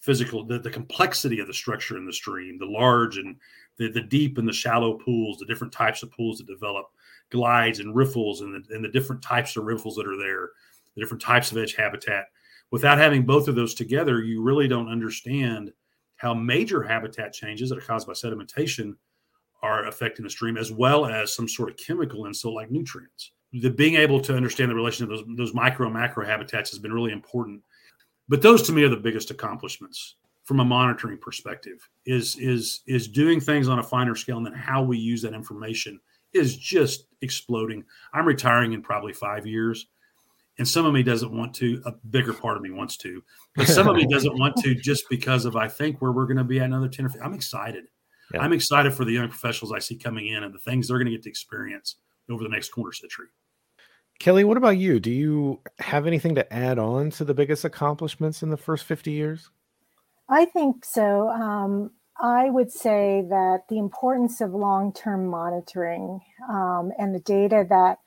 physical 0.00 0.44
the, 0.44 0.58
the 0.58 0.70
complexity 0.70 1.40
of 1.40 1.46
the 1.46 1.54
structure 1.54 1.96
in 1.96 2.06
the 2.06 2.12
stream 2.12 2.58
the 2.58 2.66
large 2.66 3.18
and 3.18 3.36
the, 3.78 3.90
the 3.90 4.02
deep 4.02 4.38
and 4.38 4.48
the 4.48 4.52
shallow 4.52 4.94
pools 4.94 5.38
the 5.38 5.46
different 5.46 5.72
types 5.72 6.02
of 6.02 6.10
pools 6.12 6.38
that 6.38 6.46
develop 6.46 6.86
glides 7.30 7.80
and 7.80 7.94
riffles 7.94 8.40
and 8.40 8.54
the, 8.54 8.74
and 8.74 8.84
the 8.84 8.88
different 8.88 9.22
types 9.22 9.56
of 9.56 9.64
riffles 9.64 9.96
that 9.96 10.06
are 10.06 10.16
there 10.16 10.50
the 10.94 11.00
different 11.00 11.22
types 11.22 11.50
of 11.50 11.58
edge 11.58 11.74
habitat 11.74 12.26
without 12.72 12.98
having 12.98 13.22
both 13.22 13.46
of 13.46 13.54
those 13.54 13.74
together, 13.74 14.22
you 14.22 14.42
really 14.42 14.66
don't 14.66 14.88
understand 14.88 15.72
how 16.16 16.34
major 16.34 16.82
habitat 16.82 17.32
changes 17.32 17.68
that 17.68 17.78
are 17.78 17.82
caused 17.82 18.06
by 18.06 18.14
sedimentation 18.14 18.94
are 19.62 19.86
affecting 19.86 20.24
the 20.24 20.30
stream, 20.30 20.56
as 20.56 20.72
well 20.72 21.06
as 21.06 21.34
some 21.34 21.48
sort 21.48 21.70
of 21.70 21.76
chemical 21.76 22.26
insult 22.26 22.54
like 22.54 22.70
nutrients. 22.70 23.32
The 23.52 23.70
being 23.70 23.94
able 23.94 24.20
to 24.22 24.34
understand 24.34 24.70
the 24.70 24.74
relation 24.74 25.04
of 25.04 25.10
those, 25.10 25.24
those 25.36 25.54
micro 25.54 25.86
and 25.86 25.94
macro 25.94 26.26
habitats 26.26 26.70
has 26.70 26.78
been 26.78 26.92
really 26.92 27.12
important. 27.12 27.62
But 28.28 28.40
those 28.40 28.62
to 28.62 28.72
me 28.72 28.82
are 28.82 28.88
the 28.88 28.96
biggest 28.96 29.30
accomplishments 29.30 30.16
from 30.44 30.60
a 30.60 30.64
monitoring 30.64 31.18
perspective 31.18 31.88
is 32.06 32.36
is 32.38 32.80
is 32.86 33.06
doing 33.06 33.40
things 33.40 33.68
on 33.68 33.78
a 33.78 33.82
finer 33.82 34.16
scale 34.16 34.38
and 34.38 34.46
then 34.46 34.54
how 34.54 34.82
we 34.82 34.98
use 34.98 35.22
that 35.22 35.34
information 35.34 36.00
is 36.32 36.56
just 36.56 37.06
exploding. 37.20 37.84
I'm 38.14 38.26
retiring 38.26 38.72
in 38.72 38.82
probably 38.82 39.12
five 39.12 39.46
years 39.46 39.86
and 40.62 40.68
some 40.68 40.86
of 40.86 40.94
me 40.94 41.02
doesn't 41.02 41.36
want 41.36 41.52
to 41.52 41.82
a 41.86 41.92
bigger 42.10 42.32
part 42.32 42.56
of 42.56 42.62
me 42.62 42.70
wants 42.70 42.96
to 42.96 43.20
but 43.56 43.66
some 43.66 43.88
of 43.88 43.96
me 43.96 44.06
doesn't 44.10 44.38
want 44.38 44.54
to 44.58 44.76
just 44.76 45.08
because 45.10 45.44
of 45.44 45.56
i 45.56 45.66
think 45.66 46.00
where 46.00 46.12
we're 46.12 46.24
going 46.24 46.36
to 46.36 46.44
be 46.44 46.60
at 46.60 46.66
another 46.66 46.86
10 46.86 47.06
or 47.06 47.08
15 47.08 47.26
i'm 47.26 47.34
excited. 47.34 47.84
Yeah. 48.32 48.42
i'm 48.42 48.52
excited 48.52 48.94
for 48.94 49.04
the 49.04 49.10
young 49.10 49.28
professionals 49.28 49.72
i 49.72 49.80
see 49.80 49.96
coming 49.96 50.28
in 50.28 50.44
and 50.44 50.54
the 50.54 50.60
things 50.60 50.86
they're 50.86 50.98
going 50.98 51.06
to 51.06 51.10
get 51.10 51.24
to 51.24 51.28
experience 51.28 51.96
over 52.30 52.44
the 52.44 52.48
next 52.48 52.68
quarter 52.70 52.92
century. 52.92 53.26
Kellie 54.20 54.44
what 54.44 54.56
about 54.56 54.78
you? 54.78 55.00
Do 55.00 55.10
you 55.10 55.60
have 55.80 56.06
anything 56.06 56.36
to 56.36 56.52
add 56.52 56.78
on 56.78 57.10
to 57.10 57.24
the 57.24 57.34
biggest 57.34 57.64
accomplishments 57.64 58.44
in 58.44 58.50
the 58.50 58.56
first 58.56 58.84
50 58.84 59.10
years? 59.10 59.50
I 60.28 60.44
think 60.44 60.84
so. 60.84 61.28
Um, 61.28 61.90
I 62.20 62.48
would 62.48 62.70
say 62.70 63.24
that 63.28 63.62
the 63.68 63.78
importance 63.78 64.40
of 64.40 64.54
long 64.54 64.92
term 64.92 65.26
monitoring 65.26 66.20
um, 66.48 66.92
and 66.98 67.12
the 67.12 67.20
data 67.20 67.66
that 67.68 67.98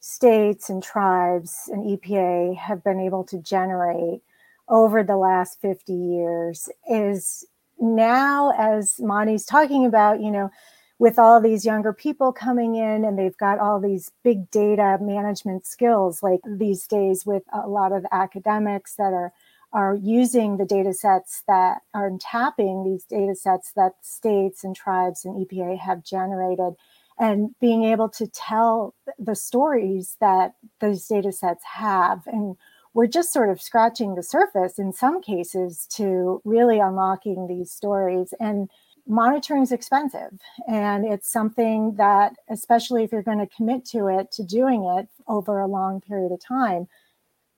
states 0.00 0.68
and 0.70 0.82
tribes 0.82 1.68
and 1.72 1.84
EPA 1.84 2.56
have 2.56 2.82
been 2.82 2.98
able 2.98 3.22
to 3.24 3.38
generate 3.38 4.22
over 4.68 5.02
the 5.02 5.16
last 5.16 5.60
50 5.60 5.92
years 5.92 6.68
is 6.88 7.46
now, 7.78 8.52
as 8.58 8.98
Monty's 9.00 9.44
talking 9.44 9.84
about, 9.84 10.20
you 10.20 10.30
know, 10.30 10.50
with 10.98 11.18
all 11.18 11.40
these 11.40 11.64
younger 11.64 11.92
people 11.92 12.32
coming 12.32 12.74
in 12.74 13.04
and 13.04 13.18
they've 13.18 13.36
got 13.38 13.58
all 13.58 13.80
these 13.80 14.10
big 14.22 14.50
data 14.50 14.98
management 15.00 15.66
skills, 15.66 16.22
like 16.22 16.40
these 16.46 16.86
days 16.86 17.24
with 17.24 17.42
a 17.52 17.66
lot 17.66 17.92
of 17.92 18.04
academics 18.12 18.96
that 18.96 19.12
are 19.12 19.32
are 19.72 19.94
using 19.94 20.56
the 20.56 20.64
data 20.64 20.92
sets 20.92 21.44
that 21.46 21.82
are 21.94 22.10
tapping 22.20 22.82
these 22.82 23.04
data 23.04 23.36
sets 23.36 23.72
that 23.72 23.92
states 24.02 24.64
and 24.64 24.74
tribes 24.74 25.24
and 25.24 25.46
EPA 25.46 25.78
have 25.78 26.02
generated 26.02 26.74
and 27.20 27.54
being 27.60 27.84
able 27.84 28.08
to 28.08 28.26
tell 28.26 28.94
the 29.18 29.36
stories 29.36 30.16
that 30.20 30.54
those 30.80 31.06
data 31.06 31.30
sets 31.30 31.62
have. 31.64 32.22
And 32.26 32.56
we're 32.94 33.06
just 33.06 33.30
sort 33.30 33.50
of 33.50 33.60
scratching 33.60 34.14
the 34.14 34.22
surface 34.22 34.78
in 34.78 34.94
some 34.94 35.20
cases 35.20 35.86
to 35.96 36.40
really 36.44 36.80
unlocking 36.80 37.46
these 37.46 37.70
stories. 37.70 38.32
And 38.40 38.70
monitoring 39.06 39.62
is 39.62 39.70
expensive. 39.70 40.40
And 40.66 41.04
it's 41.04 41.30
something 41.30 41.94
that, 41.96 42.32
especially 42.48 43.04
if 43.04 43.12
you're 43.12 43.22
going 43.22 43.38
to 43.38 43.54
commit 43.54 43.84
to 43.88 44.06
it, 44.06 44.32
to 44.32 44.42
doing 44.42 44.84
it 44.84 45.06
over 45.28 45.60
a 45.60 45.68
long 45.68 46.00
period 46.00 46.32
of 46.32 46.40
time. 46.40 46.88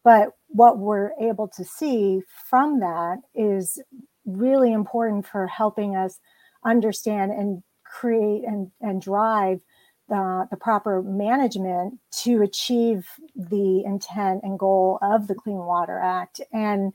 But 0.02 0.30
what 0.48 0.78
we're 0.78 1.12
able 1.20 1.46
to 1.56 1.64
see 1.64 2.22
from 2.50 2.80
that 2.80 3.18
is 3.32 3.80
really 4.26 4.72
important 4.72 5.24
for 5.24 5.46
helping 5.46 5.94
us 5.94 6.18
understand 6.64 7.30
and 7.30 7.62
create 7.92 8.44
and, 8.44 8.70
and 8.80 9.02
drive 9.02 9.60
the, 10.08 10.48
the 10.50 10.56
proper 10.56 11.02
management 11.02 11.98
to 12.22 12.42
achieve 12.42 13.06
the 13.36 13.82
intent 13.84 14.42
and 14.42 14.58
goal 14.58 14.98
of 15.02 15.28
the 15.28 15.34
Clean 15.34 15.58
Water 15.58 15.98
Act. 15.98 16.40
And 16.52 16.92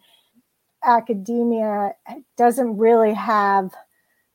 academia 0.84 1.94
doesn't 2.38 2.78
really 2.78 3.14
have 3.14 3.72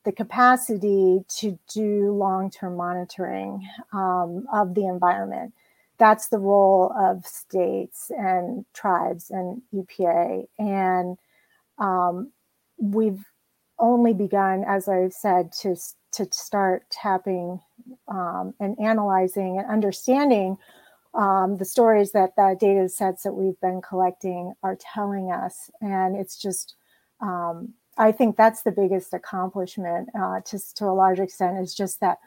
the 0.05 0.12
capacity 0.12 1.20
to 1.29 1.59
do 1.72 2.12
long 2.12 2.51
term 2.51 2.77
monitoring 2.77 3.68
um, 3.92 4.46
of 4.53 4.75
the 4.75 4.87
environment. 4.87 5.53
That's 5.98 6.29
the 6.29 6.38
role 6.38 6.92
of 6.98 7.25
states 7.27 8.11
and 8.11 8.64
tribes 8.75 9.31
and 9.31 9.62
EPA. 9.72 10.46
And 10.59 11.16
um, 11.79 12.33
we've 12.79 13.25
only 13.79 14.12
begun, 14.14 14.64
as 14.66 14.88
I've 14.88 15.12
said, 15.12 15.53
to, 15.61 15.77
to 16.12 16.27
start 16.31 16.85
tapping 16.90 17.61
um, 18.09 18.55
and 18.61 18.79
analyzing 18.81 19.59
and 19.59 19.68
understanding 19.68 20.57
um, 21.14 21.59
the 21.59 21.64
stories 21.64 22.12
that 22.12 22.35
the 22.37 22.57
data 22.59 22.88
sets 22.88 23.22
that 23.22 23.33
we've 23.33 23.61
been 23.61 23.83
collecting 23.83 24.55
are 24.62 24.77
telling 24.77 25.31
us. 25.31 25.70
And 25.81 26.16
it's 26.16 26.37
just 26.37 26.75
um, 27.20 27.75
I 27.98 28.11
think 28.12 28.37
that's 28.37 28.62
the 28.62 28.72
biggest 28.72 29.12
accomplishment, 29.12 30.09
uh, 30.18 30.40
to, 30.46 30.75
to 30.77 30.87
a 30.87 30.94
large 30.94 31.20
extent, 31.20 31.59
is 31.59 31.75
just 31.75 32.01
that 32.01 32.18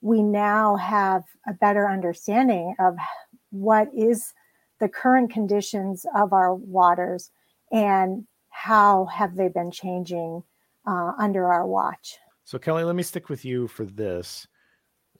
we 0.00 0.22
now 0.22 0.76
have 0.76 1.24
a 1.46 1.52
better 1.52 1.88
understanding 1.88 2.74
of 2.78 2.96
what 3.50 3.88
is 3.94 4.32
the 4.80 4.88
current 4.88 5.30
conditions 5.30 6.06
of 6.16 6.32
our 6.32 6.54
waters 6.54 7.30
and 7.70 8.26
how 8.48 9.04
have 9.06 9.36
they 9.36 9.48
been 9.48 9.70
changing 9.70 10.42
uh, 10.86 11.12
under 11.18 11.46
our 11.46 11.66
watch. 11.66 12.18
So, 12.50 12.58
Kellie, 12.58 12.82
let 12.82 12.96
me 12.96 13.04
stick 13.04 13.28
with 13.28 13.44
you 13.44 13.68
for 13.68 13.84
this. 13.84 14.48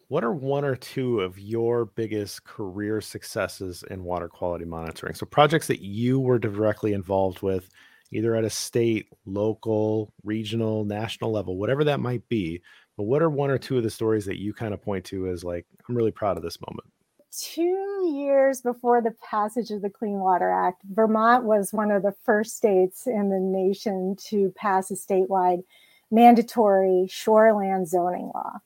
What 0.09 0.25
are 0.25 0.33
one 0.33 0.65
or 0.65 0.75
two 0.75 1.21
of 1.21 1.39
your 1.39 1.85
biggest 1.85 2.43
career 2.43 3.01
successes 3.01 3.85
in 3.89 4.03
water 4.03 4.29
quality 4.29 4.65
monitoring? 4.65 5.15
So, 5.15 5.27
projects 5.27 5.69
that 5.69 5.81
you 5.81 6.19
were 6.19 6.41
directly 6.41 6.93
involved 6.93 7.41
with 7.41 7.69
either 8.11 8.35
at 8.35 8.43
a 8.43 8.51
state, 8.51 9.07
local, 9.27 10.13
regional, 10.25 10.85
national 10.85 11.31
level, 11.31 11.57
whatever 11.57 11.85
that 11.85 12.01
might 12.01 12.29
be. 12.29 12.61
But 12.97 13.05
what 13.05 13.23
are 13.23 13.31
one 13.31 13.51
or 13.51 13.59
two 13.59 13.77
of 13.77 13.85
the 13.85 13.91
stories 13.91 14.25
that 14.25 14.41
you 14.41 14.53
kind 14.53 14.75
of 14.75 14.83
point 14.83 15.05
to 15.05 15.29
as 15.29 15.45
like, 15.45 15.65
I'm 15.89 15.97
really 15.97 16.11
proud 16.11 16.37
of 16.37 16.43
this 16.43 16.59
moment? 16.61 16.93
Two 17.31 18.11
years 18.13 18.61
before 18.61 19.01
the 19.01 19.15
passage 19.31 19.71
of 19.71 19.83
the 19.83 19.91
Clean 19.91 20.19
Water 20.19 20.51
Act, 20.51 20.83
Vermont 20.93 21.45
was 21.45 21.73
one 21.73 21.93
of 21.93 22.03
the 22.03 22.17
first 22.25 22.57
states 22.57 23.07
in 23.07 23.31
the 23.31 23.39
nation 23.39 24.17
to 24.31 24.53
pass 24.57 24.91
a 24.91 24.95
statewide 24.95 25.63
mandatory 26.11 27.07
shoreland 27.09 27.87
zoning 27.87 28.31
law. 28.35 28.59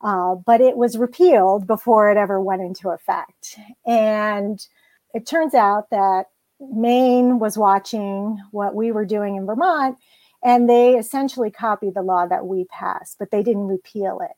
Uh, 0.00 0.36
but 0.36 0.60
it 0.60 0.76
was 0.76 0.96
repealed 0.96 1.66
before 1.66 2.10
it 2.10 2.16
ever 2.16 2.40
went 2.40 2.62
into 2.62 2.90
effect. 2.90 3.58
And 3.86 4.64
it 5.12 5.26
turns 5.26 5.54
out 5.54 5.90
that 5.90 6.26
Maine 6.60 7.38
was 7.38 7.58
watching 7.58 8.40
what 8.52 8.74
we 8.74 8.92
were 8.92 9.04
doing 9.04 9.36
in 9.36 9.46
Vermont, 9.46 9.96
and 10.42 10.68
they 10.68 10.96
essentially 10.96 11.50
copied 11.50 11.94
the 11.94 12.02
law 12.02 12.26
that 12.26 12.46
we 12.46 12.64
passed, 12.66 13.16
but 13.18 13.30
they 13.30 13.42
didn't 13.42 13.66
repeal 13.66 14.20
it. 14.22 14.36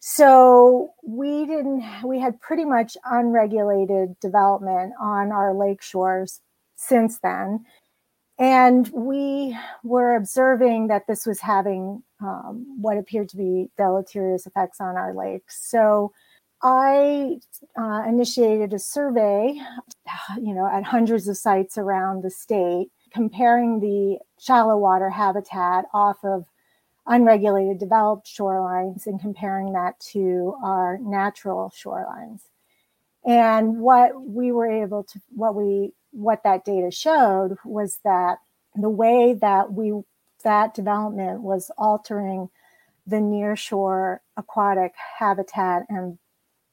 So 0.00 0.94
we 1.04 1.46
didn't, 1.46 1.84
we 2.04 2.18
had 2.18 2.40
pretty 2.40 2.64
much 2.64 2.96
unregulated 3.04 4.18
development 4.20 4.94
on 5.00 5.30
our 5.32 5.54
lake 5.54 5.80
shores 5.80 6.40
since 6.76 7.18
then. 7.18 7.64
And 8.42 8.88
we 8.88 9.56
were 9.84 10.16
observing 10.16 10.88
that 10.88 11.06
this 11.06 11.26
was 11.26 11.38
having 11.38 12.02
um, 12.20 12.66
what 12.76 12.98
appeared 12.98 13.28
to 13.28 13.36
be 13.36 13.70
deleterious 13.76 14.48
effects 14.48 14.80
on 14.80 14.96
our 14.96 15.14
lakes. 15.14 15.64
So 15.64 16.12
I 16.60 17.36
uh, 17.78 18.02
initiated 18.04 18.72
a 18.72 18.80
survey, 18.80 19.60
you 20.42 20.54
know, 20.54 20.66
at 20.66 20.82
hundreds 20.82 21.28
of 21.28 21.36
sites 21.36 21.78
around 21.78 22.24
the 22.24 22.30
state, 22.30 22.88
comparing 23.12 23.78
the 23.78 24.18
shallow 24.40 24.76
water 24.76 25.08
habitat 25.08 25.84
off 25.94 26.24
of 26.24 26.44
unregulated 27.06 27.78
developed 27.78 28.26
shorelines 28.26 29.06
and 29.06 29.20
comparing 29.20 29.72
that 29.74 30.00
to 30.00 30.56
our 30.64 30.98
natural 31.00 31.72
shorelines. 31.72 32.40
And 33.24 33.78
what 33.78 34.20
we 34.20 34.50
were 34.50 34.68
able 34.68 35.04
to, 35.04 35.20
what 35.30 35.54
we, 35.54 35.92
what 36.12 36.42
that 36.44 36.64
data 36.64 36.90
showed 36.90 37.56
was 37.64 37.98
that 38.04 38.38
the 38.74 38.88
way 38.88 39.34
that 39.34 39.72
we, 39.72 39.92
that 40.44 40.74
development 40.74 41.42
was 41.42 41.70
altering 41.76 42.48
the 43.06 43.16
nearshore 43.16 44.18
aquatic 44.36 44.94
habitat 45.18 45.82
and 45.88 46.18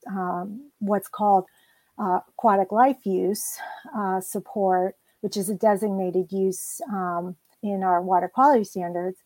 um, 0.08 0.71
what's 0.80 1.08
called 1.08 1.45
uh, 1.97 2.19
aquatic 2.30 2.71
life 2.71 3.06
use 3.06 3.58
uh, 3.95 4.21
support, 4.21 4.95
which 5.21 5.36
is 5.36 5.49
a 5.49 5.56
designated 5.56 6.32
use 6.32 6.80
um, 6.91 7.36
in 7.62 7.84
our 7.84 8.02
water 8.02 8.30
quality 8.34 8.63
standards, 8.63 9.17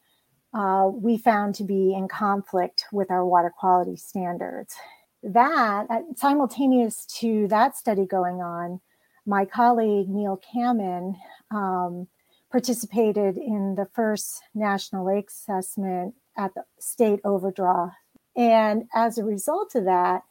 uh, 0.54 0.90
we 0.92 1.18
found 1.18 1.56
to 1.56 1.64
be 1.64 1.94
in 1.94 2.08
conflict 2.08 2.86
with 2.92 3.12
our 3.12 3.26
water 3.26 3.52
quality 3.56 3.96
standards. 3.96 4.76
That, 5.24 5.88
simultaneous 6.16 7.06
to 7.20 7.48
that 7.48 7.78
study 7.78 8.06
going 8.06 8.42
on, 8.42 8.82
my 9.26 9.46
colleague 9.46 10.10
Neil 10.10 10.40
Kamman 10.54 11.16
um, 11.52 12.08
participated 12.52 13.38
in 13.38 13.76
the 13.76 13.88
first 13.94 14.42
national 14.54 15.06
lake 15.06 15.30
assessment 15.30 16.16
at 16.38 16.54
the 16.54 16.64
state 16.80 17.20
overdraw. 17.24 17.92
And 18.36 18.88
as 18.94 19.18
a 19.18 19.24
result 19.24 19.76
of 19.76 19.86
that, 19.86 20.24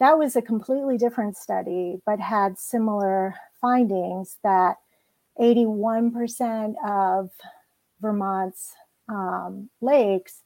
that 0.00 0.18
was 0.18 0.36
a 0.36 0.42
completely 0.42 0.98
different 0.98 1.36
study, 1.36 2.00
but 2.04 2.18
had 2.18 2.58
similar 2.58 3.34
findings 3.60 4.38
that 4.42 4.76
81% 5.40 6.74
of 6.86 7.30
Vermont's 8.02 8.72
um, 9.08 9.70
lakes 9.80 10.42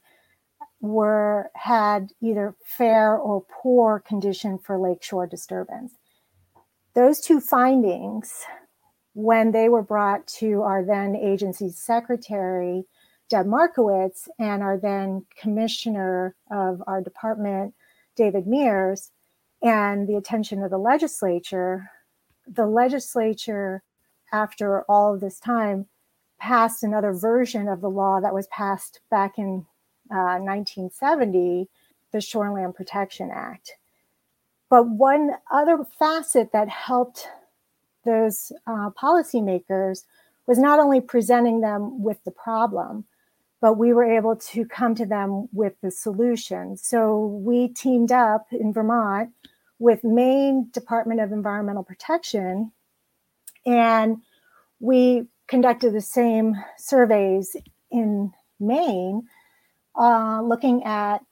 were 0.81 1.51
had 1.55 2.11
either 2.21 2.55
fair 2.65 3.17
or 3.17 3.45
poor 3.63 4.01
condition 4.07 4.59
for 4.59 4.79
lakeshore 4.79 5.27
disturbance. 5.27 5.93
Those 6.99 7.21
two 7.21 7.39
findings, 7.39 8.43
when 9.13 9.53
they 9.53 9.69
were 9.69 9.85
brought 9.85 10.27
to 10.39 10.63
our 10.63 10.85
then 10.85 11.15
agency 11.15 11.71
secretary, 11.71 12.87
Deb 13.29 13.47
Markowitz, 13.47 14.29
and 14.41 14.65
our 14.65 14.77
then 14.77 15.25
commissioner 15.41 16.35
of 16.51 16.83
our 16.89 17.01
department, 17.01 17.75
David 18.17 18.49
Mears, 18.49 19.13
and 19.63 20.09
the 20.09 20.17
attention 20.17 20.61
of 20.65 20.73
the 20.73 20.79
legislature, 20.79 21.89
the 22.49 22.67
legislature, 22.67 23.85
after 24.33 24.83
all 24.91 25.15
of 25.15 25.21
this 25.21 25.39
time, 25.39 25.87
passed 26.41 26.83
another 26.83 27.13
version 27.13 27.69
of 27.69 27.81
the 27.81 27.89
law 27.89 28.19
that 28.21 28.35
was 28.35 28.49
passed 28.49 29.03
back 29.09 29.39
in 29.39 29.65
uh, 30.11 30.43
1970, 30.43 31.69
the 32.11 32.19
Shoreland 32.19 32.75
Protection 32.75 33.31
Act. 33.33 33.78
But 34.71 34.89
one 34.89 35.31
other 35.51 35.79
facet 35.99 36.53
that 36.53 36.69
helped 36.69 37.29
those 38.05 38.53
uh, 38.67 38.91
policymakers 38.91 40.05
was 40.47 40.59
not 40.59 40.79
only 40.79 41.01
presenting 41.01 41.61
them 41.61 42.03
with 42.03 42.23
the 42.25 42.31
problem, 42.31 43.05
but 43.61 43.77
we 43.77 43.93
were 43.93 44.05
able 44.05 44.37
to 44.37 44.65
come 44.65 44.95
to 44.95 45.07
them 45.07 45.49
with 45.53 45.75
the 45.83 45.91
solution. 45.91 46.77
So 46.77 47.27
we 47.27 47.69
teamed 47.69 48.13
up 48.13 48.47
in 48.53 48.73
Vermont 48.73 49.31
with 49.79 50.05
Maine 50.05 50.69
Department 50.73 51.21
of 51.21 51.33
Environmental 51.33 51.83
Protection, 51.83 52.73
and 53.67 54.19
we 54.81 55.27
conducted 55.49 55.93
the 55.93 56.01
same 56.01 56.55
surveys 56.77 57.57
in 57.91 58.33
Maine, 58.61 59.27
uh, 59.99 60.41
looking 60.43 60.85
at 60.85 61.25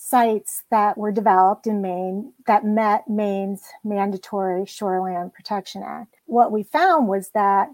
sites 0.00 0.62
that 0.70 0.96
were 0.96 1.10
developed 1.10 1.66
in 1.66 1.82
Maine 1.82 2.32
that 2.46 2.64
met 2.64 3.08
Maine's 3.08 3.64
mandatory 3.82 4.62
Shoreland 4.62 5.34
Protection 5.34 5.82
Act. 5.84 6.14
What 6.26 6.52
we 6.52 6.62
found 6.62 7.08
was 7.08 7.30
that 7.30 7.68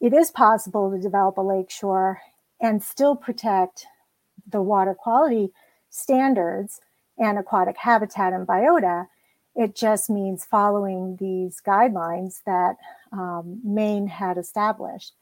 it 0.00 0.12
is 0.12 0.30
possible 0.30 0.92
to 0.92 1.02
develop 1.02 1.36
a 1.36 1.40
lakeshore 1.40 2.20
and 2.60 2.80
still 2.80 3.16
protect 3.16 3.86
the 4.48 4.62
water 4.62 4.94
quality 4.94 5.52
standards 5.90 6.80
and 7.18 7.38
aquatic 7.38 7.76
habitat 7.76 8.32
and 8.32 8.46
biota. 8.46 9.08
It 9.56 9.74
just 9.74 10.08
means 10.08 10.44
following 10.44 11.16
these 11.18 11.60
guidelines 11.66 12.40
that 12.46 12.76
um, 13.10 13.60
Maine 13.64 14.06
had 14.06 14.38
established. 14.38 15.14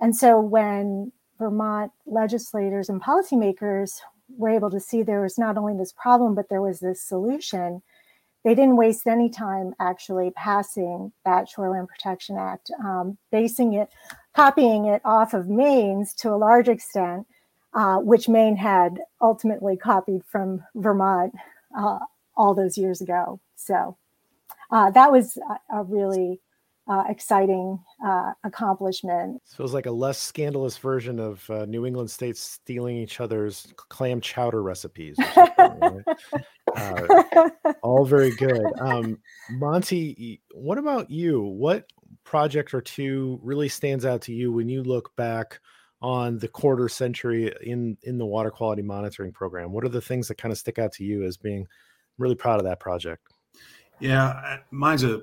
And 0.00 0.16
so 0.16 0.40
when 0.40 1.12
Vermont 1.38 1.92
legislators 2.06 2.88
and 2.88 3.00
policymakers 3.00 4.00
were 4.36 4.50
able 4.50 4.70
to 4.70 4.80
see 4.80 5.02
there 5.02 5.22
was 5.22 5.38
not 5.38 5.56
only 5.56 5.76
this 5.76 5.92
problem, 5.92 6.34
but 6.34 6.48
there 6.48 6.62
was 6.62 6.80
this 6.80 7.02
solution, 7.02 7.82
they 8.44 8.54
didn't 8.54 8.76
waste 8.76 9.06
any 9.06 9.28
time 9.28 9.74
actually 9.78 10.30
passing 10.32 11.12
that 11.24 11.48
Shoreland 11.48 11.88
Protection 11.88 12.36
Act, 12.38 12.70
um, 12.84 13.18
basing 13.30 13.74
it, 13.74 13.88
copying 14.34 14.86
it 14.86 15.00
off 15.04 15.32
of 15.32 15.48
Maine's 15.48 16.12
to 16.14 16.30
a 16.30 16.36
large 16.36 16.68
extent, 16.68 17.26
uh, 17.74 17.98
which 17.98 18.28
Maine 18.28 18.56
had 18.56 19.00
ultimately 19.20 19.76
copied 19.76 20.24
from 20.24 20.62
Vermont 20.74 21.32
uh, 21.76 22.00
all 22.36 22.54
those 22.54 22.76
years 22.76 23.00
ago. 23.00 23.40
So 23.56 23.96
uh, 24.70 24.90
that 24.90 25.12
was 25.12 25.38
a 25.72 25.84
really 25.84 26.40
uh, 26.88 27.04
exciting 27.08 27.78
uh, 28.04 28.32
accomplishment. 28.44 29.40
feels 29.56 29.74
like 29.74 29.86
a 29.86 29.90
less 29.90 30.18
scandalous 30.18 30.76
version 30.78 31.20
of 31.20 31.48
uh, 31.50 31.64
New 31.66 31.86
England 31.86 32.10
states 32.10 32.40
stealing 32.40 32.96
each 32.96 33.20
other's 33.20 33.72
clam 33.76 34.20
chowder 34.20 34.62
recipes. 34.62 35.16
Right? 35.58 36.04
Uh, 36.76 37.48
all 37.82 38.04
very 38.04 38.30
good. 38.36 38.62
Um, 38.78 39.18
Monty, 39.50 40.42
what 40.52 40.78
about 40.78 41.10
you? 41.10 41.40
What 41.40 41.86
project 42.24 42.74
or 42.74 42.80
two 42.80 43.38
really 43.42 43.68
stands 43.68 44.04
out 44.04 44.22
to 44.22 44.32
you 44.32 44.52
when 44.52 44.68
you 44.68 44.82
look 44.82 45.14
back 45.16 45.60
on 46.00 46.38
the 46.38 46.48
quarter 46.48 46.88
century 46.88 47.52
in 47.62 47.96
in 48.02 48.18
the 48.18 48.26
water 48.26 48.50
quality 48.50 48.82
monitoring 48.82 49.32
program? 49.32 49.72
What 49.72 49.84
are 49.84 49.88
the 49.88 50.00
things 50.00 50.28
that 50.28 50.38
kind 50.38 50.52
of 50.52 50.58
stick 50.58 50.78
out 50.78 50.92
to 50.94 51.04
you 51.04 51.24
as 51.24 51.36
being 51.36 51.66
really 52.18 52.34
proud 52.34 52.58
of 52.58 52.64
that 52.64 52.80
project? 52.80 53.26
Yeah, 54.00 54.58
mine's 54.70 55.04
a 55.04 55.22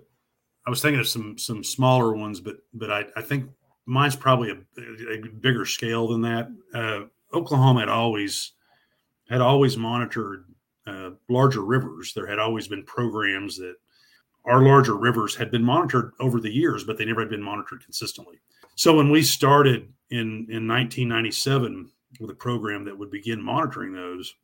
I 0.69 0.71
was 0.71 0.83
thinking 0.83 0.99
of 0.99 1.07
some 1.07 1.35
some 1.35 1.63
smaller 1.63 2.15
ones, 2.15 2.39
but 2.39 2.57
but 2.75 2.91
I, 2.91 3.03
I 3.15 3.23
think 3.23 3.49
mine's 3.87 4.15
probably 4.15 4.51
a, 4.51 4.81
a 5.11 5.17
bigger 5.41 5.65
scale 5.65 6.07
than 6.09 6.21
that. 6.21 6.51
Uh, 6.71 7.05
Oklahoma 7.35 7.79
had 7.79 7.89
always 7.89 8.51
had 9.31 9.41
always 9.41 9.77
monitored 9.77 10.45
uh, 10.85 11.09
larger 11.27 11.61
rivers. 11.61 12.13
There 12.13 12.27
had 12.27 12.37
always 12.37 12.67
been 12.67 12.83
programs 12.83 13.57
that 13.57 13.77
our 14.45 14.61
larger 14.61 14.95
rivers 14.95 15.35
had 15.35 15.49
been 15.49 15.63
monitored 15.63 16.11
over 16.19 16.39
the 16.39 16.53
years, 16.53 16.83
but 16.83 16.99
they 16.99 17.05
never 17.05 17.21
had 17.21 17.31
been 17.31 17.41
monitored 17.41 17.83
consistently. 17.83 18.39
So 18.75 18.95
when 18.95 19.09
we 19.09 19.23
started 19.23 19.91
in 20.11 20.45
in 20.51 20.67
1997 20.67 21.89
with 22.19 22.29
a 22.29 22.35
program 22.35 22.85
that 22.85 22.95
would 22.95 23.09
begin 23.09 23.41
monitoring 23.41 23.91
those, 23.91 24.35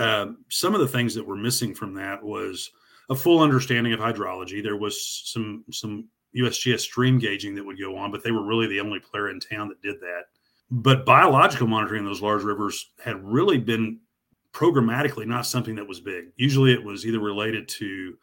uh, 0.00 0.28
some 0.48 0.74
of 0.74 0.80
the 0.80 0.88
things 0.88 1.14
that 1.16 1.26
were 1.26 1.36
missing 1.36 1.74
from 1.74 1.92
that 1.96 2.22
was 2.22 2.70
a 3.12 3.16
full 3.16 3.40
understanding 3.40 3.92
of 3.92 4.00
hydrology. 4.00 4.62
There 4.62 4.76
was 4.76 5.22
some 5.24 5.64
some 5.70 6.08
USGS 6.36 6.80
stream 6.80 7.18
gauging 7.18 7.54
that 7.54 7.64
would 7.64 7.78
go 7.78 7.96
on, 7.96 8.10
but 8.10 8.24
they 8.24 8.32
were 8.32 8.44
really 8.44 8.66
the 8.66 8.80
only 8.80 8.98
player 8.98 9.30
in 9.30 9.38
town 9.38 9.68
that 9.68 9.82
did 9.82 10.00
that. 10.00 10.24
But 10.70 11.04
biological 11.04 11.66
monitoring 11.66 12.00
in 12.00 12.06
those 12.06 12.22
large 12.22 12.42
rivers 12.42 12.90
had 13.04 13.22
really 13.22 13.58
been 13.58 14.00
programmatically 14.52 15.26
not 15.26 15.46
something 15.46 15.74
that 15.76 15.86
was 15.86 16.00
big. 16.00 16.26
Usually, 16.36 16.72
it 16.72 16.82
was 16.82 17.06
either 17.06 17.20
related 17.20 17.68
to 17.68 18.18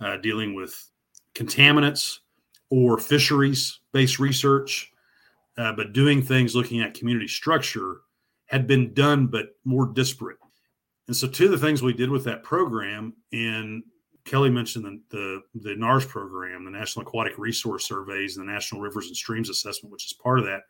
uh, 0.00 0.16
dealing 0.16 0.54
with 0.54 0.90
contaminants 1.34 2.18
or 2.70 2.98
fisheries 2.98 3.80
based 3.92 4.18
research, 4.18 4.90
uh, 5.58 5.72
but 5.72 5.92
doing 5.92 6.22
things 6.22 6.56
looking 6.56 6.80
at 6.80 6.94
community 6.94 7.28
structure 7.28 7.98
had 8.46 8.66
been 8.66 8.94
done, 8.94 9.26
but 9.26 9.56
more 9.64 9.86
disparate. 9.86 10.38
And 11.06 11.16
so, 11.16 11.28
two 11.28 11.46
of 11.46 11.50
the 11.50 11.58
things 11.58 11.82
we 11.82 11.92
did 11.92 12.08
with 12.08 12.24
that 12.24 12.42
program, 12.42 13.14
and 13.32 13.82
Kellie 14.24 14.50
mentioned 14.50 14.84
the, 14.84 15.00
the, 15.16 15.60
the 15.60 15.74
NARS 15.76 16.06
program, 16.06 16.64
the 16.64 16.70
National 16.70 17.06
Aquatic 17.06 17.38
Resource 17.38 17.86
Surveys, 17.86 18.36
and 18.36 18.46
the 18.46 18.52
National 18.52 18.80
Rivers 18.80 19.06
and 19.06 19.16
Streams 19.16 19.50
Assessment, 19.50 19.92
which 19.92 20.06
is 20.06 20.12
part 20.12 20.38
of 20.38 20.44
that. 20.44 20.62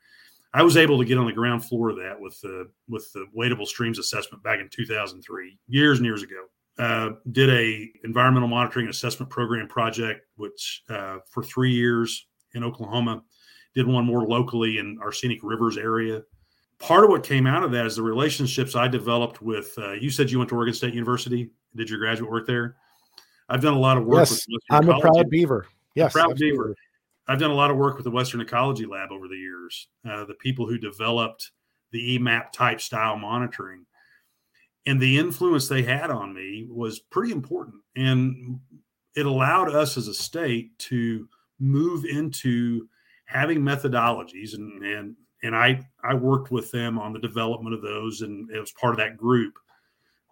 I 0.52 0.62
was 0.62 0.76
able 0.76 0.98
to 0.98 1.04
get 1.04 1.18
on 1.18 1.26
the 1.26 1.32
ground 1.32 1.64
floor 1.64 1.90
of 1.90 1.96
that 1.96 2.20
with 2.20 2.40
the 2.40 2.68
with 2.88 3.12
the 3.12 3.26
Wadeable 3.36 3.66
Streams 3.66 3.98
Assessment 3.98 4.42
back 4.42 4.58
in 4.60 4.68
2003, 4.68 5.58
years 5.68 5.98
and 5.98 6.06
years 6.06 6.22
ago. 6.22 6.46
Uh, 6.78 7.10
did 7.32 7.50
a 7.50 7.90
environmental 8.04 8.48
monitoring 8.48 8.88
assessment 8.88 9.30
program 9.30 9.68
project, 9.68 10.26
which 10.36 10.82
uh, 10.88 11.18
for 11.28 11.42
three 11.42 11.72
years 11.72 12.26
in 12.54 12.64
Oklahoma. 12.64 13.22
Did 13.74 13.86
one 13.86 14.04
more 14.04 14.26
locally 14.26 14.78
in 14.78 14.98
our 15.00 15.12
scenic 15.12 15.38
rivers 15.42 15.76
area. 15.76 16.22
Part 16.80 17.04
of 17.04 17.10
what 17.10 17.22
came 17.22 17.46
out 17.46 17.62
of 17.62 17.70
that 17.72 17.86
is 17.86 17.94
the 17.94 18.02
relationships 18.02 18.74
I 18.74 18.88
developed 18.88 19.42
with. 19.42 19.72
Uh, 19.78 19.92
you 19.92 20.10
said 20.10 20.30
you 20.30 20.38
went 20.38 20.48
to 20.48 20.56
Oregon 20.56 20.74
State 20.74 20.94
University. 20.94 21.50
Did 21.76 21.88
your 21.88 22.00
graduate 22.00 22.30
work 22.30 22.46
there? 22.46 22.76
I've 23.50 23.60
done 23.60 23.74
a 23.74 23.78
lot 23.78 23.98
of 23.98 24.06
work. 24.06 24.28
Yes, 24.28 24.46
I'm 24.70 24.88
a 24.88 25.00
proud 25.00 25.28
beaver. 25.28 25.66
Yes, 25.96 26.12
proud 26.12 26.30
absolutely. 26.30 26.50
beaver. 26.52 26.76
I've 27.26 27.40
done 27.40 27.50
a 27.50 27.54
lot 27.54 27.70
of 27.70 27.76
work 27.76 27.96
with 27.96 28.04
the 28.04 28.10
Western 28.10 28.40
Ecology 28.40 28.86
Lab 28.86 29.10
over 29.10 29.28
the 29.28 29.36
years. 29.36 29.88
Uh, 30.08 30.24
the 30.24 30.34
people 30.34 30.66
who 30.66 30.78
developed 30.78 31.50
the 31.90 32.16
EMAP 32.16 32.52
type 32.52 32.80
style 32.80 33.16
monitoring, 33.16 33.84
and 34.86 35.00
the 35.00 35.18
influence 35.18 35.68
they 35.68 35.82
had 35.82 36.10
on 36.10 36.32
me 36.32 36.68
was 36.70 37.00
pretty 37.00 37.32
important, 37.32 37.76
and 37.96 38.60
it 39.16 39.26
allowed 39.26 39.74
us 39.74 39.96
as 39.96 40.06
a 40.06 40.14
state 40.14 40.78
to 40.78 41.28
move 41.58 42.04
into 42.04 42.88
having 43.26 43.60
methodologies, 43.60 44.54
and 44.54 44.84
and 44.84 45.16
and 45.42 45.56
I 45.56 45.80
I 46.04 46.14
worked 46.14 46.52
with 46.52 46.70
them 46.70 47.00
on 47.00 47.12
the 47.12 47.18
development 47.18 47.74
of 47.74 47.82
those, 47.82 48.22
and 48.22 48.48
it 48.50 48.60
was 48.60 48.70
part 48.72 48.94
of 48.94 48.98
that 48.98 49.16
group 49.16 49.54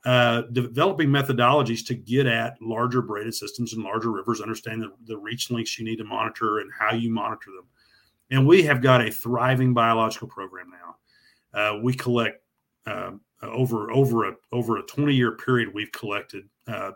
uh, 0.04 0.42
developing 0.52 1.08
methodologies 1.08 1.84
to 1.86 1.94
get 1.94 2.26
at 2.26 2.60
larger 2.62 3.02
braided 3.02 3.34
systems 3.34 3.72
and 3.72 3.82
larger 3.82 4.12
rivers, 4.12 4.40
understand 4.40 4.82
the, 4.82 4.92
the 5.06 5.18
reach 5.18 5.50
lengths 5.50 5.78
you 5.78 5.84
need 5.84 5.96
to 5.96 6.04
monitor 6.04 6.60
and 6.60 6.70
how 6.78 6.94
you 6.94 7.10
monitor 7.10 7.50
them. 7.56 7.66
And 8.30 8.46
we 8.46 8.62
have 8.62 8.80
got 8.80 9.06
a 9.06 9.10
thriving 9.10 9.74
biological 9.74 10.28
program 10.28 10.70
now. 10.70 11.58
Uh, 11.58 11.78
we 11.82 11.94
collect 11.94 12.42
uh, 12.86 13.12
over 13.42 13.90
over 13.90 14.28
a 14.28 14.32
over 14.52 14.78
a 14.78 14.82
20 14.82 15.14
year 15.14 15.32
period. 15.32 15.72
We've 15.74 15.92
collected 15.92 16.44
uh, 16.66 16.92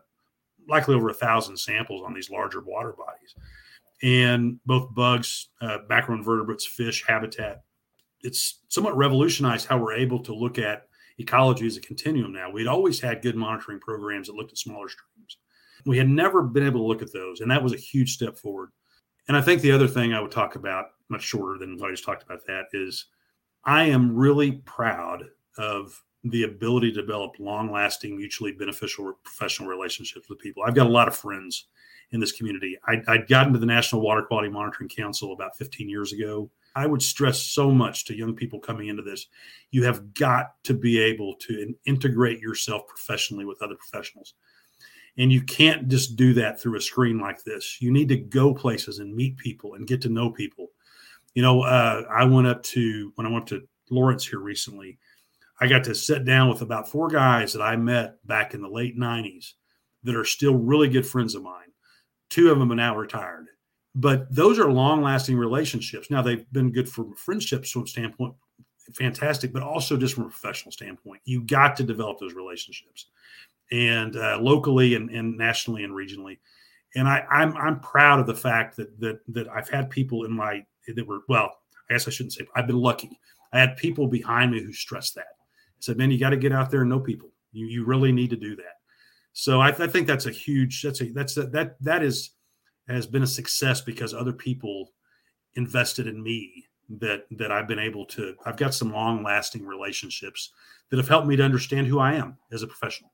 likely 0.68 0.94
over 0.94 1.08
a 1.08 1.14
thousand 1.14 1.56
samples 1.56 2.02
on 2.06 2.14
these 2.14 2.30
larger 2.30 2.60
water 2.60 2.92
bodies, 2.92 3.34
and 4.02 4.58
both 4.66 4.94
bugs, 4.94 5.48
uh, 5.60 5.78
macroinvertebrates, 5.90 6.64
fish, 6.64 7.04
habitat. 7.06 7.62
It's 8.20 8.60
somewhat 8.68 8.96
revolutionized 8.96 9.66
how 9.66 9.78
we're 9.78 9.94
able 9.94 10.20
to 10.20 10.34
look 10.34 10.58
at 10.58 10.86
ecology 11.18 11.66
is 11.66 11.76
a 11.76 11.80
continuum 11.80 12.32
now. 12.32 12.50
We'd 12.50 12.66
always 12.66 13.00
had 13.00 13.22
good 13.22 13.36
monitoring 13.36 13.80
programs 13.80 14.26
that 14.26 14.36
looked 14.36 14.52
at 14.52 14.58
smaller 14.58 14.88
streams. 14.88 15.38
We 15.84 15.98
had 15.98 16.08
never 16.08 16.42
been 16.42 16.66
able 16.66 16.80
to 16.80 16.86
look 16.86 17.02
at 17.02 17.12
those, 17.12 17.40
and 17.40 17.50
that 17.50 17.62
was 17.62 17.72
a 17.72 17.78
huge 17.78 18.14
step 18.14 18.36
forward. 18.36 18.70
And 19.28 19.36
I 19.36 19.40
think 19.40 19.62
the 19.62 19.72
other 19.72 19.88
thing 19.88 20.12
I 20.12 20.20
would 20.20 20.30
talk 20.30 20.56
about, 20.56 20.86
much 21.08 21.22
shorter 21.22 21.58
than 21.58 21.78
what 21.78 21.88
I 21.88 21.92
just 21.92 22.04
talked 22.04 22.22
about, 22.22 22.46
that 22.46 22.66
is 22.72 23.06
I 23.64 23.84
am 23.84 24.16
really 24.16 24.52
proud 24.64 25.24
of 25.58 26.00
the 26.24 26.44
ability 26.44 26.92
to 26.92 27.00
develop 27.00 27.32
long 27.38 27.70
lasting, 27.70 28.16
mutually 28.16 28.52
beneficial 28.52 29.12
professional 29.24 29.68
relationships 29.68 30.28
with 30.28 30.38
people. 30.38 30.62
I've 30.62 30.74
got 30.74 30.86
a 30.86 30.90
lot 30.90 31.08
of 31.08 31.16
friends 31.16 31.66
in 32.12 32.20
this 32.20 32.32
community. 32.32 32.78
I, 32.86 33.02
would 33.08 33.28
gotten 33.28 33.52
to 33.52 33.58
the 33.58 33.66
National 33.66 34.02
Water 34.02 34.22
Quality 34.22 34.48
Monitoring 34.48 34.88
Council 34.88 35.32
about 35.32 35.56
15 35.56 35.88
years 35.88 36.12
ago. 36.12 36.50
I 36.74 36.86
would 36.86 37.02
stress 37.02 37.40
so 37.40 37.70
much 37.70 38.04
to 38.06 38.16
young 38.16 38.34
people 38.34 38.58
coming 38.58 38.88
into 38.88 39.02
this. 39.02 39.26
You 39.70 39.84
have 39.84 40.14
got 40.14 40.62
to 40.64 40.74
be 40.74 40.98
able 40.98 41.34
to 41.40 41.74
integrate 41.84 42.40
yourself 42.40 42.86
professionally 42.86 43.44
with 43.44 43.62
other 43.62 43.76
professionals. 43.76 44.34
And 45.18 45.30
you 45.30 45.42
can't 45.42 45.88
just 45.88 46.16
do 46.16 46.32
that 46.34 46.60
through 46.60 46.76
a 46.76 46.80
screen 46.80 47.18
like 47.18 47.44
this. 47.44 47.82
You 47.82 47.92
need 47.92 48.08
to 48.08 48.16
go 48.16 48.54
places 48.54 48.98
and 48.98 49.14
meet 49.14 49.36
people 49.36 49.74
and 49.74 49.86
get 49.86 50.00
to 50.02 50.08
know 50.08 50.30
people. 50.30 50.68
You 51.34 51.42
know, 51.42 51.62
uh, 51.62 52.04
I 52.10 52.24
went 52.24 52.46
up 52.46 52.62
to, 52.64 53.12
when 53.16 53.26
I 53.26 53.30
went 53.30 53.46
to 53.48 53.66
Lawrence 53.90 54.26
here 54.26 54.40
recently, 54.40 54.98
I 55.60 55.66
got 55.66 55.84
to 55.84 55.94
sit 55.94 56.24
down 56.24 56.48
with 56.48 56.62
about 56.62 56.88
four 56.88 57.08
guys 57.08 57.52
that 57.52 57.62
I 57.62 57.76
met 57.76 58.26
back 58.26 58.54
in 58.54 58.62
the 58.62 58.68
late 58.68 58.98
90s 58.98 59.52
that 60.02 60.16
are 60.16 60.24
still 60.24 60.54
really 60.54 60.88
good 60.88 61.06
friends 61.06 61.34
of 61.34 61.42
mine. 61.42 61.70
Two 62.30 62.50
of 62.50 62.58
them 62.58 62.72
are 62.72 62.76
now 62.76 62.96
retired 62.96 63.48
but 63.94 64.32
those 64.34 64.58
are 64.58 64.70
long 64.70 65.02
lasting 65.02 65.36
relationships. 65.36 66.10
Now 66.10 66.22
they've 66.22 66.50
been 66.52 66.72
good 66.72 66.88
from 66.88 67.12
a 67.12 67.16
friendship 67.16 67.66
standpoint, 67.66 68.34
fantastic, 68.94 69.52
but 69.52 69.62
also 69.62 69.96
just 69.96 70.14
from 70.14 70.24
a 70.24 70.28
professional 70.28 70.72
standpoint. 70.72 71.20
You 71.24 71.42
got 71.42 71.76
to 71.76 71.82
develop 71.82 72.18
those 72.18 72.34
relationships 72.34 73.06
and 73.70 74.16
uh, 74.16 74.38
locally 74.40 74.94
and, 74.94 75.10
and 75.10 75.36
nationally 75.36 75.84
and 75.84 75.92
regionally. 75.92 76.38
And 76.94 77.08
I, 77.08 77.24
I'm 77.30 77.56
I'm 77.56 77.80
proud 77.80 78.20
of 78.20 78.26
the 78.26 78.34
fact 78.34 78.76
that 78.76 78.98
that 79.00 79.20
that 79.28 79.48
I've 79.48 79.68
had 79.68 79.90
people 79.90 80.24
in 80.24 80.32
my 80.32 80.64
that 80.94 81.06
were 81.06 81.20
well, 81.28 81.58
I 81.88 81.94
guess 81.94 82.06
I 82.06 82.10
shouldn't 82.10 82.34
say 82.34 82.46
I've 82.54 82.66
been 82.66 82.80
lucky. 82.80 83.18
I 83.52 83.60
had 83.60 83.76
people 83.76 84.06
behind 84.06 84.52
me 84.52 84.62
who 84.62 84.72
stressed 84.72 85.14
that. 85.14 85.24
I 85.24 85.80
said, 85.80 85.96
man, 85.98 86.10
you 86.10 86.18
got 86.18 86.30
to 86.30 86.36
get 86.36 86.52
out 86.52 86.70
there 86.70 86.82
and 86.82 86.90
know 86.90 87.00
people. 87.00 87.30
You 87.52 87.66
you 87.66 87.84
really 87.84 88.12
need 88.12 88.30
to 88.30 88.36
do 88.36 88.56
that. 88.56 88.80
So 89.32 89.60
I, 89.60 89.68
I 89.68 89.86
think 89.86 90.06
that's 90.06 90.26
a 90.26 90.30
huge 90.30 90.82
that's 90.82 91.00
a 91.00 91.04
that's 91.12 91.36
a, 91.38 91.46
that 91.46 91.76
that 91.82 92.02
is 92.02 92.30
has 92.88 93.06
been 93.06 93.22
a 93.22 93.26
success 93.26 93.80
because 93.80 94.12
other 94.12 94.32
people 94.32 94.92
invested 95.54 96.06
in 96.06 96.22
me 96.22 96.66
that 96.98 97.26
that 97.30 97.52
I've 97.52 97.68
been 97.68 97.78
able 97.78 98.04
to 98.06 98.34
I've 98.44 98.56
got 98.56 98.74
some 98.74 98.92
long 98.92 99.22
lasting 99.22 99.64
relationships 99.64 100.50
that 100.90 100.98
have 100.98 101.08
helped 101.08 101.26
me 101.26 101.36
to 101.36 101.44
understand 101.44 101.86
who 101.86 101.98
I 101.98 102.14
am 102.14 102.36
as 102.50 102.62
a 102.62 102.66
professional. 102.66 103.11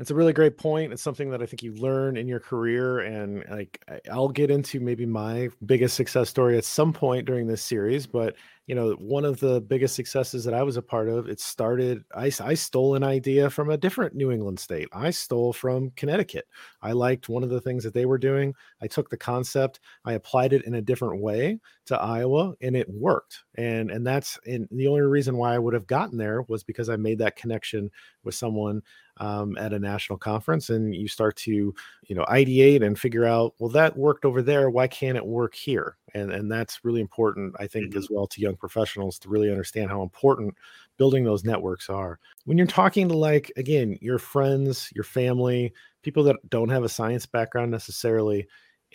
It's 0.00 0.12
a 0.12 0.14
really 0.14 0.32
great 0.32 0.56
point. 0.56 0.92
It's 0.92 1.02
something 1.02 1.30
that 1.30 1.42
I 1.42 1.46
think 1.46 1.62
you 1.62 1.74
learn 1.74 2.16
in 2.16 2.28
your 2.28 2.38
career, 2.38 3.00
and 3.00 3.44
like 3.50 3.84
I'll 4.10 4.28
get 4.28 4.48
into 4.48 4.78
maybe 4.78 5.06
my 5.06 5.48
biggest 5.66 5.96
success 5.96 6.28
story 6.28 6.56
at 6.56 6.64
some 6.64 6.92
point 6.92 7.26
during 7.26 7.48
this 7.48 7.62
series. 7.62 8.06
But 8.06 8.36
you 8.68 8.74
know, 8.74 8.92
one 8.92 9.24
of 9.24 9.40
the 9.40 9.62
biggest 9.62 9.96
successes 9.96 10.44
that 10.44 10.52
I 10.52 10.62
was 10.62 10.76
a 10.76 10.82
part 10.82 11.08
of, 11.08 11.26
it 11.26 11.40
started. 11.40 12.04
I, 12.14 12.30
I 12.40 12.54
stole 12.54 12.94
an 12.94 13.02
idea 13.02 13.48
from 13.48 13.70
a 13.70 13.78
different 13.78 14.14
New 14.14 14.30
England 14.30 14.60
state. 14.60 14.88
I 14.92 15.10
stole 15.10 15.54
from 15.54 15.90
Connecticut. 15.96 16.46
I 16.82 16.92
liked 16.92 17.30
one 17.30 17.42
of 17.42 17.48
the 17.48 17.62
things 17.62 17.82
that 17.84 17.94
they 17.94 18.04
were 18.04 18.18
doing. 18.18 18.54
I 18.82 18.86
took 18.86 19.08
the 19.08 19.16
concept, 19.16 19.80
I 20.04 20.12
applied 20.12 20.52
it 20.52 20.64
in 20.64 20.74
a 20.74 20.82
different 20.82 21.22
way 21.22 21.58
to 21.86 22.00
Iowa, 22.00 22.54
and 22.60 22.76
it 22.76 22.88
worked. 22.90 23.42
And 23.56 23.90
and 23.90 24.06
that's 24.06 24.38
and 24.46 24.68
the 24.70 24.86
only 24.86 25.00
reason 25.00 25.38
why 25.38 25.54
I 25.54 25.58
would 25.58 25.74
have 25.74 25.86
gotten 25.86 26.18
there 26.18 26.42
was 26.42 26.62
because 26.62 26.90
I 26.90 26.96
made 26.96 27.18
that 27.18 27.36
connection 27.36 27.90
with 28.22 28.34
someone 28.34 28.82
um, 29.18 29.56
at 29.58 29.72
a 29.72 29.78
national 29.78 30.18
conference 30.18 30.70
and 30.70 30.94
you 30.94 31.08
start 31.08 31.36
to 31.36 31.74
you 32.06 32.14
know 32.14 32.24
ideate 32.24 32.84
and 32.84 32.98
figure 32.98 33.24
out 33.24 33.54
well 33.58 33.70
that 33.70 33.96
worked 33.96 34.24
over 34.24 34.42
there 34.42 34.70
why 34.70 34.86
can't 34.86 35.16
it 35.16 35.26
work 35.26 35.54
here? 35.54 35.96
And 36.14 36.32
and 36.32 36.50
that's 36.50 36.84
really 36.84 37.02
important 37.02 37.54
i 37.58 37.66
think 37.66 37.90
mm-hmm. 37.90 37.98
as 37.98 38.08
well 38.10 38.26
to 38.26 38.40
young 38.40 38.56
professionals 38.56 39.18
to 39.20 39.28
really 39.28 39.50
understand 39.50 39.90
how 39.90 40.02
important 40.02 40.54
building 40.98 41.24
those 41.24 41.44
networks 41.44 41.88
are. 41.88 42.18
When 42.44 42.58
you're 42.58 42.66
talking 42.66 43.08
to 43.08 43.16
like 43.16 43.50
again 43.56 43.96
your 44.02 44.18
friends 44.18 44.90
your 44.94 45.04
family 45.04 45.72
people 46.02 46.22
that 46.24 46.36
don't 46.50 46.68
have 46.68 46.84
a 46.84 46.88
science 46.88 47.24
background 47.24 47.70
necessarily 47.70 48.46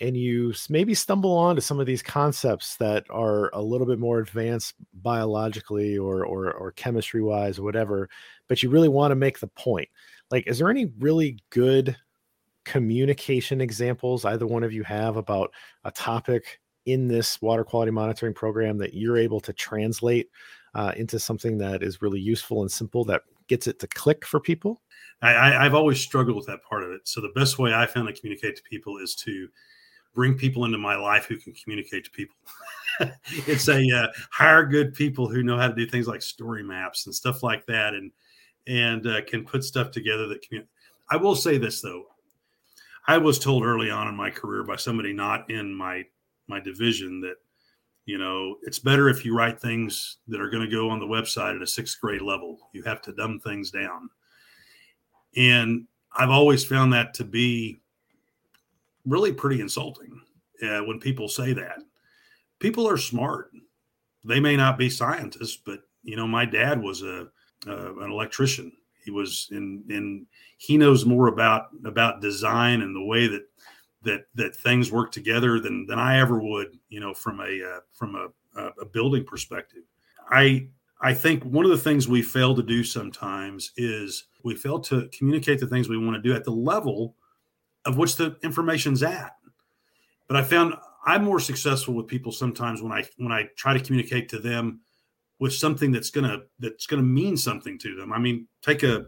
and 0.01 0.17
you 0.17 0.53
maybe 0.69 0.93
stumble 0.93 1.31
onto 1.31 1.61
some 1.61 1.79
of 1.79 1.85
these 1.85 2.01
concepts 2.01 2.77
that 2.77 3.05
are 3.09 3.51
a 3.53 3.61
little 3.61 3.85
bit 3.85 3.99
more 3.99 4.19
advanced 4.19 4.75
biologically 5.01 5.97
or 5.97 6.25
or, 6.25 6.51
or 6.51 6.71
chemistry 6.71 7.21
wise 7.21 7.57
or 7.57 7.63
whatever 7.63 8.09
but 8.47 8.61
you 8.61 8.69
really 8.69 8.89
want 8.89 9.11
to 9.11 9.15
make 9.15 9.39
the 9.39 9.47
point 9.47 9.87
like 10.33 10.47
is 10.47 10.57
there 10.57 10.71
any 10.71 10.91
really 10.99 11.37
good 11.51 11.95
communication 12.65 13.61
examples 13.61 14.25
either 14.25 14.47
one 14.47 14.63
of 14.63 14.73
you 14.73 14.83
have 14.83 15.15
about 15.15 15.51
a 15.83 15.91
topic 15.91 16.59
in 16.87 17.07
this 17.07 17.39
water 17.41 17.63
quality 17.63 17.91
monitoring 17.91 18.33
program 18.33 18.77
that 18.79 18.95
you're 18.95 19.17
able 19.17 19.39
to 19.39 19.53
translate 19.53 20.29
uh, 20.73 20.91
into 20.97 21.19
something 21.19 21.57
that 21.57 21.83
is 21.83 22.01
really 22.01 22.19
useful 22.19 22.63
and 22.63 22.71
simple 22.71 23.05
that 23.05 23.21
gets 23.47 23.67
it 23.67 23.77
to 23.79 23.87
click 23.87 24.25
for 24.25 24.39
people? 24.39 24.81
I, 25.21 25.63
have 25.63 25.75
always 25.75 26.01
struggled 26.01 26.35
with 26.35 26.47
that 26.47 26.63
part 26.63 26.83
of 26.83 26.91
it. 26.91 27.07
So 27.07 27.21
the 27.21 27.31
best 27.35 27.59
way 27.59 27.73
i 27.73 27.85
found 27.85 28.07
to 28.07 28.13
communicate 28.13 28.57
to 28.57 28.63
people 28.63 28.97
is 28.97 29.15
to 29.17 29.47
bring 30.13 30.33
people 30.33 30.65
into 30.65 30.77
my 30.77 30.95
life 30.95 31.25
who 31.25 31.37
can 31.37 31.53
communicate 31.53 32.05
to 32.05 32.11
people. 32.11 32.35
It's 33.47 33.67
a 33.69 33.83
uh, 33.89 34.07
hire 34.29 34.63
good 34.67 34.93
people 34.93 35.27
who 35.27 35.41
know 35.41 35.57
how 35.57 35.67
to 35.67 35.73
do 35.73 35.87
things 35.87 36.07
like 36.07 36.21
story 36.21 36.61
maps 36.61 37.07
and 37.07 37.15
stuff 37.15 37.41
like 37.41 37.65
that. 37.65 37.95
And 37.95 38.11
and 38.67 39.05
uh, 39.07 39.21
can 39.25 39.45
put 39.45 39.63
stuff 39.63 39.91
together 39.91 40.27
that 40.27 40.41
can. 40.41 40.67
I 41.11 41.17
will 41.17 41.35
say 41.35 41.57
this 41.57 41.81
though, 41.81 42.05
I 43.07 43.17
was 43.17 43.39
told 43.39 43.65
early 43.65 43.89
on 43.89 44.07
in 44.07 44.15
my 44.15 44.29
career 44.29 44.63
by 44.63 44.77
somebody 44.77 45.13
not 45.13 45.49
in 45.49 45.73
my 45.73 46.05
my 46.47 46.59
division 46.59 47.21
that 47.21 47.35
you 48.05 48.17
know 48.17 48.57
it's 48.63 48.79
better 48.79 49.09
if 49.09 49.25
you 49.25 49.35
write 49.35 49.59
things 49.59 50.17
that 50.27 50.41
are 50.41 50.49
going 50.49 50.63
to 50.63 50.75
go 50.75 50.89
on 50.89 50.99
the 50.99 51.05
website 51.05 51.55
at 51.55 51.61
a 51.61 51.67
sixth 51.67 51.99
grade 51.99 52.21
level. 52.21 52.69
You 52.73 52.83
have 52.83 53.01
to 53.03 53.13
dumb 53.13 53.39
things 53.39 53.71
down, 53.71 54.09
and 55.35 55.85
I've 56.15 56.29
always 56.29 56.63
found 56.63 56.93
that 56.93 57.13
to 57.15 57.23
be 57.23 57.81
really 59.05 59.33
pretty 59.33 59.59
insulting 59.61 60.21
uh, 60.63 60.79
when 60.79 60.99
people 60.99 61.27
say 61.27 61.53
that. 61.53 61.79
People 62.59 62.87
are 62.87 62.97
smart. 62.97 63.51
They 64.23 64.39
may 64.39 64.55
not 64.55 64.77
be 64.77 64.89
scientists, 64.89 65.57
but 65.57 65.81
you 66.03 66.15
know, 66.15 66.27
my 66.27 66.45
dad 66.45 66.81
was 66.81 67.01
a 67.01 67.27
uh, 67.67 67.95
an 67.99 68.11
electrician. 68.11 68.71
He 69.03 69.11
was 69.11 69.49
in 69.51 69.83
in 69.89 70.25
he 70.57 70.77
knows 70.77 71.05
more 71.05 71.27
about 71.27 71.67
about 71.85 72.21
design 72.21 72.81
and 72.81 72.95
the 72.95 73.03
way 73.03 73.27
that 73.27 73.43
that 74.03 74.25
that 74.35 74.55
things 74.55 74.91
work 74.91 75.11
together 75.11 75.59
than 75.59 75.85
than 75.85 75.99
I 75.99 76.19
ever 76.19 76.39
would. 76.39 76.77
You 76.89 76.99
know, 76.99 77.13
from 77.13 77.39
a 77.39 77.43
uh, 77.43 77.79
from 77.91 78.15
a, 78.15 78.29
a 78.81 78.85
building 78.85 79.25
perspective. 79.25 79.83
I 80.29 80.67
I 81.01 81.13
think 81.13 81.43
one 81.43 81.65
of 81.65 81.71
the 81.71 81.77
things 81.77 82.07
we 82.07 82.21
fail 82.21 82.55
to 82.55 82.63
do 82.63 82.83
sometimes 82.83 83.71
is 83.75 84.25
we 84.43 84.55
fail 84.55 84.79
to 84.81 85.09
communicate 85.17 85.59
the 85.59 85.67
things 85.67 85.89
we 85.89 85.97
want 85.97 86.15
to 86.15 86.21
do 86.21 86.33
at 86.33 86.45
the 86.45 86.51
level 86.51 87.15
of 87.85 87.97
which 87.97 88.15
the 88.15 88.37
information's 88.41 89.03
at. 89.03 89.35
But 90.27 90.37
I 90.37 90.43
found 90.43 90.75
I'm 91.05 91.23
more 91.23 91.39
successful 91.39 91.93
with 91.93 92.07
people 92.07 92.31
sometimes 92.31 92.81
when 92.81 92.93
I 92.93 93.03
when 93.17 93.31
I 93.31 93.49
try 93.57 93.73
to 93.73 93.83
communicate 93.83 94.29
to 94.29 94.39
them 94.39 94.79
with 95.43 95.53
something 95.53 95.91
that's 95.91 96.09
gonna 96.09 96.39
that's 96.59 96.87
gonna 96.87 97.03
mean 97.03 97.35
something 97.35 97.77
to 97.77 97.97
them. 97.97 98.13
I 98.13 98.17
mean, 98.17 98.47
take 98.61 98.83
a 98.83 99.07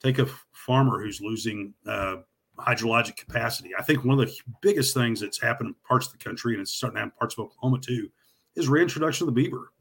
take 0.00 0.20
a 0.20 0.26
farmer 0.52 1.02
who's 1.02 1.20
losing 1.20 1.74
uh, 1.84 2.18
hydrologic 2.56 3.16
capacity. 3.16 3.70
I 3.76 3.82
think 3.82 4.04
one 4.04 4.20
of 4.20 4.24
the 4.24 4.32
biggest 4.60 4.94
things 4.94 5.18
that's 5.18 5.42
happened 5.42 5.70
in 5.70 5.74
parts 5.84 6.06
of 6.06 6.12
the 6.12 6.22
country, 6.22 6.52
and 6.52 6.62
it's 6.62 6.70
starting 6.70 6.94
to 6.94 7.00
happen 7.00 7.12
in 7.12 7.18
parts 7.18 7.34
of 7.34 7.46
Oklahoma 7.46 7.80
too, 7.80 8.08
is 8.54 8.68
reintroduction 8.68 9.26
of 9.26 9.34
the 9.34 9.42
beaver. 9.42 9.72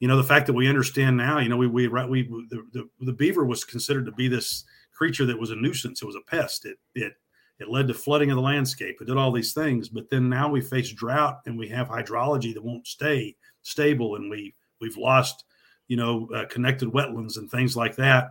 You 0.00 0.08
know, 0.08 0.16
the 0.16 0.24
fact 0.24 0.48
that 0.48 0.52
we 0.52 0.66
understand 0.66 1.16
now, 1.16 1.38
you 1.38 1.48
know, 1.48 1.56
we 1.56 1.68
we 1.68 1.86
we 1.86 2.22
the, 2.24 2.66
the, 2.72 2.88
the 2.98 3.12
beaver 3.12 3.44
was 3.44 3.62
considered 3.62 4.06
to 4.06 4.12
be 4.12 4.26
this 4.26 4.64
creature 4.92 5.26
that 5.26 5.38
was 5.38 5.52
a 5.52 5.56
nuisance. 5.56 6.02
It 6.02 6.06
was 6.06 6.16
a 6.16 6.28
pest. 6.28 6.66
It 6.66 6.78
it 6.96 7.12
it 7.60 7.68
led 7.68 7.86
to 7.86 7.94
flooding 7.94 8.32
of 8.32 8.36
the 8.36 8.42
landscape. 8.42 8.96
It 9.00 9.06
did 9.06 9.16
all 9.16 9.30
these 9.30 9.54
things, 9.54 9.88
but 9.88 10.10
then 10.10 10.28
now 10.28 10.50
we 10.50 10.60
face 10.60 10.90
drought 10.90 11.42
and 11.46 11.56
we 11.56 11.68
have 11.68 11.86
hydrology 11.86 12.52
that 12.52 12.64
won't 12.64 12.88
stay 12.88 13.36
stable, 13.62 14.16
and 14.16 14.28
we 14.28 14.56
we've 14.80 14.96
lost 14.96 15.44
you 15.88 15.96
know 15.96 16.28
uh, 16.34 16.46
connected 16.46 16.88
wetlands 16.90 17.36
and 17.36 17.50
things 17.50 17.76
like 17.76 17.96
that 17.96 18.30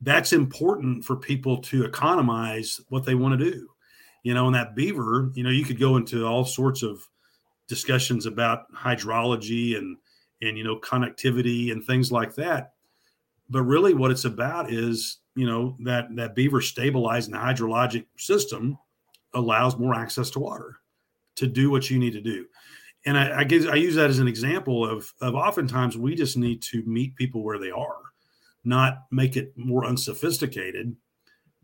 that's 0.00 0.32
important 0.32 1.04
for 1.04 1.16
people 1.16 1.58
to 1.58 1.84
economize 1.84 2.80
what 2.88 3.04
they 3.04 3.14
want 3.14 3.38
to 3.38 3.50
do. 3.50 3.68
You 4.22 4.34
know 4.34 4.46
and 4.46 4.54
that 4.54 4.74
beaver 4.74 5.30
you 5.34 5.42
know 5.44 5.50
you 5.50 5.64
could 5.64 5.78
go 5.78 5.96
into 5.96 6.26
all 6.26 6.44
sorts 6.44 6.82
of 6.82 7.06
discussions 7.68 8.26
about 8.26 8.72
hydrology 8.72 9.76
and 9.76 9.96
and 10.40 10.56
you 10.56 10.64
know 10.64 10.78
connectivity 10.80 11.72
and 11.72 11.84
things 11.84 12.10
like 12.10 12.34
that. 12.36 12.72
But 13.50 13.64
really 13.64 13.92
what 13.92 14.10
it's 14.10 14.24
about 14.24 14.72
is 14.72 15.18
you 15.36 15.46
know 15.46 15.76
that 15.80 16.14
that 16.16 16.34
beaver 16.34 16.60
stabilizing 16.60 17.32
the 17.32 17.38
hydrologic 17.38 18.06
system 18.16 18.78
allows 19.34 19.76
more 19.76 19.94
access 19.94 20.30
to 20.30 20.38
water 20.38 20.76
to 21.36 21.46
do 21.46 21.70
what 21.70 21.90
you 21.90 21.98
need 21.98 22.12
to 22.12 22.20
do 22.20 22.46
and 23.06 23.18
I, 23.18 23.40
I 23.40 23.44
guess 23.44 23.66
I 23.66 23.74
use 23.74 23.94
that 23.96 24.10
as 24.10 24.18
an 24.18 24.28
example 24.28 24.88
of 24.88 25.12
of 25.20 25.34
oftentimes 25.34 25.96
we 25.96 26.14
just 26.14 26.36
need 26.36 26.62
to 26.62 26.82
meet 26.84 27.16
people 27.16 27.42
where 27.42 27.58
they 27.58 27.70
are, 27.70 27.98
not 28.64 29.04
make 29.10 29.36
it 29.36 29.52
more 29.56 29.84
unsophisticated, 29.84 30.96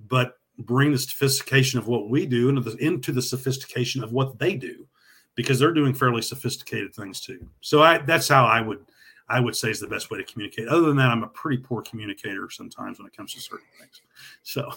but 0.09 0.35
bring 0.59 0.93
the 0.93 0.99
sophistication 0.99 1.79
of 1.79 1.89
what 1.89 2.11
we 2.11 2.27
do 2.27 2.49
into 2.49 2.61
the 2.61 2.77
into 2.77 3.13
the 3.13 3.23
sophistication 3.23 4.05
of 4.05 4.13
what 4.13 4.39
they 4.39 4.55
do, 4.55 4.87
because 5.35 5.59
they're 5.59 5.73
doing 5.73 5.95
fairly 5.95 6.23
sophisticated 6.23 6.95
things 6.95 7.21
too. 7.21 7.47
So 7.61 7.83
I 7.83 7.99
that's 7.99 8.29
how 8.29 8.45
I 8.45 8.61
would 8.61 8.85
I 9.29 9.41
would 9.41 9.57
say 9.57 9.71
is 9.71 9.81
the 9.81 9.87
best 9.87 10.11
way 10.11 10.19
to 10.19 10.25
communicate. 10.25 10.69
Other 10.69 10.83
than 10.83 10.97
that, 10.97 11.11
I'm 11.11 11.23
a 11.23 11.29
pretty 11.29 11.63
poor 11.63 11.83
communicator 11.83 12.51
sometimes 12.51 12.99
when 12.99 13.07
it 13.07 13.17
comes 13.17 13.33
to 13.35 13.41
certain 13.41 13.67
things. 13.79 14.01
So 14.43 14.71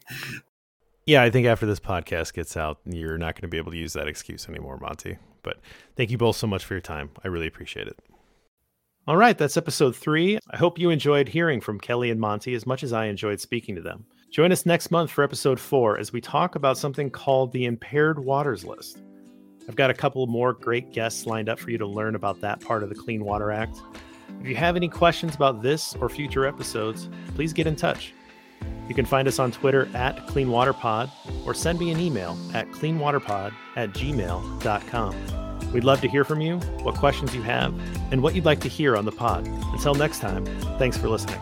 Yeah, 1.09 1.23
I 1.23 1.31
think 1.31 1.47
after 1.47 1.65
this 1.65 1.79
podcast 1.79 2.35
gets 2.35 2.55
out, 2.55 2.81
you're 2.85 3.17
not 3.17 3.33
going 3.33 3.41
to 3.41 3.47
be 3.47 3.57
able 3.57 3.71
to 3.71 3.77
use 3.79 3.93
that 3.93 4.07
excuse 4.07 4.47
anymore, 4.47 4.77
Monty. 4.77 5.17
But 5.41 5.57
thank 5.95 6.11
you 6.11 6.19
both 6.19 6.35
so 6.35 6.45
much 6.45 6.63
for 6.63 6.75
your 6.75 6.81
time. 6.81 7.09
I 7.23 7.29
really 7.29 7.47
appreciate 7.47 7.87
it. 7.87 7.97
All 9.07 9.17
right, 9.17 9.35
that's 9.35 9.57
episode 9.57 9.95
three. 9.95 10.37
I 10.51 10.57
hope 10.57 10.77
you 10.77 10.91
enjoyed 10.91 11.27
hearing 11.27 11.61
from 11.61 11.79
Kellie 11.79 12.11
and 12.11 12.19
Monty 12.19 12.53
as 12.53 12.67
much 12.67 12.83
as 12.83 12.93
I 12.93 13.05
enjoyed 13.05 13.41
speaking 13.41 13.73
to 13.73 13.81
them. 13.81 14.05
Join 14.31 14.51
us 14.51 14.67
next 14.67 14.91
month 14.91 15.09
for 15.09 15.23
episode 15.23 15.59
four 15.59 15.97
as 15.97 16.13
we 16.13 16.21
talk 16.21 16.53
about 16.53 16.77
something 16.77 17.09
called 17.09 17.53
the 17.53 17.65
Impaired 17.65 18.19
Waters 18.19 18.63
List. 18.63 19.01
I've 19.67 19.75
got 19.75 19.89
a 19.89 19.95
couple 19.95 20.27
more 20.27 20.53
great 20.53 20.93
guests 20.93 21.25
lined 21.25 21.49
up 21.49 21.57
for 21.57 21.71
you 21.71 21.79
to 21.79 21.87
learn 21.87 22.13
about 22.13 22.39
that 22.41 22.61
part 22.61 22.83
of 22.83 22.89
the 22.89 22.95
Clean 22.95 23.25
Water 23.25 23.51
Act. 23.51 23.81
If 24.41 24.47
you 24.47 24.55
have 24.57 24.75
any 24.75 24.87
questions 24.87 25.33
about 25.33 25.63
this 25.63 25.95
or 25.95 26.07
future 26.07 26.45
episodes, 26.45 27.09
please 27.33 27.51
get 27.51 27.65
in 27.65 27.75
touch. 27.75 28.13
You 28.87 28.95
can 28.95 29.05
find 29.05 29.27
us 29.27 29.37
on 29.37 29.51
Twitter 29.51 29.87
at 29.93 30.17
CleanWaterPod 30.27 31.11
or 31.45 31.53
send 31.53 31.79
me 31.79 31.91
an 31.91 31.99
email 31.99 32.37
at 32.53 32.67
cleanwaterpod 32.71 33.53
at 33.75 33.91
gmail.com. 33.91 35.71
We'd 35.71 35.83
love 35.83 36.01
to 36.01 36.07
hear 36.07 36.23
from 36.23 36.41
you, 36.41 36.57
what 36.81 36.95
questions 36.95 37.35
you 37.35 37.43
have, 37.43 37.73
and 38.11 38.23
what 38.23 38.33
you'd 38.33 38.45
like 38.45 38.59
to 38.61 38.69
hear 38.69 38.97
on 38.97 39.05
the 39.05 39.11
pod. 39.11 39.47
Until 39.47 39.93
next 39.93 40.19
time, 40.19 40.45
thanks 40.79 40.97
for 40.97 41.09
listening. 41.09 41.39